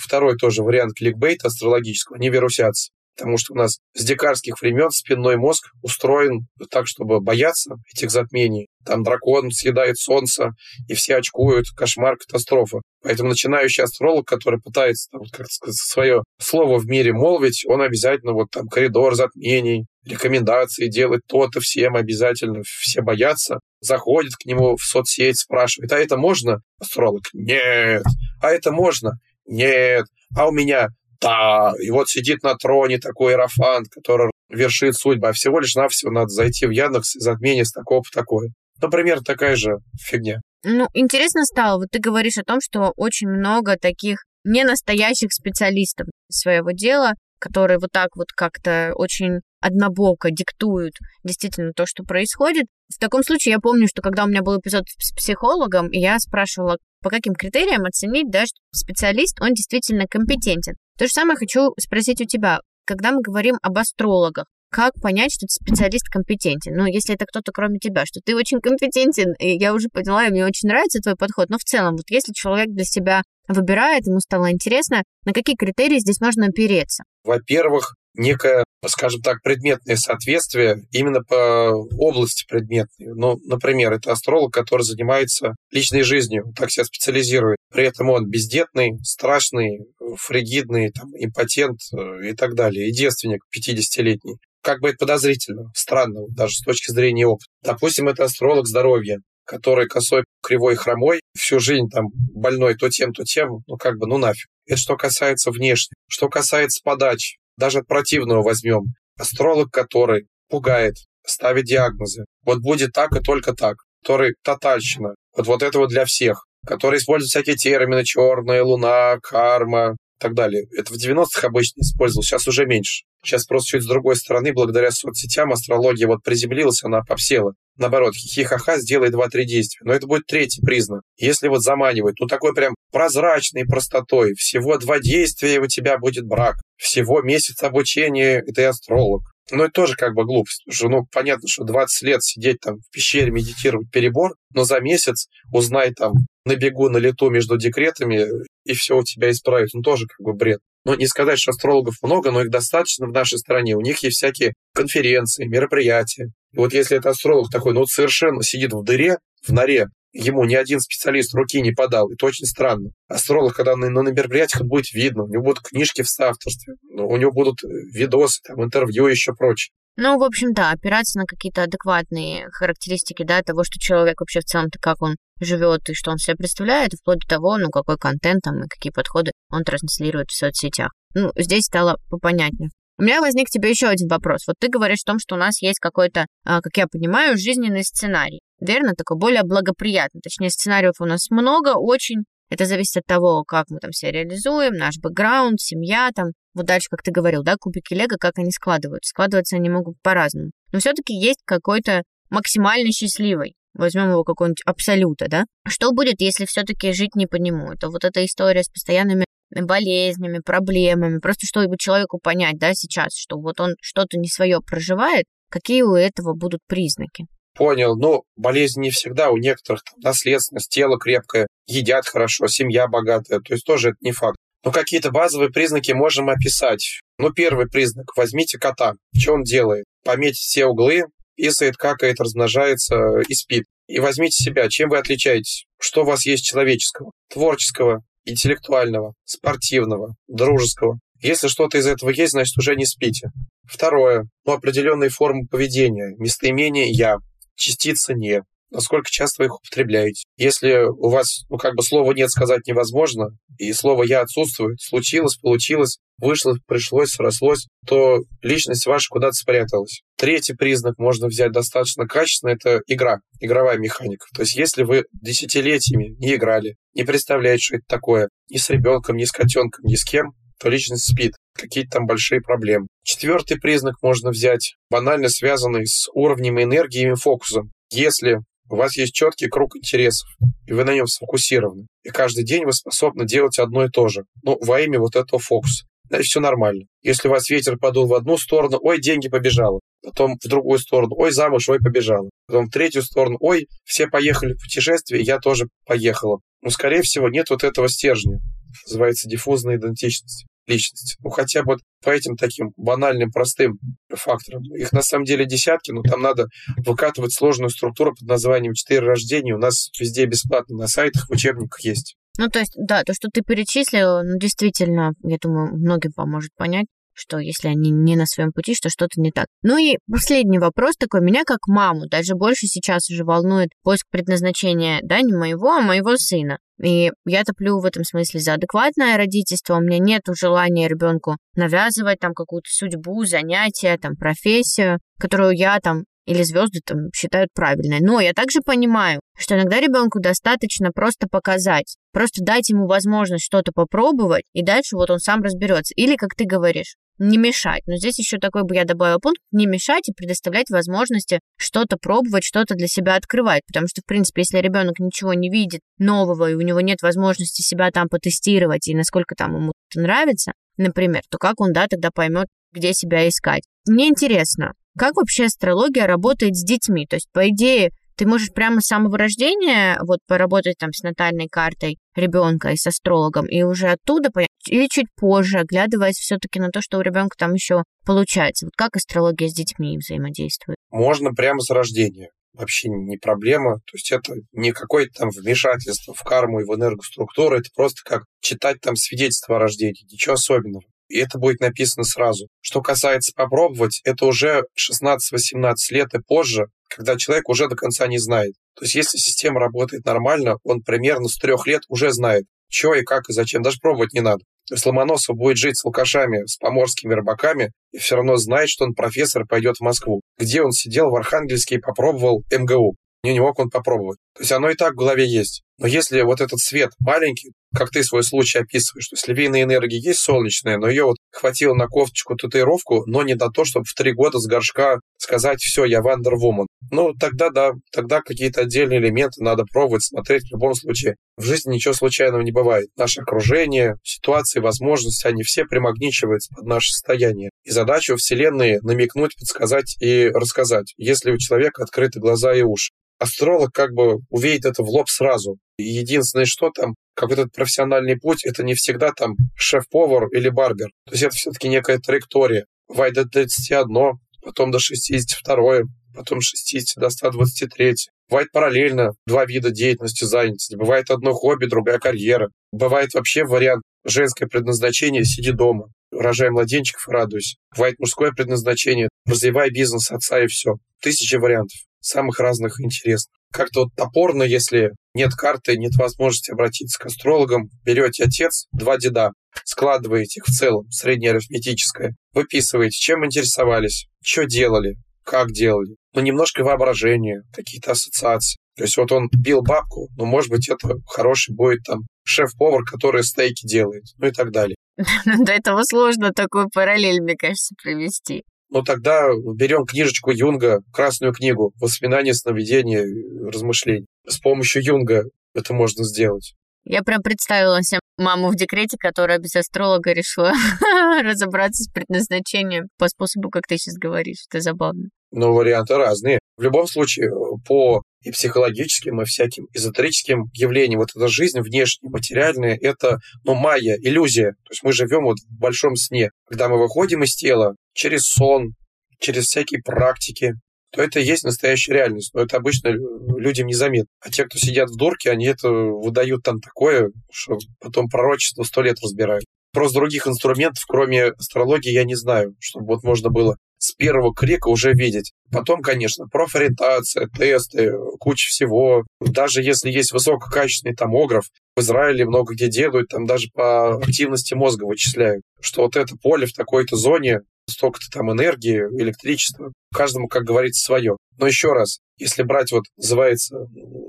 второй 0.00 0.36
тоже 0.36 0.62
вариант 0.62 0.94
кликбейта 0.94 1.48
астрологического, 1.48 2.16
не 2.16 2.30
вирусятся 2.30 2.90
потому 3.18 3.36
что 3.36 3.52
у 3.52 3.56
нас 3.56 3.80
с 3.94 4.04
дикарских 4.04 4.60
времен 4.62 4.90
спинной 4.90 5.36
мозг 5.36 5.70
устроен 5.82 6.46
так, 6.70 6.86
чтобы 6.86 7.20
бояться 7.20 7.74
этих 7.92 8.10
затмений. 8.10 8.68
Там 8.86 9.02
дракон 9.02 9.50
съедает 9.50 9.98
солнце, 9.98 10.52
и 10.88 10.94
все 10.94 11.16
очкуют, 11.16 11.66
кошмар, 11.76 12.16
катастрофа. 12.16 12.78
Поэтому 13.02 13.30
начинающий 13.30 13.82
астролог, 13.82 14.26
который 14.26 14.60
пытается, 14.60 15.10
там, 15.10 15.22
как 15.32 15.48
сказать, 15.50 15.76
свое 15.76 16.22
слово 16.40 16.78
в 16.78 16.86
мире 16.86 17.12
молвить, 17.12 17.64
он 17.66 17.82
обязательно 17.82 18.32
вот 18.32 18.50
там 18.52 18.68
коридор 18.68 19.16
затмений, 19.16 19.86
рекомендации 20.06 20.88
делать 20.88 21.22
то-то 21.26 21.60
всем 21.60 21.96
обязательно, 21.96 22.62
все 22.64 23.02
боятся, 23.02 23.58
заходит 23.80 24.34
к 24.36 24.46
нему 24.46 24.76
в 24.76 24.82
соцсеть, 24.82 25.40
спрашивает, 25.40 25.92
а 25.92 25.98
это 25.98 26.16
можно? 26.16 26.60
Астролог, 26.80 27.24
нет. 27.32 28.04
А 28.40 28.50
это 28.50 28.70
можно? 28.70 29.18
Нет. 29.44 30.06
А 30.36 30.46
у 30.46 30.52
меня 30.52 30.88
да, 31.20 31.72
и 31.80 31.90
вот 31.90 32.08
сидит 32.08 32.42
на 32.42 32.54
троне 32.54 32.98
такой 32.98 33.32
Иерофант, 33.32 33.88
который 33.90 34.30
вершит 34.48 34.94
судьбы, 34.94 35.28
а 35.28 35.32
всего 35.32 35.60
лишь 35.60 35.74
навсего 35.74 36.10
надо 36.10 36.28
зайти 36.28 36.66
в 36.66 36.70
Яндекс 36.70 37.16
и 37.16 37.20
затмение 37.20 37.64
с 37.64 37.72
такого 37.72 38.02
по 38.02 38.10
такое. 38.12 38.50
Например, 38.80 39.20
такая 39.22 39.56
же 39.56 39.78
фигня. 40.00 40.40
Ну, 40.64 40.88
интересно 40.94 41.44
стало, 41.44 41.78
вот 41.78 41.88
ты 41.90 41.98
говоришь 41.98 42.38
о 42.38 42.44
том, 42.44 42.60
что 42.60 42.92
очень 42.96 43.28
много 43.28 43.76
таких 43.76 44.24
ненастоящих 44.44 45.32
специалистов 45.32 46.08
своего 46.30 46.70
дела, 46.70 47.12
которые 47.38 47.78
вот 47.78 47.90
так 47.92 48.10
вот 48.16 48.32
как-то 48.34 48.92
очень 48.94 49.40
однобоко 49.60 50.30
диктуют 50.30 50.94
действительно 51.24 51.72
то, 51.72 51.86
что 51.86 52.04
происходит. 52.04 52.66
В 52.94 52.98
таком 52.98 53.22
случае 53.22 53.52
я 53.52 53.58
помню, 53.58 53.88
что 53.88 54.02
когда 54.02 54.24
у 54.24 54.28
меня 54.28 54.42
был 54.42 54.58
эпизод 54.58 54.84
с 54.98 55.12
психологом, 55.12 55.90
я 55.90 56.18
спрашивала, 56.18 56.78
по 57.02 57.10
каким 57.10 57.34
критериям 57.34 57.84
оценить, 57.84 58.30
да, 58.30 58.46
что 58.46 58.58
специалист, 58.72 59.40
он 59.40 59.54
действительно 59.54 60.06
компетентен. 60.08 60.74
То 60.98 61.06
же 61.06 61.12
самое 61.12 61.36
хочу 61.36 61.72
спросить 61.78 62.20
у 62.20 62.24
тебя. 62.24 62.60
Когда 62.86 63.12
мы 63.12 63.20
говорим 63.20 63.56
об 63.62 63.78
астрологах, 63.78 64.46
как 64.70 64.92
понять, 65.00 65.32
что 65.32 65.46
специалист 65.48 66.08
компетентен? 66.10 66.74
Ну, 66.76 66.86
если 66.86 67.14
это 67.14 67.24
кто-то 67.24 67.52
кроме 67.52 67.78
тебя, 67.78 68.04
что 68.04 68.20
ты 68.24 68.36
очень 68.36 68.60
компетентен, 68.60 69.32
и 69.38 69.56
я 69.56 69.72
уже 69.72 69.88
поняла, 69.88 70.26
и 70.26 70.30
мне 70.30 70.44
очень 70.44 70.68
нравится 70.68 71.00
твой 71.00 71.16
подход, 71.16 71.48
но 71.48 71.56
в 71.58 71.62
целом, 71.62 71.92
вот 71.92 72.04
если 72.10 72.32
человек 72.32 72.68
для 72.68 72.84
себя 72.84 73.22
выбирает, 73.48 74.06
ему 74.06 74.20
стало 74.20 74.50
интересно, 74.52 75.02
на 75.24 75.32
какие 75.32 75.56
критерии 75.56 75.98
здесь 75.98 76.20
можно 76.20 76.46
опереться? 76.46 77.04
Во-первых, 77.24 77.94
некое, 78.18 78.64
скажем 78.86 79.22
так, 79.22 79.42
предметное 79.42 79.96
соответствие 79.96 80.82
именно 80.92 81.22
по 81.22 81.70
области 81.96 82.44
предметной. 82.46 83.14
Ну, 83.14 83.38
например, 83.44 83.92
это 83.92 84.12
астролог, 84.12 84.52
который 84.52 84.82
занимается 84.82 85.54
личной 85.70 86.02
жизнью, 86.02 86.52
так 86.54 86.70
себя 86.70 86.84
специализирует. 86.84 87.58
При 87.72 87.84
этом 87.84 88.10
он 88.10 88.28
бездетный, 88.28 88.98
страшный, 89.02 89.86
фригидный, 90.16 90.90
там, 90.90 91.10
импотент 91.16 91.78
э, 91.96 92.30
и 92.30 92.34
так 92.34 92.54
далее, 92.54 92.88
и 92.88 92.92
девственник 92.92 93.40
50-летний. 93.56 94.36
Как 94.62 94.80
бы 94.80 94.88
это 94.88 94.98
подозрительно, 94.98 95.70
странно, 95.74 96.26
даже 96.28 96.56
с 96.56 96.62
точки 96.62 96.90
зрения 96.90 97.26
опыта. 97.26 97.46
Допустим, 97.62 98.08
это 98.08 98.24
астролог 98.24 98.66
здоровья, 98.66 99.18
который 99.44 99.86
косой, 99.86 100.24
кривой, 100.42 100.74
хромой, 100.74 101.20
всю 101.36 101.58
жизнь 101.60 101.88
там 101.90 102.06
больной 102.34 102.74
то 102.74 102.88
тем, 102.90 103.12
то 103.12 103.24
тем, 103.24 103.62
ну 103.66 103.76
как 103.76 103.96
бы, 103.96 104.06
ну 104.06 104.18
нафиг. 104.18 104.48
Это 104.66 104.78
что 104.78 104.96
касается 104.96 105.50
внешнего. 105.50 105.94
Что 106.08 106.28
касается 106.28 106.80
подач, 106.84 107.36
даже 107.58 107.80
от 107.80 107.86
противного 107.86 108.42
возьмем. 108.42 108.94
Астролог, 109.18 109.70
который 109.70 110.26
пугает, 110.48 110.94
ставит 111.26 111.64
диагнозы. 111.64 112.24
Вот 112.44 112.60
будет 112.60 112.92
так 112.92 113.12
и 113.14 113.20
только 113.20 113.52
так. 113.52 113.76
Который 114.02 114.34
тотальщина. 114.42 115.14
Вот, 115.36 115.46
вот 115.46 115.62
это 115.62 115.78
вот 115.78 115.90
для 115.90 116.04
всех. 116.04 116.44
Который 116.66 116.98
использует 116.98 117.30
всякие 117.30 117.56
термины 117.56 118.04
черная, 118.04 118.62
луна, 118.62 119.18
карма 119.22 119.96
так 120.18 120.34
далее. 120.34 120.64
Это 120.76 120.92
в 120.92 120.96
90-х 120.96 121.46
обычно 121.46 121.80
использовал, 121.80 122.22
сейчас 122.22 122.46
уже 122.48 122.66
меньше. 122.66 123.04
Сейчас 123.24 123.44
просто 123.46 123.70
чуть 123.70 123.82
с 123.82 123.86
другой 123.86 124.16
стороны, 124.16 124.52
благодаря 124.52 124.90
соцсетям, 124.90 125.52
астрология 125.52 126.06
вот 126.06 126.22
приземлилась, 126.22 126.84
она 126.84 127.02
попсела. 127.02 127.54
Наоборот, 127.76 128.14
хихихаха 128.14 128.78
сделай 128.78 129.10
два-три 129.10 129.44
действия. 129.44 129.80
Но 129.84 129.92
это 129.92 130.06
будет 130.06 130.26
третий 130.26 130.60
признак. 130.60 131.02
Если 131.16 131.48
вот 131.48 131.62
заманивать, 131.62 132.16
ну 132.18 132.26
такой 132.26 132.54
прям 132.54 132.74
прозрачной 132.90 133.64
простотой, 133.64 134.34
всего 134.34 134.78
два 134.78 134.98
действия, 134.98 135.56
и 135.56 135.58
у 135.58 135.66
тебя 135.66 135.98
будет 135.98 136.26
брак. 136.26 136.56
Всего 136.76 137.22
месяц 137.22 137.62
обучения, 137.62 138.42
и 138.44 138.52
ты 138.52 138.64
астролог. 138.64 139.22
Ну, 139.50 139.64
это 139.64 139.72
тоже 139.72 139.94
как 139.96 140.14
бы 140.14 140.24
глупость. 140.24 140.62
Что, 140.68 140.88
ну, 140.88 141.06
понятно, 141.10 141.48
что 141.48 141.64
20 141.64 142.02
лет 142.02 142.22
сидеть 142.22 142.60
там 142.60 142.76
в 142.78 142.90
пещере, 142.90 143.30
медитировать 143.30 143.90
перебор, 143.90 144.34
но 144.52 144.64
за 144.64 144.80
месяц 144.80 145.28
узнай 145.52 145.94
там 145.94 146.12
на 146.44 146.56
бегу, 146.56 146.88
на 146.88 146.98
лету 146.98 147.30
между 147.30 147.56
декретами, 147.56 148.26
и 148.68 148.74
все 148.74 148.96
у 148.96 149.02
тебя 149.02 149.30
исправить. 149.30 149.74
Ну, 149.74 149.82
тоже 149.82 150.06
как 150.06 150.24
бы 150.24 150.34
бред. 150.34 150.60
Но 150.84 150.94
не 150.94 151.06
сказать, 151.06 151.38
что 151.38 151.50
астрологов 151.50 151.96
много, 152.02 152.30
но 152.30 152.42
их 152.42 152.50
достаточно 152.50 153.06
в 153.06 153.12
нашей 153.12 153.38
стране. 153.38 153.74
У 153.74 153.80
них 153.80 154.02
есть 154.02 154.16
всякие 154.16 154.54
конференции, 154.74 155.46
мероприятия. 155.46 156.30
И 156.52 156.58
вот 156.58 156.72
если 156.72 156.96
это 156.96 157.10
астролог 157.10 157.50
такой, 157.50 157.74
ну, 157.74 157.84
совершенно 157.86 158.42
сидит 158.42 158.72
в 158.72 158.82
дыре, 158.84 159.18
в 159.46 159.52
норе, 159.52 159.86
ему 160.12 160.44
ни 160.44 160.54
один 160.54 160.80
специалист 160.80 161.34
руки 161.34 161.60
не 161.60 161.72
подал. 161.72 162.10
Это 162.10 162.26
очень 162.26 162.46
странно. 162.46 162.90
Астролог, 163.08 163.54
когда 163.54 163.76
на, 163.76 163.88
на 163.90 164.08
мероприятиях, 164.08 164.64
будет 164.64 164.92
видно. 164.92 165.24
У 165.24 165.28
него 165.28 165.42
будут 165.42 165.62
книжки 165.62 166.02
в 166.02 166.08
соавторстве, 166.08 166.74
у 166.90 167.16
него 167.16 167.32
будут 167.32 167.62
э, 167.64 167.68
видосы, 167.92 168.40
там, 168.44 168.62
интервью 168.62 169.08
и 169.08 169.12
еще 169.12 169.34
прочее. 169.34 169.72
Ну, 170.00 170.16
в 170.16 170.22
общем, 170.22 170.52
да, 170.52 170.70
опираться 170.70 171.18
на 171.18 171.24
какие-то 171.24 171.64
адекватные 171.64 172.46
характеристики, 172.52 173.24
да, 173.24 173.42
того, 173.42 173.64
что 173.64 173.80
человек 173.80 174.20
вообще 174.20 174.38
в 174.38 174.44
целом-то 174.44 174.78
как 174.78 175.02
он 175.02 175.16
живет 175.40 175.88
и 175.88 175.94
что 175.94 176.12
он 176.12 176.18
себя 176.18 176.36
представляет, 176.36 176.92
вплоть 176.92 177.18
до 177.18 177.26
того, 177.26 177.58
ну, 177.58 177.68
какой 177.68 177.98
контент 177.98 178.42
там 178.44 178.62
и 178.62 178.68
какие 178.68 178.92
подходы 178.92 179.32
он 179.50 179.64
транслирует 179.64 180.30
в 180.30 180.36
соцсетях. 180.36 180.92
Ну, 181.14 181.32
здесь 181.34 181.64
стало 181.64 181.98
попонятнее. 182.10 182.70
У 182.96 183.02
меня 183.02 183.20
возник 183.20 183.48
тебе 183.48 183.70
еще 183.70 183.88
один 183.88 184.06
вопрос. 184.06 184.46
Вот 184.46 184.54
ты 184.60 184.68
говоришь 184.68 185.00
о 185.04 185.10
том, 185.10 185.18
что 185.18 185.34
у 185.34 185.38
нас 185.38 185.60
есть 185.60 185.80
какой-то, 185.80 186.26
а, 186.44 186.60
как 186.60 186.76
я 186.76 186.86
понимаю, 186.86 187.36
жизненный 187.36 187.82
сценарий. 187.82 188.38
Верно? 188.60 188.94
Такой 188.96 189.18
более 189.18 189.42
благоприятный. 189.42 190.20
Точнее, 190.20 190.50
сценариев 190.50 191.00
у 191.00 191.06
нас 191.06 191.28
много, 191.30 191.74
очень. 191.76 192.22
Это 192.50 192.66
зависит 192.66 192.98
от 192.98 193.06
того, 193.06 193.42
как 193.42 193.66
мы 193.68 193.80
там 193.80 193.90
себя 193.92 194.12
реализуем, 194.12 194.74
наш 194.74 194.94
бэкграунд, 195.02 195.60
семья 195.60 196.10
там, 196.14 196.28
вот 196.58 196.66
дальше, 196.66 196.88
как 196.90 197.02
ты 197.02 197.10
говорил, 197.10 197.42
да, 197.42 197.56
кубики 197.58 197.94
Лего, 197.94 198.16
как 198.20 198.38
они 198.38 198.50
складываются. 198.50 199.10
Складываться 199.10 199.56
они 199.56 199.70
могут 199.70 199.96
по-разному. 200.02 200.50
Но 200.72 200.80
все-таки 200.80 201.14
есть 201.14 201.40
какой-то 201.46 202.02
максимально 202.28 202.92
счастливый. 202.92 203.54
Возьмем 203.74 204.10
его 204.10 204.24
какой-нибудь 204.24 204.62
абсолюта, 204.66 205.28
да? 205.28 205.44
Что 205.66 205.92
будет, 205.92 206.20
если 206.20 206.44
все-таки 206.44 206.92
жить 206.92 207.14
не 207.14 207.26
по 207.26 207.36
нему? 207.36 207.72
Это 207.72 207.88
вот 207.88 208.04
эта 208.04 208.24
история 208.24 208.62
с 208.62 208.68
постоянными 208.68 209.24
болезнями, 209.50 210.40
проблемами, 210.44 211.20
просто 211.20 211.46
чтобы 211.46 211.76
человеку 211.78 212.18
понять, 212.22 212.58
да, 212.58 212.74
сейчас, 212.74 213.16
что 213.16 213.38
вот 213.38 213.60
он 213.60 213.74
что-то 213.80 214.18
не 214.18 214.28
свое 214.28 214.60
проживает, 214.60 215.24
какие 215.50 215.82
у 215.82 215.94
этого 215.94 216.34
будут 216.34 216.60
признаки? 216.66 217.26
Понял. 217.54 217.96
Ну, 217.96 218.22
болезнь 218.36 218.80
не 218.80 218.90
всегда. 218.90 219.30
У 219.30 219.36
некоторых 219.36 219.82
там, 219.82 219.98
наследственность, 220.00 220.70
тело 220.70 220.96
крепкое, 220.96 221.48
едят 221.66 222.06
хорошо, 222.06 222.46
семья 222.46 222.86
богатая. 222.86 223.40
То 223.40 223.54
есть 223.54 223.64
тоже 223.64 223.90
это 223.90 223.98
не 224.00 224.12
факт. 224.12 224.36
Ну, 224.64 224.72
какие-то 224.72 225.10
базовые 225.10 225.50
признаки 225.50 225.92
можем 225.92 226.28
описать. 226.28 227.00
Ну, 227.18 227.32
первый 227.32 227.68
признак. 227.68 228.16
Возьмите 228.16 228.58
кота. 228.58 228.94
Что 229.16 229.34
он 229.34 229.42
делает? 229.42 229.84
Пометьте 230.04 230.40
все 230.40 230.66
углы, 230.66 231.04
писает, 231.36 231.76
какает, 231.76 232.20
размножается 232.20 232.96
и 233.26 233.34
спит. 233.34 233.64
И 233.86 234.00
возьмите 234.00 234.42
себя. 234.42 234.68
Чем 234.68 234.90
вы 234.90 234.98
отличаетесь? 234.98 235.66
Что 235.80 236.02
у 236.02 236.06
вас 236.06 236.26
есть 236.26 236.44
человеческого? 236.44 237.12
Творческого, 237.30 238.02
интеллектуального, 238.24 239.14
спортивного, 239.24 240.14
дружеского. 240.26 240.98
Если 241.20 241.48
что-то 241.48 241.78
из 241.78 241.86
этого 241.86 242.10
есть, 242.10 242.32
значит, 242.32 242.56
уже 242.58 242.76
не 242.76 242.84
спите. 242.84 243.30
Второе. 243.64 244.28
Ну, 244.44 244.52
определенные 244.52 245.10
формы 245.10 245.46
поведения. 245.46 246.14
Местоимение 246.18 246.90
«я», 246.90 247.16
частица 247.54 248.14
«не», 248.14 248.42
насколько 248.70 249.10
часто 249.10 249.42
вы 249.42 249.46
их 249.46 249.56
употребляете. 249.56 250.24
Если 250.36 250.88
у 250.88 251.10
вас, 251.10 251.44
ну, 251.48 251.56
как 251.56 251.74
бы 251.74 251.82
слова 251.82 252.12
«нет» 252.12 252.30
сказать 252.30 252.66
невозможно, 252.66 253.28
и 253.58 253.72
слово 253.72 254.04
«я» 254.04 254.20
отсутствует, 254.20 254.80
случилось, 254.80 255.36
получилось, 255.36 255.98
вышло, 256.18 256.56
пришлось, 256.66 257.10
срослось, 257.10 257.66
то 257.86 258.18
личность 258.42 258.86
ваша 258.86 259.08
куда-то 259.08 259.34
спряталась. 259.34 260.02
Третий 260.16 260.54
признак 260.54 260.98
можно 260.98 261.28
взять 261.28 261.52
достаточно 261.52 262.06
качественно, 262.06 262.50
это 262.50 262.80
игра, 262.86 263.18
игровая 263.40 263.78
механика. 263.78 264.26
То 264.34 264.42
есть 264.42 264.56
если 264.56 264.82
вы 264.82 265.04
десятилетиями 265.12 266.16
не 266.18 266.34
играли, 266.34 266.76
не 266.94 267.04
представляете, 267.04 267.62
что 267.62 267.76
это 267.76 267.84
такое, 267.88 268.28
ни 268.50 268.58
с 268.58 268.68
ребенком, 268.70 269.16
ни 269.16 269.24
с 269.24 269.32
котенком, 269.32 269.84
ни 269.84 269.94
с 269.94 270.04
кем, 270.04 270.32
то 270.58 270.68
личность 270.68 271.10
спит. 271.10 271.34
Какие-то 271.54 271.98
там 271.98 272.06
большие 272.06 272.40
проблемы. 272.40 272.88
Четвертый 273.04 273.58
признак 273.58 273.96
можно 274.02 274.30
взять, 274.30 274.74
банально 274.90 275.28
связанный 275.28 275.86
с 275.86 276.08
уровнем 276.12 276.60
энергии 276.60 277.12
и 277.12 277.14
фокусом. 277.14 277.70
Если 277.90 278.38
у 278.70 278.76
вас 278.76 278.96
есть 278.96 279.14
четкий 279.14 279.48
круг 279.48 279.76
интересов, 279.76 280.28
и 280.66 280.72
вы 280.72 280.84
на 280.84 280.94
нем 280.94 281.06
сфокусированы, 281.06 281.86
и 282.04 282.10
каждый 282.10 282.44
день 282.44 282.64
вы 282.64 282.72
способны 282.72 283.26
делать 283.26 283.58
одно 283.58 283.84
и 283.84 283.88
то 283.88 284.08
же, 284.08 284.24
ну, 284.42 284.58
во 284.60 284.80
имя 284.80 284.98
вот 284.98 285.16
этого 285.16 285.40
фокуса, 285.40 285.86
значит, 286.08 286.26
все 286.26 286.40
нормально. 286.40 286.84
Если 287.02 287.28
у 287.28 287.30
вас 287.30 287.48
ветер 287.50 287.78
подул 287.78 288.06
в 288.06 288.14
одну 288.14 288.38
сторону, 288.38 288.78
ой, 288.80 289.00
деньги 289.00 289.28
побежало. 289.28 289.80
Потом 290.02 290.36
в 290.42 290.48
другую 290.48 290.78
сторону, 290.78 291.14
ой, 291.16 291.32
замуж, 291.32 291.68
ой, 291.68 291.78
побежала. 291.78 292.30
Потом 292.46 292.66
в 292.66 292.70
третью 292.70 293.02
сторону, 293.02 293.36
ой, 293.40 293.66
все 293.84 294.06
поехали 294.06 294.54
в 294.54 294.62
путешествие, 294.62 295.22
я 295.22 295.38
тоже 295.38 295.68
поехала. 295.86 296.38
Ну, 296.62 296.70
скорее 296.70 297.02
всего, 297.02 297.28
нет 297.28 297.50
вот 297.50 297.64
этого 297.64 297.88
стержня. 297.88 298.38
Называется 298.86 299.28
диффузная 299.28 299.76
идентичность 299.76 300.46
личности. 300.68 301.16
Ну, 301.20 301.30
хотя 301.30 301.62
бы 301.62 301.74
вот 301.74 301.80
по 302.02 302.10
этим 302.10 302.36
таким 302.36 302.72
банальным, 302.76 303.30
простым 303.30 303.78
факторам. 304.08 304.62
Их 304.74 304.92
на 304.92 305.02
самом 305.02 305.24
деле 305.24 305.46
десятки, 305.46 305.90
но 305.90 306.02
там 306.02 306.20
надо 306.20 306.46
выкатывать 306.76 307.32
сложную 307.32 307.70
структуру 307.70 308.14
под 308.14 308.28
названием 308.28 308.74
«Четыре 308.74 309.00
рождения». 309.00 309.54
У 309.54 309.58
нас 309.58 309.90
везде 309.98 310.26
бесплатно 310.26 310.76
на 310.76 310.86
сайтах, 310.88 311.28
в 311.28 311.32
учебниках 311.32 311.80
есть. 311.80 312.16
Ну, 312.38 312.48
то 312.48 312.60
есть, 312.60 312.74
да, 312.76 313.02
то, 313.02 313.14
что 313.14 313.28
ты 313.32 313.42
перечислил, 313.42 314.22
ну, 314.22 314.38
действительно, 314.38 315.12
я 315.24 315.38
думаю, 315.40 315.76
многим 315.76 316.12
поможет 316.12 316.54
понять, 316.54 316.86
что 317.18 317.38
если 317.38 317.68
они 317.68 317.90
не 317.90 318.16
на 318.16 318.26
своем 318.26 318.52
пути, 318.52 318.74
что 318.74 318.88
что-то 318.88 319.20
не 319.20 319.30
так. 319.30 319.46
Ну 319.62 319.76
и 319.76 319.98
последний 320.10 320.58
вопрос 320.58 320.96
такой. 320.96 321.20
Меня 321.20 321.44
как 321.44 321.66
маму 321.66 322.06
даже 322.08 322.34
больше 322.34 322.66
сейчас 322.66 323.10
уже 323.10 323.24
волнует 323.24 323.70
поиск 323.82 324.06
предназначения, 324.10 325.00
да, 325.02 325.20
не 325.20 325.32
моего, 325.32 325.72
а 325.72 325.80
моего 325.80 326.16
сына. 326.16 326.58
И 326.82 327.10
я 327.26 327.42
топлю 327.42 327.80
в 327.80 327.84
этом 327.84 328.04
смысле 328.04 328.40
за 328.40 328.54
адекватное 328.54 329.16
родительство. 329.16 329.76
У 329.76 329.80
меня 329.80 329.98
нет 329.98 330.22
желания 330.32 330.88
ребенку 330.88 331.36
навязывать 331.56 332.20
там 332.20 332.34
какую-то 332.34 332.68
судьбу, 332.70 333.24
занятия, 333.24 333.98
там 333.98 334.14
профессию, 334.14 335.00
которую 335.18 335.56
я 335.56 335.80
там 335.80 336.04
или 336.28 336.42
звезды 336.42 336.80
там 336.84 337.10
считают 337.14 337.50
правильной. 337.54 338.00
Но 338.00 338.20
я 338.20 338.34
также 338.34 338.60
понимаю, 338.60 339.20
что 339.36 339.54
иногда 339.54 339.80
ребенку 339.80 340.20
достаточно 340.20 340.90
просто 340.92 341.26
показать, 341.26 341.96
просто 342.12 342.44
дать 342.44 342.68
ему 342.68 342.86
возможность 342.86 343.44
что-то 343.44 343.72
попробовать, 343.72 344.44
и 344.52 344.62
дальше 344.62 344.96
вот 344.96 345.10
он 345.10 345.18
сам 345.18 345.42
разберется. 345.42 345.94
Или, 345.96 346.16
как 346.16 346.34
ты 346.34 346.44
говоришь, 346.44 346.96
не 347.18 347.38
мешать. 347.38 347.82
Но 347.86 347.96
здесь 347.96 348.18
еще 348.18 348.38
такой 348.38 348.62
бы 348.62 348.74
я 348.74 348.84
добавила 348.84 349.18
пункт, 349.18 349.40
не 349.52 349.66
мешать 349.66 350.08
и 350.08 350.12
предоставлять 350.12 350.70
возможности 350.70 351.40
что-то 351.56 351.96
пробовать, 351.96 352.44
что-то 352.44 352.74
для 352.74 352.88
себя 352.88 353.16
открывать. 353.16 353.62
Потому 353.66 353.88
что, 353.88 354.00
в 354.02 354.06
принципе, 354.06 354.42
если 354.42 354.58
ребенок 354.58 354.98
ничего 354.98 355.34
не 355.34 355.50
видит 355.50 355.80
нового, 355.98 356.50
и 356.50 356.54
у 356.54 356.60
него 356.60 356.80
нет 356.80 357.02
возможности 357.02 357.62
себя 357.62 357.90
там 357.90 358.08
потестировать, 358.08 358.88
и 358.88 358.94
насколько 358.94 359.34
там 359.34 359.56
ему 359.56 359.72
это 359.90 360.02
нравится, 360.02 360.52
например, 360.76 361.22
то 361.30 361.38
как 361.38 361.60
он, 361.60 361.72
да, 361.72 361.86
тогда 361.88 362.10
поймет, 362.10 362.48
где 362.72 362.92
себя 362.92 363.28
искать. 363.28 363.62
Мне 363.86 364.08
интересно, 364.08 364.72
как 364.98 365.16
вообще 365.16 365.44
астрология 365.44 366.06
работает 366.06 366.56
с 366.56 366.64
детьми? 366.64 367.06
То 367.06 367.16
есть, 367.16 367.28
по 367.32 367.48
идее, 367.48 367.90
ты 368.18 368.26
можешь 368.26 368.52
прямо 368.52 368.80
с 368.80 368.86
самого 368.86 369.16
рождения 369.16 369.98
вот 370.02 370.18
поработать 370.26 370.76
там 370.78 370.92
с 370.92 371.02
натальной 371.02 371.48
картой 371.48 371.98
ребенка 372.16 372.70
и 372.70 372.76
с 372.76 372.86
астрологом, 372.86 373.46
и 373.46 373.62
уже 373.62 373.88
оттуда 373.88 374.30
понять, 374.30 374.48
или 374.66 374.88
чуть 374.90 375.06
позже, 375.16 375.58
оглядываясь 375.58 376.16
все-таки 376.16 376.58
на 376.58 376.70
то, 376.70 376.82
что 376.82 376.98
у 376.98 377.00
ребенка 377.00 377.36
там 377.38 377.54
еще 377.54 377.84
получается. 378.04 378.66
Вот 378.66 378.74
как 378.76 378.96
астрология 378.96 379.48
с 379.48 379.54
детьми 379.54 379.96
взаимодействует? 379.96 380.76
Можно 380.90 381.32
прямо 381.32 381.60
с 381.60 381.70
рождения. 381.70 382.30
Вообще 382.54 382.88
не 382.88 383.18
проблема. 383.18 383.76
То 383.76 383.94
есть 383.94 384.10
это 384.10 384.34
не 384.52 384.72
какое-то 384.72 385.12
там 385.16 385.30
вмешательство 385.30 386.12
в 386.12 386.22
карму 386.24 386.60
и 386.60 386.64
в 386.64 386.74
энергоструктуру. 386.74 387.56
Это 387.56 387.70
просто 387.74 388.00
как 388.04 388.24
читать 388.40 388.80
там 388.80 388.96
свидетельство 388.96 389.56
о 389.56 389.58
рождении. 389.60 390.06
Ничего 390.10 390.34
особенного 390.34 390.82
и 391.08 391.18
это 391.18 391.38
будет 391.38 391.60
написано 391.60 392.04
сразу. 392.04 392.48
Что 392.60 392.82
касается 392.82 393.32
попробовать, 393.34 394.00
это 394.04 394.26
уже 394.26 394.64
16-18 394.78 395.74
лет 395.90 396.14
и 396.14 396.18
позже, 396.18 396.66
когда 396.88 397.16
человек 397.16 397.48
уже 397.48 397.68
до 397.68 397.76
конца 397.76 398.06
не 398.06 398.18
знает. 398.18 398.54
То 398.74 398.84
есть 398.84 398.94
если 398.94 399.18
система 399.18 399.60
работает 399.60 400.04
нормально, 400.04 400.56
он 400.62 400.82
примерно 400.82 401.28
с 401.28 401.36
трех 401.36 401.66
лет 401.66 401.82
уже 401.88 402.12
знает, 402.12 402.44
что 402.70 402.94
и 402.94 403.02
как 403.02 403.28
и 403.28 403.32
зачем. 403.32 403.62
Даже 403.62 403.78
пробовать 403.80 404.12
не 404.12 404.20
надо. 404.20 404.40
То 404.68 404.74
есть 404.74 404.84
Ломоносов 404.84 405.36
будет 405.36 405.56
жить 405.56 405.78
с 405.78 405.84
алкашами, 405.84 406.44
с 406.44 406.56
поморскими 406.58 407.14
рыбаками, 407.14 407.72
и 407.92 407.98
все 407.98 408.16
равно 408.16 408.36
знает, 408.36 408.68
что 408.68 408.84
он 408.84 408.94
профессор 408.94 409.46
пойдет 409.46 409.76
в 409.76 409.82
Москву. 409.82 410.20
Где 410.38 410.62
он 410.62 410.72
сидел 410.72 411.10
в 411.10 411.16
Архангельске 411.16 411.76
и 411.76 411.80
попробовал 411.80 412.44
МГУ. 412.50 412.94
Не 413.22 413.40
мог 413.40 413.58
он 413.58 413.70
попробовать. 413.70 414.18
То 414.34 414.42
есть 414.42 414.52
оно 414.52 414.68
и 414.68 414.74
так 414.74 414.92
в 414.92 414.96
голове 414.96 415.26
есть. 415.26 415.62
Но 415.78 415.86
если 415.86 416.22
вот 416.22 416.40
этот 416.40 416.58
свет 416.58 416.90
маленький, 416.98 417.52
как 417.76 417.90
ты 417.90 418.02
свой 418.02 418.24
случай 418.24 418.58
описываешь, 418.58 419.08
то 419.08 419.14
есть 419.14 419.28
львиная 419.28 419.62
энергия 419.62 419.98
есть 419.98 420.20
солнечная, 420.20 420.78
но 420.78 420.88
ее 420.88 421.04
вот 421.04 421.18
хватило 421.30 421.74
на 421.74 421.86
кофточку 421.86 422.34
татуировку, 422.34 423.04
но 423.06 423.22
не 423.22 423.34
на 423.34 423.50
то, 423.50 423.64
чтобы 423.64 423.84
в 423.86 423.94
три 423.94 424.12
года 424.12 424.38
с 424.38 424.46
горшка 424.46 424.98
сказать 425.18 425.60
«все, 425.60 425.84
я 425.84 426.00
Вандервумен». 426.02 426.66
Ну, 426.90 427.12
тогда 427.14 427.50
да, 427.50 427.72
тогда 427.92 428.22
какие-то 428.22 428.62
отдельные 428.62 428.98
элементы 428.98 429.42
надо 429.42 429.64
пробовать, 429.70 430.04
смотреть 430.04 430.44
в 430.44 430.52
любом 430.52 430.74
случае. 430.74 431.16
В 431.36 431.44
жизни 431.44 431.74
ничего 431.74 431.94
случайного 431.94 432.42
не 432.42 432.52
бывает. 432.52 432.88
Наше 432.96 433.20
окружение, 433.20 433.96
ситуации, 434.02 434.60
возможности, 434.60 435.26
они 435.26 435.42
все 435.42 435.64
примагничиваются 435.64 436.52
под 436.56 436.66
наше 436.66 436.90
состояние. 436.90 437.50
И 437.64 437.70
задача 437.70 438.14
у 438.14 438.16
Вселенной 438.16 438.78
намекнуть, 438.82 439.36
подсказать 439.38 439.96
и 440.00 440.28
рассказать, 440.28 440.94
если 440.96 441.30
у 441.30 441.38
человека 441.38 441.84
открыты 441.84 442.18
глаза 442.18 442.54
и 442.54 442.62
уши 442.62 442.90
астролог 443.18 443.72
как 443.72 443.92
бы 443.92 444.18
увидит 444.30 444.64
это 444.64 444.82
в 444.82 444.88
лоб 444.88 445.08
сразу. 445.08 445.58
Единственное, 445.76 446.46
что 446.46 446.70
там, 446.70 446.94
как 447.14 447.30
этот 447.30 447.52
профессиональный 447.52 448.16
путь, 448.16 448.44
это 448.44 448.62
не 448.62 448.74
всегда 448.74 449.12
там 449.12 449.36
шеф-повар 449.56 450.28
или 450.28 450.48
барбер. 450.48 450.88
То 451.06 451.12
есть 451.12 451.22
это 451.22 451.34
все-таки 451.34 451.68
некая 451.68 451.98
траектория. 451.98 452.64
Бывает 452.88 453.14
до 453.14 453.28
31, 453.28 454.18
потом 454.42 454.70
до 454.70 454.78
62, 454.78 455.82
потом 456.14 456.40
60 456.40 457.00
до 457.00 457.10
123. 457.10 457.94
Бывает 458.28 458.50
параллельно 458.52 459.12
два 459.26 459.44
вида 459.46 459.70
деятельности 459.70 460.24
занятости. 460.24 460.74
Бывает 460.74 461.10
одно 461.10 461.32
хобби, 461.32 461.66
другая 461.66 461.98
карьера. 461.98 462.50
Бывает 462.72 463.14
вообще 463.14 463.44
вариант 463.44 463.82
женское 464.04 464.46
предназначение 464.46 465.24
«сиди 465.24 465.52
дома», 465.52 465.90
рожай 466.10 466.50
младенчиков 466.50 467.08
и 467.08 467.12
радуйся. 467.12 467.56
Бывает 467.74 467.98
мужское 467.98 468.32
предназначение 468.32 469.08
«развивай 469.26 469.70
бизнес 469.70 470.10
отца» 470.10 470.42
и 470.42 470.46
все. 470.46 470.76
Тысячи 471.00 471.36
вариантов 471.36 471.87
самых 472.08 472.40
разных 472.40 472.80
интересных. 472.80 473.34
Как-то 473.52 473.84
вот 473.84 473.94
топорно, 473.96 474.42
если 474.42 474.92
нет 475.14 475.32
карты, 475.34 475.76
нет 475.76 475.94
возможности 475.96 476.50
обратиться 476.50 476.98
к 476.98 477.06
астрологам, 477.06 477.70
берете 477.84 478.24
отец, 478.24 478.66
два 478.72 478.98
деда, 478.98 479.32
складываете 479.64 480.40
их 480.40 480.44
в 480.46 480.50
целом, 480.50 480.88
среднеарифметическое, 480.90 482.14
выписываете, 482.32 482.96
чем 482.96 483.24
интересовались, 483.24 484.06
что 484.22 484.44
делали, 484.44 484.96
как 485.24 485.50
делали, 485.50 485.96
ну, 486.14 486.20
немножко 486.20 486.62
воображения, 486.62 487.42
какие-то 487.52 487.92
ассоциации. 487.92 488.58
То 488.76 488.84
есть 488.84 488.96
вот 488.96 489.10
он 489.12 489.28
бил 489.32 489.62
бабку, 489.62 490.08
но, 490.16 490.24
может 490.24 490.50
быть, 490.50 490.68
это 490.68 490.96
хороший 491.06 491.54
будет 491.54 491.82
там 491.84 492.00
шеф-повар, 492.24 492.84
который 492.84 493.24
стейки 493.24 493.66
делает, 493.66 494.04
ну 494.18 494.28
и 494.28 494.30
так 494.30 494.52
далее. 494.52 494.76
До 495.24 495.52
этого 495.52 495.82
сложно 495.82 496.32
такую 496.32 496.68
параллель, 496.72 497.20
мне 497.20 497.36
кажется, 497.36 497.74
провести 497.82 498.44
ну 498.70 498.82
тогда 498.82 499.28
берем 499.54 499.84
книжечку 499.84 500.30
Юнга, 500.30 500.82
красную 500.92 501.32
книгу, 501.32 501.72
воспоминания, 501.80 502.34
сновидения, 502.34 503.04
размышлений. 503.46 504.06
С 504.26 504.38
помощью 504.38 504.84
Юнга 504.84 505.24
это 505.54 505.74
можно 505.74 506.04
сделать. 506.04 506.54
Я 506.84 507.02
прям 507.02 507.22
представила 507.22 507.82
себе 507.82 508.00
маму 508.16 508.48
в 508.48 508.56
декрете, 508.56 508.96
которая 508.98 509.38
без 509.38 509.54
астролога 509.56 510.12
решила 510.12 510.52
разобраться 511.22 511.84
с 511.84 511.92
предназначением 511.92 512.88
по 512.98 513.08
способу, 513.08 513.50
как 513.50 513.66
ты 513.66 513.76
сейчас 513.76 513.96
говоришь. 513.96 514.46
Это 514.50 514.62
забавно. 514.62 515.10
Но 515.30 515.52
варианты 515.52 515.96
разные. 515.96 516.38
В 516.56 516.62
любом 516.62 516.86
случае, 516.86 517.30
по 517.66 518.02
и 518.22 518.30
психологическим, 518.30 519.20
и 519.20 519.24
всяким 519.24 519.66
эзотерическим 519.72 520.50
явлениям. 520.54 521.00
Вот 521.00 521.10
эта 521.14 521.28
жизнь 521.28 521.60
внешняя, 521.60 522.08
материальная, 522.10 522.78
это, 522.80 523.18
ну, 523.44 523.54
майя, 523.54 523.96
иллюзия. 524.00 524.52
То 524.64 524.72
есть 524.72 524.82
мы 524.82 524.92
живем 524.92 525.24
вот 525.24 525.38
в 525.38 525.58
большом 525.58 525.96
сне. 525.96 526.30
Когда 526.46 526.68
мы 526.68 526.78
выходим 526.78 527.22
из 527.22 527.34
тела 527.34 527.74
через 527.94 528.22
сон, 528.22 528.74
через 529.20 529.44
всякие 529.46 529.82
практики, 529.82 530.54
то 530.90 531.02
это 531.02 531.20
и 531.20 531.24
есть 531.24 531.44
настоящая 531.44 531.94
реальность. 531.94 532.32
Но 532.34 532.42
это 532.42 532.56
обычно 532.56 532.88
людям 532.88 533.66
незаметно. 533.66 534.08
А 534.20 534.30
те, 534.30 534.44
кто 534.44 534.58
сидят 534.58 534.90
в 534.90 534.96
дурке, 534.96 535.30
они 535.30 535.46
это 535.46 535.70
выдают 535.70 536.42
там 536.42 536.60
такое, 536.60 537.10
что 537.30 537.58
потом 537.80 538.08
пророчество 538.08 538.62
сто 538.62 538.82
лет 538.82 538.96
разбирают. 539.02 539.44
Просто 539.72 539.98
других 539.98 540.26
инструментов, 540.26 540.82
кроме 540.88 541.26
астрологии, 541.26 541.92
я 541.92 542.04
не 542.04 542.14
знаю, 542.14 542.54
чтобы 542.58 542.86
вот 542.86 543.02
можно 543.04 543.28
было 543.28 543.56
с 543.78 543.92
первого 543.92 544.34
крика 544.34 544.68
уже 544.68 544.92
видеть. 544.92 545.32
Потом, 545.50 545.80
конечно, 545.80 546.26
профориентация, 546.26 547.28
тесты, 547.28 547.92
куча 548.18 548.48
всего. 548.48 549.04
Даже 549.20 549.62
если 549.62 549.90
есть 549.90 550.12
высококачественный 550.12 550.94
томограф, 550.94 551.44
в 551.76 551.80
Израиле 551.80 552.26
много 552.26 552.54
где 552.54 552.68
делают, 552.68 553.08
там 553.08 553.24
даже 553.24 553.48
по 553.54 553.96
активности 553.96 554.54
мозга 554.54 554.84
вычисляют, 554.84 555.42
что 555.60 555.82
вот 555.82 555.96
это 555.96 556.16
поле 556.16 556.46
в 556.46 556.52
такой-то 556.52 556.96
зоне, 556.96 557.40
столько-то 557.70 558.06
там 558.10 558.32
энергии, 558.32 558.80
электричества. 559.00 559.72
Каждому, 559.94 560.28
как 560.28 560.44
говорится, 560.44 560.84
свое. 560.84 561.16
Но 561.38 561.46
еще 561.46 561.72
раз, 561.72 561.98
если 562.18 562.42
брать 562.42 562.72
вот, 562.72 562.84
называется 562.96 563.66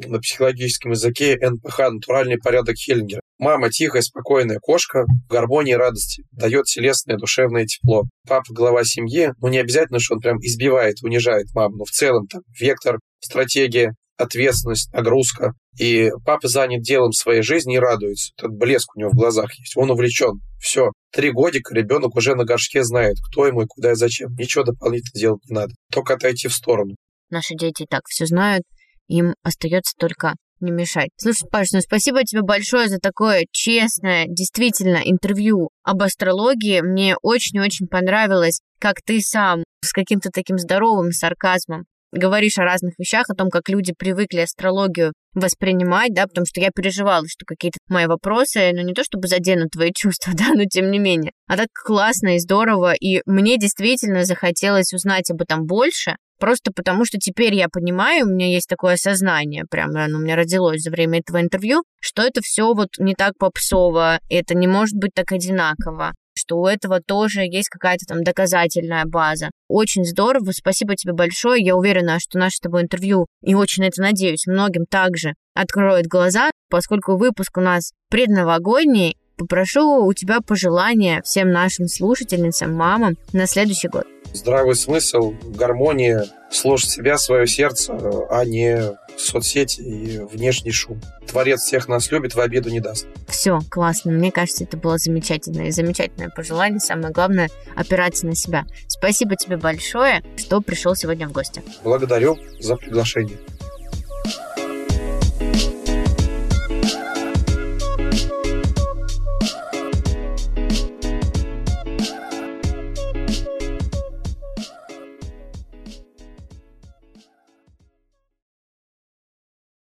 на 0.07 0.19
психологическом 0.19 0.91
языке 0.91 1.37
НПХ, 1.41 1.79
натуральный 1.91 2.37
порядок 2.37 2.75
Хеллингера, 2.75 3.21
Мама 3.39 3.69
тихая, 3.69 4.01
спокойная 4.01 4.59
кошка, 4.59 5.05
в 5.05 5.31
гармонии 5.31 5.71
радости, 5.71 6.23
дает 6.33 6.65
телесное, 6.65 7.15
душевное 7.15 7.65
тепло. 7.65 8.03
Папа 8.27 8.53
глава 8.53 8.83
семьи, 8.83 9.31
ну 9.39 9.47
не 9.47 9.59
обязательно, 9.59 10.01
что 10.01 10.15
он 10.15 10.19
прям 10.19 10.39
избивает, 10.39 11.01
унижает 11.03 11.47
маму, 11.55 11.77
но 11.77 11.85
в 11.85 11.89
целом 11.89 12.27
там 12.27 12.41
вектор, 12.59 12.99
стратегия, 13.21 13.95
ответственность, 14.19 14.91
нагрузка. 14.93 15.53
И 15.79 16.11
папа 16.25 16.47
занят 16.47 16.81
делом 16.81 17.11
своей 17.13 17.41
жизни 17.41 17.75
и 17.75 17.79
радуется. 17.79 18.33
Этот 18.37 18.51
блеск 18.51 18.95
у 18.95 18.99
него 18.99 19.09
в 19.11 19.15
глазах 19.15 19.53
есть. 19.57 19.77
Он 19.77 19.89
увлечен. 19.89 20.41
Все. 20.59 20.91
Три 21.11 21.31
годика 21.31 21.73
ребенок 21.73 22.15
уже 22.15 22.35
на 22.35 22.43
горшке 22.43 22.83
знает, 22.83 23.15
кто 23.31 23.47
ему 23.47 23.61
и 23.61 23.67
куда 23.67 23.93
и 23.93 23.95
зачем. 23.95 24.33
Ничего 24.37 24.63
дополнительно 24.63 25.19
делать 25.19 25.41
не 25.49 25.55
надо. 25.55 25.73
Только 25.91 26.15
отойти 26.15 26.47
в 26.47 26.53
сторону. 26.53 26.95
Наши 27.29 27.55
дети 27.55 27.83
и 27.83 27.87
так 27.89 28.01
все 28.07 28.25
знают. 28.25 28.63
Им 29.07 29.33
остается 29.43 29.93
только 29.97 30.35
не 30.59 30.71
мешать. 30.71 31.09
Слушай, 31.17 31.47
Паш, 31.49 31.71
ну 31.71 31.79
спасибо 31.79 32.23
тебе 32.23 32.41
большое 32.41 32.89
за 32.89 32.99
такое 32.99 33.45
честное, 33.51 34.25
действительно, 34.27 35.01
интервью 35.03 35.69
об 35.83 36.03
астрологии. 36.03 36.81
Мне 36.81 37.15
очень-очень 37.21 37.87
понравилось, 37.87 38.59
как 38.79 39.01
ты 39.01 39.21
сам 39.21 39.63
с 39.81 39.93
каким-то 39.93 40.29
таким 40.31 40.57
здоровым 40.57 41.11
сарказмом 41.11 41.85
говоришь 42.11 42.57
о 42.57 42.63
разных 42.63 42.93
вещах, 42.97 43.29
о 43.29 43.35
том, 43.35 43.49
как 43.49 43.69
люди 43.69 43.93
привыкли 43.97 44.39
астрологию 44.39 45.13
воспринимать, 45.33 46.13
да, 46.13 46.25
потому 46.25 46.45
что 46.45 46.59
я 46.59 46.71
переживала, 46.73 47.25
что 47.27 47.45
какие-то 47.45 47.77
мои 47.87 48.07
вопросы, 48.07 48.71
ну 48.73 48.81
не 48.81 48.93
то 48.93 49.03
чтобы 49.03 49.27
заденут 49.27 49.71
твои 49.71 49.91
чувства, 49.95 50.33
да, 50.35 50.49
но 50.53 50.65
тем 50.65 50.91
не 50.91 50.99
менее. 50.99 51.31
А 51.47 51.57
так 51.57 51.67
классно 51.73 52.35
и 52.35 52.39
здорово, 52.39 52.93
и 52.93 53.21
мне 53.25 53.57
действительно 53.57 54.25
захотелось 54.25 54.93
узнать 54.93 55.29
об 55.31 55.41
этом 55.41 55.65
больше, 55.65 56.15
Просто 56.39 56.71
потому, 56.73 57.03
что 57.03 57.17
теперь 57.17 57.53
я 57.53 57.67
понимаю, 57.67 58.25
у 58.25 58.29
меня 58.29 58.47
есть 58.47 58.69
такое 58.69 58.93
осознание, 58.93 59.65
прям 59.69 59.89
оно 59.97 60.19
у 60.19 60.21
меня 60.21 60.37
родилось 60.37 60.81
за 60.81 60.89
время 60.89 61.19
этого 61.19 61.41
интервью, 61.41 61.83
что 61.99 62.21
это 62.21 62.39
все 62.41 62.73
вот 62.73 62.91
не 62.97 63.13
так 63.13 63.33
попсово, 63.37 64.19
это 64.29 64.55
не 64.55 64.65
может 64.65 64.95
быть 64.95 65.11
так 65.13 65.33
одинаково 65.33 66.13
что 66.39 66.57
у 66.57 66.65
этого 66.65 67.01
тоже 67.01 67.41
есть 67.41 67.69
какая-то 67.69 68.05
там 68.05 68.23
доказательная 68.23 69.05
база. 69.05 69.49
Очень 69.67 70.05
здорово, 70.05 70.51
спасибо 70.51 70.95
тебе 70.95 71.13
большое. 71.13 71.63
Я 71.63 71.75
уверена, 71.75 72.19
что 72.19 72.39
наше 72.39 72.57
с 72.57 72.59
тобой 72.59 72.83
интервью, 72.83 73.27
и 73.43 73.53
очень 73.53 73.85
это 73.85 74.01
надеюсь, 74.01 74.47
многим 74.47 74.85
также 74.85 75.33
откроет 75.53 76.07
глаза, 76.07 76.51
поскольку 76.69 77.17
выпуск 77.17 77.57
у 77.57 77.61
нас 77.61 77.91
предновогодний, 78.09 79.17
попрошу 79.39 80.05
у 80.05 80.13
тебя 80.13 80.41
пожелания 80.41 81.21
всем 81.23 81.51
нашим 81.51 81.87
слушательницам, 81.87 82.73
мамам 82.73 83.17
на 83.33 83.47
следующий 83.47 83.87
год. 83.87 84.05
Здравый 84.33 84.75
смысл, 84.75 85.33
гармония, 85.55 86.27
слушать 86.51 86.91
себя, 86.91 87.17
свое 87.17 87.47
сердце, 87.47 87.93
а 88.29 88.45
не 88.45 88.95
соцсети 89.17 89.81
и 89.81 90.19
внешний 90.19 90.71
шум. 90.71 91.01
Творец 91.25 91.61
всех 91.61 91.87
нас 91.87 92.11
любит, 92.11 92.35
в 92.35 92.39
обиду 92.39 92.69
не 92.69 92.79
даст. 92.79 93.07
Все, 93.27 93.59
классно. 93.69 94.11
Мне 94.11 94.31
кажется, 94.31 94.65
это 94.65 94.77
было 94.77 94.97
замечательное 94.97 95.67
и 95.67 95.71
замечательное 95.71 96.29
пожелание. 96.29 96.79
Самое 96.79 97.11
главное– 97.11 97.49
опираться 97.75 98.27
на 98.27 98.35
себя. 98.35 98.65
Спасибо 98.87 99.35
тебе 99.35 99.57
большое, 99.57 100.23
что 100.37 100.61
пришел 100.61 100.95
сегодня 100.95 101.27
в 101.27 101.31
гости. 101.31 101.63
Благодарю 101.83 102.37
за 102.59 102.75
приглашение. 102.75 103.37